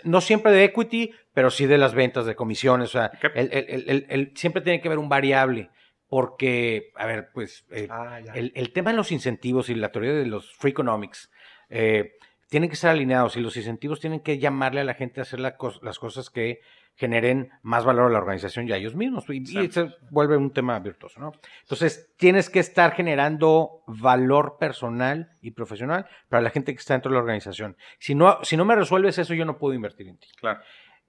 [0.03, 2.89] no siempre de equity, pero sí de las ventas, de comisiones.
[2.89, 3.31] O sea, Ok.
[3.35, 5.69] el- el- el- el- el- siempre tiene que haber un variable,
[6.09, 10.13] porque, a ver, pues, eh, Ah, el, el tema de los incentivos y la teoría
[10.13, 11.31] de los free economics
[11.69, 12.13] eh,
[12.49, 15.39] tienen que estar alineados y los incentivos tienen que llamarle a la gente a hacer
[15.39, 16.61] la cos- las cosas que
[16.97, 19.25] generen más valor a la organización y a ellos mismos.
[19.29, 21.33] Y, se vuelve un tema virtuoso, ¿no?
[21.63, 27.09] Entonces, tienes que estar generando valor personal y profesional para la gente que está dentro
[27.11, 27.75] de la organización.
[27.99, 30.27] Si no, si no me resuelves eso, yo no puedo invertir en ti.
[30.39, 30.61] Claro.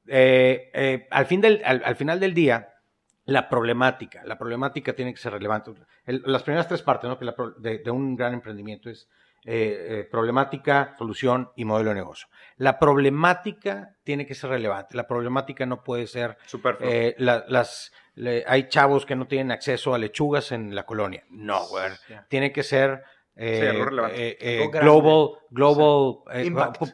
[0.09, 2.69] Eh, eh, al, fin del, al, al final del día,
[3.27, 5.73] la problemática, la problemática tiene que ser relevante.
[6.05, 7.19] El- las primeras tres partes ¿no?
[7.19, 9.09] que la de, de un gran emprendimiento es
[9.45, 12.27] eh, eh, problemática, solución y modelo de negocio.
[12.57, 14.97] La problemática tiene que ser relevante.
[14.97, 16.37] La problemática no puede ser
[16.81, 21.23] eh, la- las le- hay chavos que no tienen acceso a lechugas en la colonia.
[21.31, 21.91] No, güey.
[22.29, 23.03] Tiene que ser
[23.37, 23.77] eh, Sí,
[24.15, 26.23] eh, eh, global, global,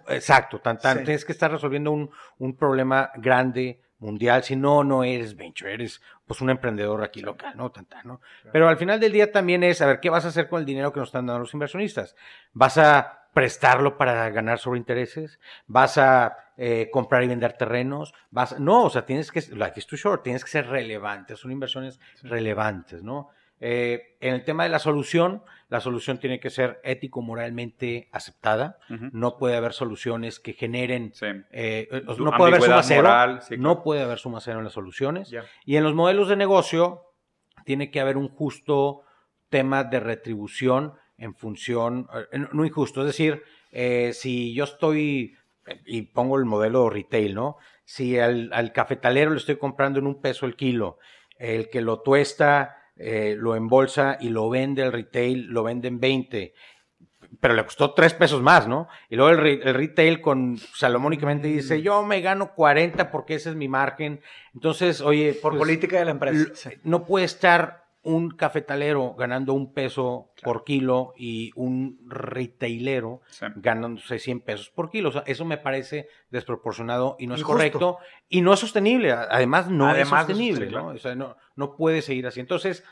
[0.09, 1.05] exacto, tan, tan- Sí.
[1.05, 6.03] tienes que estar resolviendo un, un problema grande, mundial, si no, no eres venture, eres
[6.27, 7.71] pues un emprendedor aquí local, ¿no?
[7.71, 8.21] Tan, tan, ¿no?
[8.53, 10.67] Pero al final del día también es, a ver, ¿qué vas a hacer con el
[10.67, 12.17] dinero que nos están dando los inversionistas?
[12.53, 15.41] ¿Vas a prestarlo para ganar sobre intereses?
[15.67, 18.13] ¿Vas a eh, comprar y vender terrenos.
[18.31, 21.51] Vas, no, o sea, tienes que, life is too short, tienes que ser relevante, son
[21.51, 23.31] inversiones relevantes, ¿no?
[23.65, 28.79] Eh, en el tema de la solución, la solución tiene que ser ético-moralmente aceptada.
[29.13, 31.13] No puede haber soluciones que generen.
[31.15, 31.27] Sí.
[31.53, 33.03] eh, eh, Su no puede haber suma cero.
[33.05, 35.33] moral, No puede haber suma cero en las soluciones.
[35.65, 37.03] Y en los modelos de negocio,
[37.65, 39.03] tiene que haber un justo
[39.49, 45.37] tema de retribución en función, eh, no no injusto, es decir, eh, si yo estoy,
[45.87, 47.59] y pongo el modelo retail, ¿no?
[47.85, 50.99] Si al, al cafetalero le estoy comprando en un peso el kilo,
[51.39, 55.99] el que lo tuesta, eh, lo embolsa y lo vende al retail, lo vende en
[56.01, 56.55] 20,
[57.41, 58.89] pero le costó tres pesos más, ¿no?
[59.09, 63.51] Y luego el, re- el retail con salomónicamente dice, yo me gano 40 porque ese
[63.51, 64.21] es mi margen.
[64.55, 66.71] Entonces, oye, Por pues, política de la empresa.
[66.85, 73.47] No puede estar un cafetalero ganando un peso por kilo y un retailero Sí.
[73.57, 75.11] ganándose 100 pesos por kilo.
[75.11, 77.99] O sea, eso me parece desproporcionado y no es correcto
[78.29, 79.13] y no es sostenible.
[79.13, 80.67] Además, no Además, es sostenible.
[80.71, 80.89] ¿no?
[80.89, 82.41] O sea, no, no puede seguir así.
[82.41, 82.83] Entonces,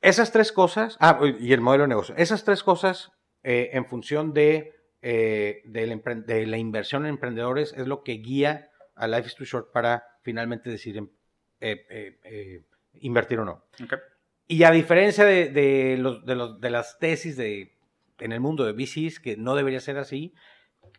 [0.00, 3.10] esas tres cosas, ah, y el modelo de negocio, esas tres cosas
[3.42, 8.70] eh, en función de, eh, empre- de la inversión en emprendedores es lo que guía
[8.94, 11.10] a Life is Too Short para finalmente decidir em-
[11.60, 12.62] eh, eh, eh,
[12.94, 13.64] invertir o no.
[14.46, 17.76] Y a diferencia de, de los, de, los- de las tesis de,
[18.18, 20.34] en el mundo de VCs, que no debería ser así,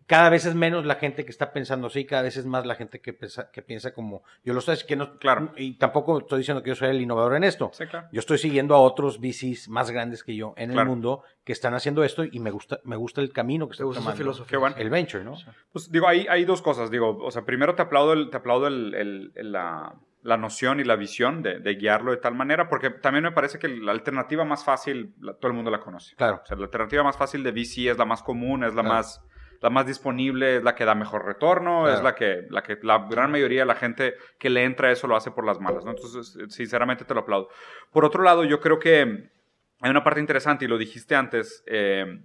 [0.06, 2.74] cada vez es menos la gente que está pensando así, cada vez es más la
[2.76, 5.52] gente que, pensa- que piensa como yo lo estoy que no, Claro.
[5.56, 7.70] Y tampoco estoy diciendo que yo soy el innovador en esto.
[7.74, 8.08] Sí, claro.
[8.12, 11.74] Yo estoy siguiendo a otros VCs más grandes que yo en el mundo que están
[11.76, 14.16] haciendo esto y me gusta, me gusta el camino que su tomando.
[14.18, 14.50] filosofía.
[14.50, 14.76] Qué bueno.
[14.78, 15.36] El venture, ¿no?
[15.72, 16.90] Pues digo, hay, hay dos cosas.
[16.92, 20.80] Digo, o sea, primero te aplaudo, el, te aplaudo el- el- el- la, la noción
[20.80, 23.92] y la visión de, de guiarlo de tal manera, porque también me parece que la
[23.92, 26.16] alternativa más fácil, la- todo el mundo la conoce.
[26.16, 26.42] Claro.
[26.44, 28.96] O sea, la alternativa más fácil de VC es la más común, es la Claro.
[28.96, 29.22] más
[29.62, 31.98] la más disponible, es la que da mejor retorno, Claro.
[31.98, 34.92] es la que, la que la gran mayoría de la gente que le entra a
[34.92, 35.92] eso lo hace por las malas, ¿no?
[35.92, 37.50] Entonces, sinceramente te lo aplaudo.
[37.92, 39.30] Por otro lado, yo creo que
[39.82, 42.22] hay una parte interesante, y lo dijiste antes, eh,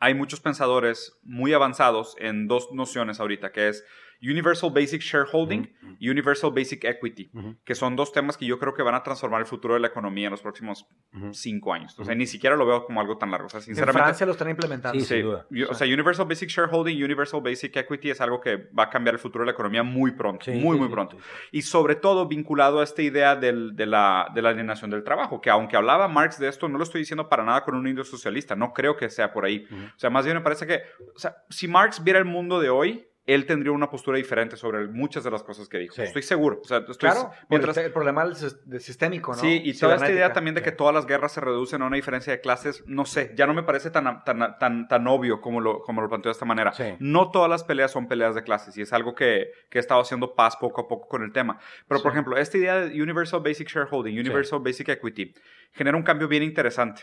[0.00, 3.84] hay muchos pensadores muy avanzados en dos nociones ahorita, que es
[4.22, 5.96] Universal Basic Shareholding Ujú.
[5.98, 7.56] y Universal Basic Equity, Ujú.
[7.64, 9.88] que son dos temas que yo creo que van a transformar el futuro de la
[9.88, 11.32] economía en los próximos Ujú.
[11.34, 11.98] cinco años.
[11.98, 13.46] O sea, ni siquiera lo veo como algo tan largo.
[13.46, 14.02] O sea, En sinceramente...
[14.02, 14.98] Francia lo están implementando.
[14.98, 15.46] Sí, sin duda.
[15.50, 19.14] Yo- O sea, Universal Basic Shareholding, Universal Basic Equity es algo que va a cambiar
[19.14, 21.16] el futuro de la economía muy pronto, Sí, muy, sí, muy sí, pronto.
[21.18, 21.22] sí.
[21.52, 25.40] Y sobre todo vinculado a esta idea del- de, la, de la alienación del trabajo,
[25.40, 28.04] que aunque hablaba Marx de esto, no lo estoy diciendo para nada con un indio
[28.04, 29.66] socialista, no creo que sea por ahí.
[29.94, 30.80] O sea, más bien me parece que,
[31.14, 34.86] o sea, si Marx viera el mundo de hoy, él tendría una postura diferente sobre
[34.86, 35.94] muchas de las cosas que dijo.
[35.96, 36.02] Sí.
[36.02, 36.60] Estoy seguro.
[36.62, 39.38] O sea, estoy, Claro, por mientras, el, problema del sis- del sistémico, ¿no?
[39.38, 41.96] Sí, y toda esta idea también de que todas las guerras se reducen a una
[41.96, 45.60] diferencia de clases, no sé, ya no me parece tan, tan, tan, tan obvio como
[45.60, 46.72] lo, como lo planteo de esta manera.
[46.72, 46.84] Sí.
[47.00, 50.00] No todas las peleas son peleas de clases y es algo que, que he estado
[50.00, 51.58] haciendo paz poco a poco con el tema.
[51.88, 52.14] Pero, por Sí.
[52.16, 55.34] ejemplo, esta idea de Universal Basic Shareholding, Universal Basic Equity,
[55.72, 57.02] genera un cambio bien interesante.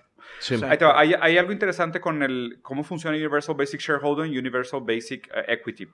[0.69, 4.81] Ahí te va, Hay, hay algo interesante con el, cómo funciona Universal Basic Shareholding Universal
[4.85, 5.87] Basic eh, Equity.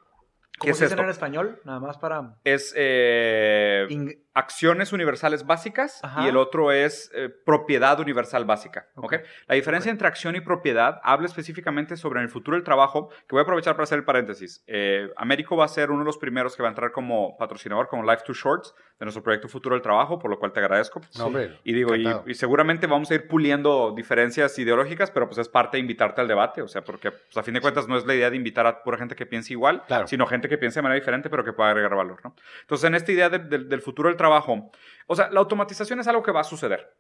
[0.54, 1.04] ¿Qué ¿Cómo es se dice esto?
[1.04, 1.62] en español?
[1.64, 2.36] Nada más para...
[2.44, 3.88] Es eh,
[4.34, 6.24] acciones universales básicas Ajá.
[6.24, 8.88] y el otro es eh, propiedad universal básica.
[8.96, 9.06] ¿ok?
[9.06, 9.14] Ok.
[9.48, 13.40] La diferencia entre acción y propiedad habla específicamente sobre el futuro del trabajo, que voy
[13.40, 14.64] a aprovechar para hacer el paréntesis.
[14.68, 17.88] Eh, Américo va a ser uno de los primeros que va a entrar como patrocinador,
[17.88, 21.02] como Life to Shorts, de nuestro proyecto Futuro del Trabajo, por lo cual te agradezco.
[21.18, 25.38] No, hombre, Y digo, y, y seguramente vamos a ir puliendo diferencias ideológicas, pero pues
[25.38, 27.98] es parte de invitarte al debate, o sea, porque pues, a fin de cuentas no
[27.98, 30.06] es la idea de invitar a pura gente que piense igual, Claro.
[30.08, 32.36] sino gente que piense de manera diferente, pero que pueda agregar valor, ¿no?
[32.62, 34.29] Entonces, en esta idea de- de- del futuro del trabajo,
[35.08, 36.96] o sea, la automatización es algo que va a suceder.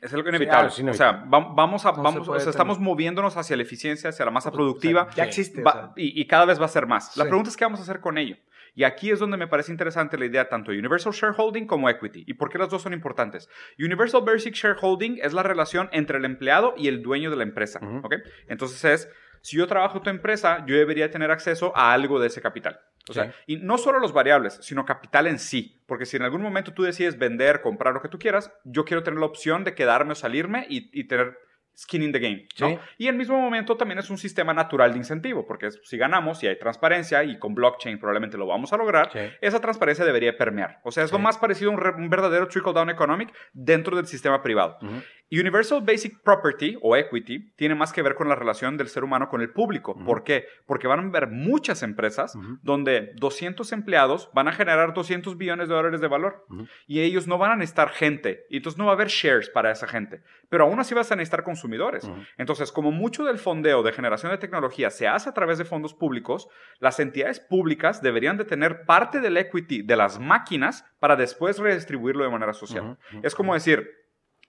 [0.00, 0.48] Es algo inevitable.
[0.60, 1.18] claro, es inevitable.
[1.18, 3.62] O sea, va- vamos a, No se vamos, o puede sea, estamos moviéndonos hacia la
[3.62, 5.02] eficiencia, hacia la masa Pues, productiva.
[5.02, 5.62] o sea, ya existe.
[5.62, 5.92] Va- o sea.
[5.96, 7.16] y, y cada vez va a ser más.
[7.18, 7.28] La Sí.
[7.28, 8.36] pregunta es qué vamos a hacer con ello.
[8.74, 12.24] Y aquí es donde me parece interesante la idea tanto de Universal Shareholding como Equity.
[12.26, 13.48] ¿Y por qué las dos son importantes?
[13.78, 17.80] Universal Basic Shareholding es la relación entre el empleado y el dueño de la empresa.
[17.82, 17.98] Ujú.
[18.06, 18.14] ¿ok?
[18.48, 19.08] Entonces es,
[19.40, 22.80] si yo trabajo en tu empresa, yo debería tener acceso a algo de ese capital.
[23.08, 25.82] O sea, y no solo los variables, sino capital en sí.
[25.86, 29.02] Porque si en algún momento tú decides vender, comprar lo que tú quieras, yo quiero
[29.02, 31.36] tener la opción de quedarme o salirme y, y tener
[31.80, 32.46] skin in the game.
[32.60, 32.68] ¿no?
[32.68, 32.78] Sí.
[32.98, 36.42] Y al mismo momento también es un sistema natural de incentivo, porque es- si ganamos
[36.42, 39.18] y hay transparencia y con blockchain probablemente lo vamos a lograr, Sí.
[39.40, 40.80] esa transparencia debería permear.
[40.84, 41.24] O sea, es lo Sí.
[41.24, 44.76] más parecido a un, re- un verdadero trickle-down economic dentro del sistema privado.
[44.82, 44.92] Ujú.
[45.32, 49.28] Universal Basic Property o Equity tiene más que ver con la relación del ser humano
[49.28, 49.96] con el público.
[50.04, 50.44] ¿Por qué?
[50.66, 52.58] Porque van a haber muchas empresas Ujú.
[52.62, 56.44] donde 200 empleados van a generar 200 billones de dólares de valor
[56.88, 59.70] y ellos no van a necesitar gente y entonces no va a haber shares para
[59.70, 60.20] esa gente.
[60.50, 62.10] Pero aún así vas a necesitar consumidores.
[62.36, 65.94] Entonces, como mucho del fondeo de generación de tecnología se hace a través de fondos
[65.94, 66.48] públicos,
[66.80, 72.24] las entidades públicas deberían de tener parte del equity de las máquinas para después redistribuirlo
[72.24, 72.98] de manera social.
[73.22, 73.88] Es como decir,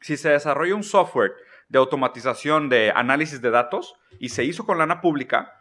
[0.01, 1.33] si se desarrolla un software
[1.69, 5.53] de automatización de análisis de datos y se hizo con lana pública,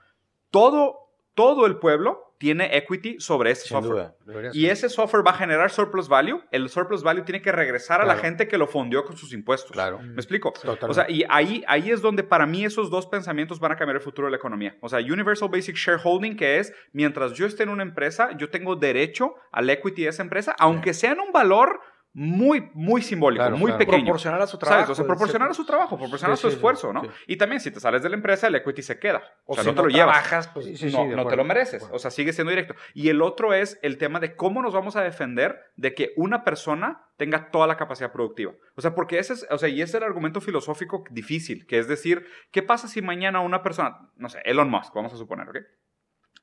[0.51, 4.15] todo, todo el pueblo tiene equity sobre ese Sin software.
[4.25, 4.51] duda.
[4.55, 6.43] Y ese software va a generar surplus value.
[6.51, 9.73] El surplus value tiene que regresar a la gente que lo fundió con sus impuestos.
[9.73, 9.99] Claro.
[10.01, 10.53] ¿Me explico?
[10.53, 10.87] Totalmente.
[10.87, 13.97] O sea, y ahí, ahí es donde para mí esos dos pensamientos van a cambiar
[13.97, 14.75] el futuro de la economía.
[14.81, 18.75] O sea, Universal Basic Shareholding, que es, mientras yo esté en una empresa, yo tengo
[18.75, 21.81] derecho al equity de esa empresa, aunque sea en un valor
[22.13, 23.79] muy, muy simbólico, Claro, muy claro.
[23.79, 24.05] pequeño.
[24.05, 24.81] Proporcional a su trabajo.
[24.83, 24.91] ¿Sabes?
[24.91, 27.03] O sea, proporcionar a su trabajo, proporcionar Sí, a su sí, sí, esfuerzo, ¿no?
[27.03, 27.09] sí.
[27.29, 29.23] Y también, si te sales de la empresa, el equity se queda.
[29.45, 30.15] O, O sea, si no te lo llevas.
[30.15, 31.89] trabajas, pues Sí, sí, no, no te lo mereces.
[31.93, 32.75] O sea, sigue siendo directo.
[32.95, 36.43] Y el otro es el tema de cómo nos vamos a defender de que una
[36.43, 38.53] persona tenga toda la capacidad productiva.
[38.77, 41.79] O sea, porque ese es, o sea, y ese es el argumento filosófico difícil, que
[41.79, 45.49] es decir, ¿qué pasa si mañana una persona, no sé, Elon Musk, vamos a suponer,
[45.49, 45.59] ¿ok?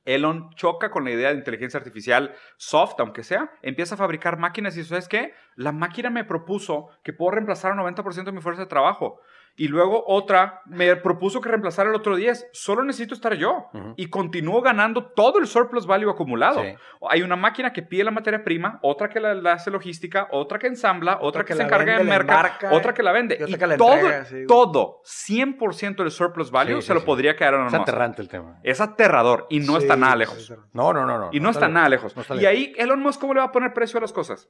[0.04, 4.76] Elon choca con la idea de inteligencia artificial soft, aunque sea, empieza a fabricar máquinas
[4.76, 5.34] y ¿sabes qué?
[5.54, 9.20] La máquina me propuso que puedo reemplazar al 90% de mi fuerza de trabajo.
[9.58, 12.48] Y luego otra me propuso que reemplazara el otro 10.
[12.52, 13.66] Solo necesito estar yo.
[13.74, 13.94] Ujú.
[13.96, 16.62] Y continúo ganando todo el surplus value acumulado.
[16.62, 16.74] Sí.
[17.10, 20.58] Hay una máquina que pide la materia prima, otra que la, la hace logística, otra
[20.60, 23.36] que ensambla, otra, que, que se encarga de vende, la mercado, otra que la vende.
[23.40, 26.94] y otra Y la todo, entrega, sí, todo, 100% del surplus value Sí, se sí,
[26.94, 27.06] lo sí.
[27.06, 27.88] podría quedar en Es Elon Musk.
[27.90, 28.60] aterrante el tema.
[28.62, 30.38] Es aterrador y no Sí, está nada lejos.
[30.38, 30.60] sí, sí.
[30.72, 31.30] No, no, no, no.
[31.32, 32.14] Y no, está nada lejos.
[32.14, 32.50] no está y lejos.
[32.52, 34.48] ahí Elon Musk, ¿cómo le va a poner precio a las cosas?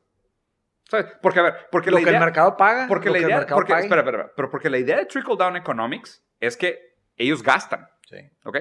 [0.89, 1.07] ¿Sabes?
[1.23, 2.19] Porque, a ver, porque Lo la que idea...
[2.19, 2.87] el mercado paga.
[2.89, 3.39] Porque lo la que el idea...
[3.39, 3.85] mercado Porque, pague.
[3.85, 7.87] espera, espera, espera, pero porque la idea de trickle-down economics es que ellos gastan.
[8.09, 8.17] Sí.
[8.45, 8.59] ¿ok?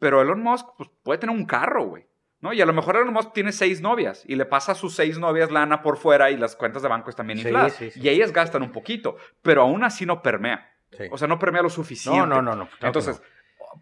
[0.00, 2.06] Pero Elon Musk pues, puede tener un carro, güey.
[2.40, 2.52] ¿No?
[2.52, 5.18] Y a lo mejor Elon Musk tiene seis novias y le pasa a sus seis
[5.18, 7.72] novias lana por fuera y las cuentas de banco están bien Sí, infladas.
[7.74, 8.00] sí, sí.
[8.00, 10.72] y ellas gastan un poquito, pero aún así no permea.
[10.96, 11.04] Sí.
[11.10, 12.16] O sea, no permea lo suficiente.
[12.18, 12.66] no, no, no, no.
[12.68, 13.22] claro que Entonces,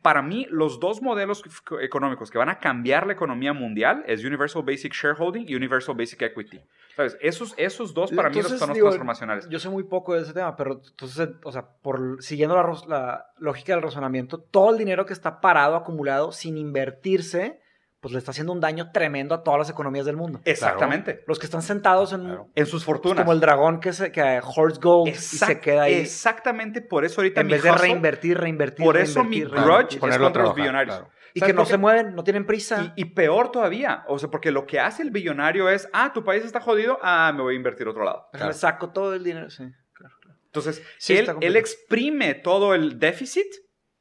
[0.02, 1.42] para mí, los dos modelos
[1.80, 6.22] económicos que van a cambiar la economía mundial es Universal Basic Shareholding y Universal Basic
[6.22, 6.60] Equity.
[6.94, 7.16] ¿Sabes?
[7.20, 9.48] Esos, esos dos para mí son los transformacionales.
[9.48, 13.26] Yo sé muy poco de ese tema, pero entonces, o sea, por siguiendo la, la
[13.38, 17.60] lógica del razonamiento, todo el dinero que está parado, acumulado, sin invertirse,
[18.01, 20.40] pues le está haciendo un daño tremendo a todas las economías del mundo.
[20.44, 21.24] Exactamente.
[21.27, 22.48] Los que están sentados en Claro.
[22.55, 23.20] En sus fortunas.
[23.24, 27.05] como el dragón que se que hoards gold y Exact- se queda ahí Exactamente por
[27.05, 30.10] eso ahorita en mi vez de reinvertir, reinvertir, Por eso mi reinvertir, grudge reinvertir.
[30.10, 30.97] es contra los billonarios.
[30.97, 31.12] claro.
[31.35, 32.94] y ¿Sabes que no se mueven, no tienen prisa.
[32.97, 36.24] Y, y peor todavía, o sea, porque lo que hace el billonario es, ah, tu
[36.24, 38.27] país está jodido, ah, me voy a invertir a otro lado.
[38.32, 39.64] Le saco todo el dinero, sí.
[39.93, 40.39] Claro, claro.
[40.47, 43.47] Entonces, Sí, él, él exprime todo el déficit,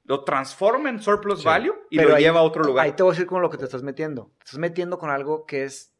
[0.05, 1.45] lo transforma en surplus Sí.
[1.45, 2.85] value y Pero lo ahí- lleva a otro lugar.
[2.85, 4.31] Ahí te voy a decir con lo que te estás metiendo.
[4.37, 5.95] Te estás metiendo con algo que es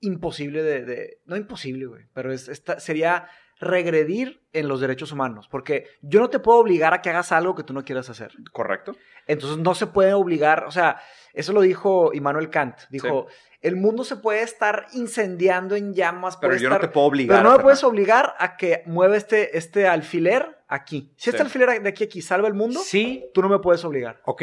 [0.00, 0.84] imposible de...
[0.84, 3.28] de- no imposible, güey, pero es, esta- sería
[3.64, 5.48] regredir en los derechos humanos.
[5.50, 8.32] Porque yo no te puedo obligar a que hagas algo que tú no quieras hacer.
[8.52, 8.94] ¿Correcto?
[9.26, 11.00] Entonces no se puede obligar, o sea,
[11.32, 12.76] eso lo dijo Immanuel Kant.
[12.90, 13.26] Dijo,
[13.62, 17.38] el mundo se puede estar incendiando en llamas, Pero yo no te puedo obligar.
[17.38, 17.88] pero no a me puedes nada.
[17.88, 21.12] obligar a que mueva este, este alfiler aquí.
[21.16, 23.84] Si este alfiler de aquí a aquí salva el mundo, Sí, tú no me puedes
[23.84, 24.20] obligar.
[24.26, 24.42] ok,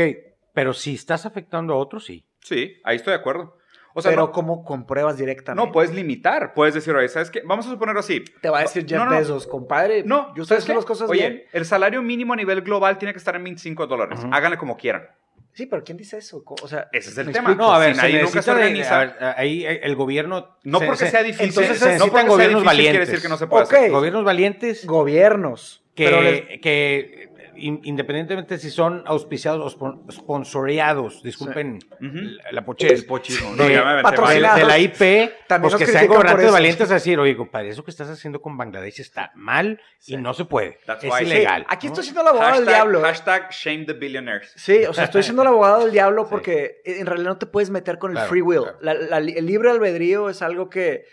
[0.54, 2.26] pero si estás afectando a otros, sí.
[2.40, 3.58] Sí, ahí estoy de acuerdo.
[3.94, 5.66] O sea, pero no, como con pruebas directamente.
[5.66, 6.54] no puedes limitar.
[6.54, 7.42] Puedes decir, oye, ¿sabes qué?
[7.46, 8.24] Vamos a suponerlo así.
[8.42, 9.12] Te va a decir Jeff No, no.
[9.12, 10.04] Bezos, compadre.
[10.06, 10.74] No, yo ¿sabes qué?
[10.74, 11.44] las cosas Oye, bien.
[11.52, 14.20] el salario mínimo a nivel global tiene que estar en 25 dólares.
[14.20, 14.30] Ujú.
[14.34, 15.08] Háganle como quieran.
[15.54, 16.42] Sí, pero ¿quién dice eso?
[16.46, 17.50] O sea, Ese es el tema.
[17.50, 17.62] explico.
[17.62, 20.58] No, a ver, Si se nadie nunca se de- organiza- a ver, ahí el gobierno...
[20.64, 21.48] No se- porque se- sea difícil.
[21.50, 23.08] entonces se no porque sea gobiernos difícil quiere valientes.
[23.10, 23.74] decir que no se puede Ok.
[23.74, 23.92] hacer.
[23.92, 25.84] Gobiernos valientes Gobiernos.
[25.94, 32.18] Pero les- que, que in- independientemente si son auspiciados o spon- sponsoreados, disculpen Ujú.
[32.44, 33.52] la, la pochez, El pochismo.
[33.52, 34.68] de, No, ya de varios.
[34.68, 38.10] la IP, También pues que sean gobernantes valientes a decir, oye, compadre, eso que estás
[38.10, 40.80] haciendo con Bangladesh está mal y no se puede.
[40.86, 41.66] That's es ilegal.
[41.70, 41.94] Aquí ¿no?
[41.94, 43.00] estoy siendo el abogado del Hashtag, diablo.
[43.00, 43.04] ¿eh?
[43.04, 44.52] hashtag shame the billionaires.
[44.56, 46.28] Sí, o sea, estoy siendo el abogado del diablo Sí.
[46.32, 48.62] porque en realidad no te puedes meter con el Claro, free will.
[48.64, 48.78] claro.
[48.82, 51.06] La- la- el libre albedrío es algo que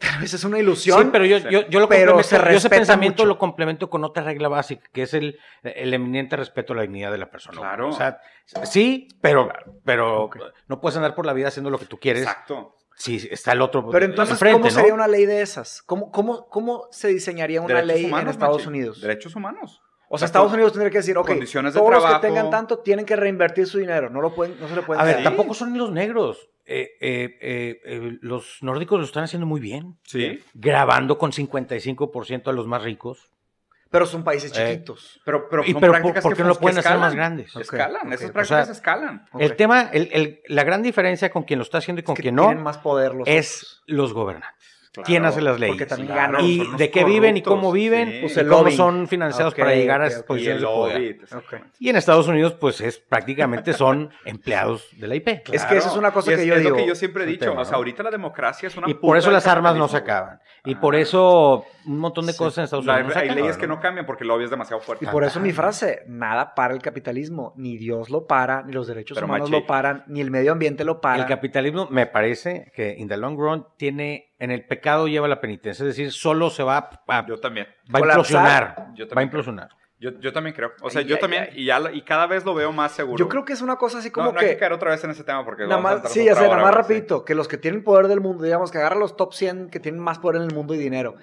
[0.00, 1.02] tal vez es una ilusión.
[1.04, 1.44] Sí, pero yo, Sí.
[1.50, 3.28] yo, yo lo Pero complemento- se yo ese pensamiento mucho.
[3.28, 7.12] lo complemento con otra regla básica, que es el, el eminente respeto a la dignidad
[7.12, 7.58] de la persona.
[7.58, 7.88] Claro.
[7.88, 8.18] O sea,
[8.64, 9.48] sí, pero,
[9.84, 10.30] pero
[10.68, 12.76] no puedes andar por la vida haciendo lo que tú quieres Exacto.
[12.96, 14.70] si está el otro Pero entonces, ¿cómo ¿no?
[14.70, 15.82] sería una ley de esas?
[15.82, 18.68] ¿Cómo, cómo, cómo se diseñaría una Derechos ley en Estados Machi.
[18.68, 19.00] Unidos?
[19.00, 19.82] Derechos humanos.
[20.12, 20.26] O sea.
[20.26, 23.14] Estados Unidos tendría que decir, ok, Condiciones de todos los que tengan tanto tienen que
[23.14, 24.10] reinvertir su dinero.
[24.10, 26.50] No, lo pueden, no se le pueden A ver, tampoco son ni los negros.
[26.66, 29.98] Eh, eh, eh, los nórdicos lo están haciendo muy bien.
[30.02, 30.40] Sí.
[30.54, 33.30] Grabando con 55% a los más ricos.
[33.88, 35.20] Pero son países chiquitos.
[35.24, 37.36] Pero, pero ¿Y son pero prácticas por- qué no lo pueden que hacer más escalan.
[37.36, 37.56] grandes?
[37.56, 39.26] Escalan, esas prácticas O sea, escalan.
[39.38, 42.22] El tema, el- el- la gran diferencia con quien lo está haciendo y con que
[42.22, 44.79] quien no más poder los es los gobernantes.
[44.92, 45.76] Claro, ¿Quién hace las leyes?
[45.76, 46.44] porque también Claro, ganan.
[46.44, 48.18] y de qué viven y cómo viven, sí.
[48.22, 50.24] Pues y el cómo son financiados para llegar a esas ok.
[50.24, 51.62] Y posiciones el de poder.
[51.78, 55.28] Y en Estados Unidos, pues es prácticamente son empleados de la IP.
[55.52, 56.76] Es que eso es una cosa que es, yo es lo digo.
[56.76, 57.44] que yo siempre he dicho.
[57.50, 59.98] tema, o sea, ahorita la democracia es una Y por eso las armas no se
[59.98, 60.40] acaban.
[60.64, 60.98] Y por Ah.
[61.00, 62.38] eso un montón de Sí.
[62.38, 64.44] cosas en Estados La- Unidos no se hay leyes que no cambian porque el lobby
[64.44, 65.04] es demasiado fuerte.
[65.04, 67.52] Y por eso mi frase, nada para el capitalismo.
[67.56, 69.60] Ni Dios lo para, ni los derechos Pero humanos machi.
[69.62, 71.22] lo paran, ni el medio ambiente lo para.
[71.22, 75.40] El capitalismo, me parece que in the long run tiene, en el pecado lleva la
[75.40, 77.66] penitencia, es decir, solo se va a, Yo también.
[77.94, 78.74] va a implosionar.
[78.94, 79.68] Yo también Va a implosionar.
[80.02, 80.72] Yo, yo también creo.
[80.80, 81.42] O sea, Ay, yo ay, también.
[81.50, 81.60] ay.
[81.60, 83.18] Y, ya, lo- y cada vez lo veo más seguro.
[83.18, 84.58] Yo creo que es una cosa así No, como no hay que que...
[84.58, 86.76] caer otra vez en ese tema porque Nada más, sí, ya sé, nada más sí.
[86.78, 89.78] rapidito, que los que tienen poder del mundo, digamos, que agarran los top 100 que
[89.78, 91.16] tienen más poder en el mundo y dinero.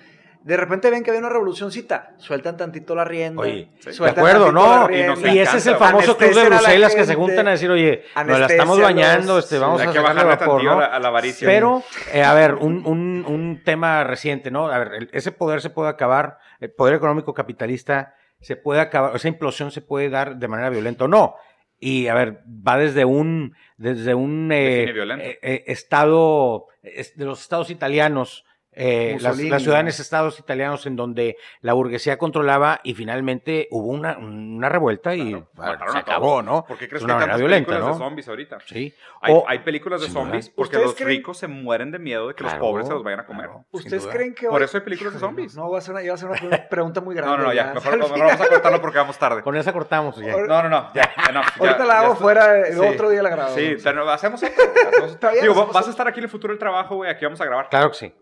[0.48, 3.42] De repente ven que hay una revolucioncita, sueltan tantito la rienda.
[3.42, 4.02] Oye, Sí.
[4.02, 4.88] De acuerdo, ¿no?
[4.88, 8.04] nos Y ese es el famoso club de Bruselas que se juntan a decir, oye,
[8.26, 10.80] nos la estamos bañando, los- este, vamos a bajarle vapor, ¿no?
[10.80, 11.46] la, a la avaricia.
[11.46, 11.84] Pero,
[12.14, 14.68] eh, a ver, un, un- un tema reciente, ¿no?
[14.72, 19.18] A ver, el- ese poder se puede acabar, el poder económico capitalista se puede acabar,
[19.18, 21.36] esa implosión se puede dar de manera violenta o no.
[21.78, 27.42] Y, a ver, va desde un, desde un eh, eh, eh, estado, es- de los
[27.42, 28.46] estados italianos,
[28.78, 34.18] eh, las, las ciudades estados italianos en donde la burguesía controlaba y finalmente hubo una,
[34.18, 36.64] una revuelta y Claro, bueno, mataron se acabó, ¿no?
[36.66, 37.94] ¿Por qué crees que hay violenta, películas ¿no?
[37.94, 38.58] de zombies ahorita?
[38.66, 38.94] Sí.
[39.22, 42.28] Hay, O- hay películas de zombies porque ¿Ustedes los creen- ricos se mueren de miedo
[42.28, 43.46] de que Claro, los pobres se los vayan a comer.
[43.48, 45.56] claro, ¿Ustedes creen que Por eso hay películas de zombies.
[45.56, 47.38] No, va a ser una, iba a ser una pre- pregunta muy grande.
[47.38, 47.74] No, no, no, ya.
[47.74, 49.42] Mejor, mejor vamos a cortarlo porque vamos tarde.
[49.42, 50.18] Con esa cortamos.
[50.18, 50.38] ya.
[50.38, 51.12] No, no, no, ya.
[51.26, 52.80] ya no, ya- Ahorita la hago fuera, Sí.
[52.80, 53.56] otro día la grabo.
[53.56, 55.30] Sí, pero hacemos otro.
[55.42, 57.10] Digo, vas a estar aquí en el futuro del trabajo, güey.
[57.10, 57.70] Aquí vamos a grabar.
[57.70, 58.14] Claro que sí.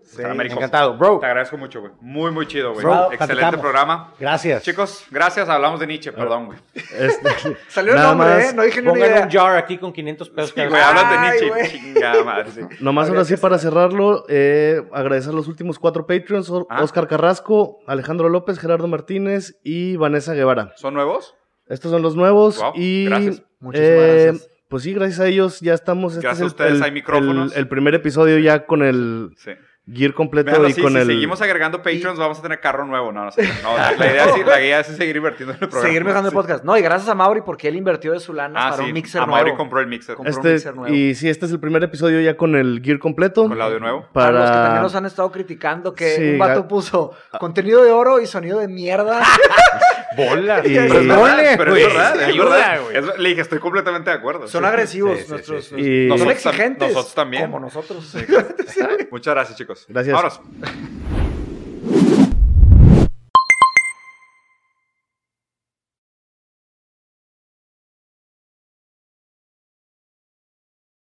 [0.53, 0.97] Encantado.
[0.97, 1.93] Bro, Te agradezco mucho, güey.
[2.01, 2.83] Muy, muy chido, güey.
[2.85, 3.59] Bro, Excelente platicamos.
[3.61, 4.13] programa.
[4.19, 4.63] gracias.
[4.63, 5.47] Chicos, gracias.
[5.49, 6.59] Hablamos de Nietzsche, perdón, güey.
[6.73, 7.29] Este,
[7.67, 8.53] Salió el nombre, más, ¿eh?
[8.55, 9.23] No dije ni una Pongan idea.
[9.25, 10.53] un jar aquí con 500 pesos.
[10.55, 11.77] Sí, güey, hablas de Nietzsche.
[11.77, 12.51] Chingada madre.
[12.51, 12.61] sí.
[12.79, 16.83] nomás ahora sí para cerrarlo, eh, agradecer a los últimos cuatro Patreons, Ah.
[16.83, 20.73] Oscar Carrasco, Alejandro López, Gerardo Martínez y Vanessa Guevara.
[20.75, 21.35] ¿Son nuevos?
[21.67, 23.41] Estos son los nuevos Wow, y gracias.
[23.59, 24.49] Muchísimas eh, gracias.
[24.69, 26.13] pues sí, gracias a ellos ya estamos.
[26.13, 27.53] Este Gracias es a ustedes el- hay micrófonos.
[27.53, 29.51] el- el primer episodio ya con el Sí.
[29.91, 31.05] Gear completo Veanlo y así, con si el.
[31.07, 33.11] seguimos agregando Patreons, vamos a tener carro nuevo.
[33.11, 33.43] No, no sé.
[33.61, 35.85] No, la, idea es, la idea es seguir invirtiendo en el programa.
[35.87, 36.35] Seguir mejorando Sí.
[36.35, 36.63] el podcast.
[36.63, 38.87] No, y gracias a Mauri porque él invirtió de su lana Ah, para sí.
[38.89, 39.57] un mixer a Mauri nuevo.
[39.57, 40.15] compró el mixer.
[40.15, 40.95] Compró un Este, mixer nuevo.
[40.95, 43.43] y sí, este es el primer episodio ya con el gear completo.
[43.43, 44.07] Con el audio nuevo.
[44.11, 47.83] Para los que también Para, nos han estado criticando que Sí, un vato puso contenido
[47.83, 49.21] de oro y sonido de mierda.
[50.15, 50.59] Bola.
[50.65, 52.81] Y- Pero es verdad, Bola, pero es verdad, es Ayuda, verdad.
[52.83, 52.97] güey.
[52.97, 54.47] Es- le dije, estoy completamente de acuerdo.
[54.47, 54.67] Son Sí.
[54.67, 55.65] agresivos Sí, nuestros.
[55.65, 55.81] sí, sí.
[55.81, 56.87] Y- Son Nosotros tam- exigentes.
[56.89, 57.43] nosotros también.
[57.43, 58.13] Como nosotros.
[59.11, 59.85] Muchas gracias, chicos.
[59.89, 60.13] Gracias.
[60.13, 60.41] Vámonos.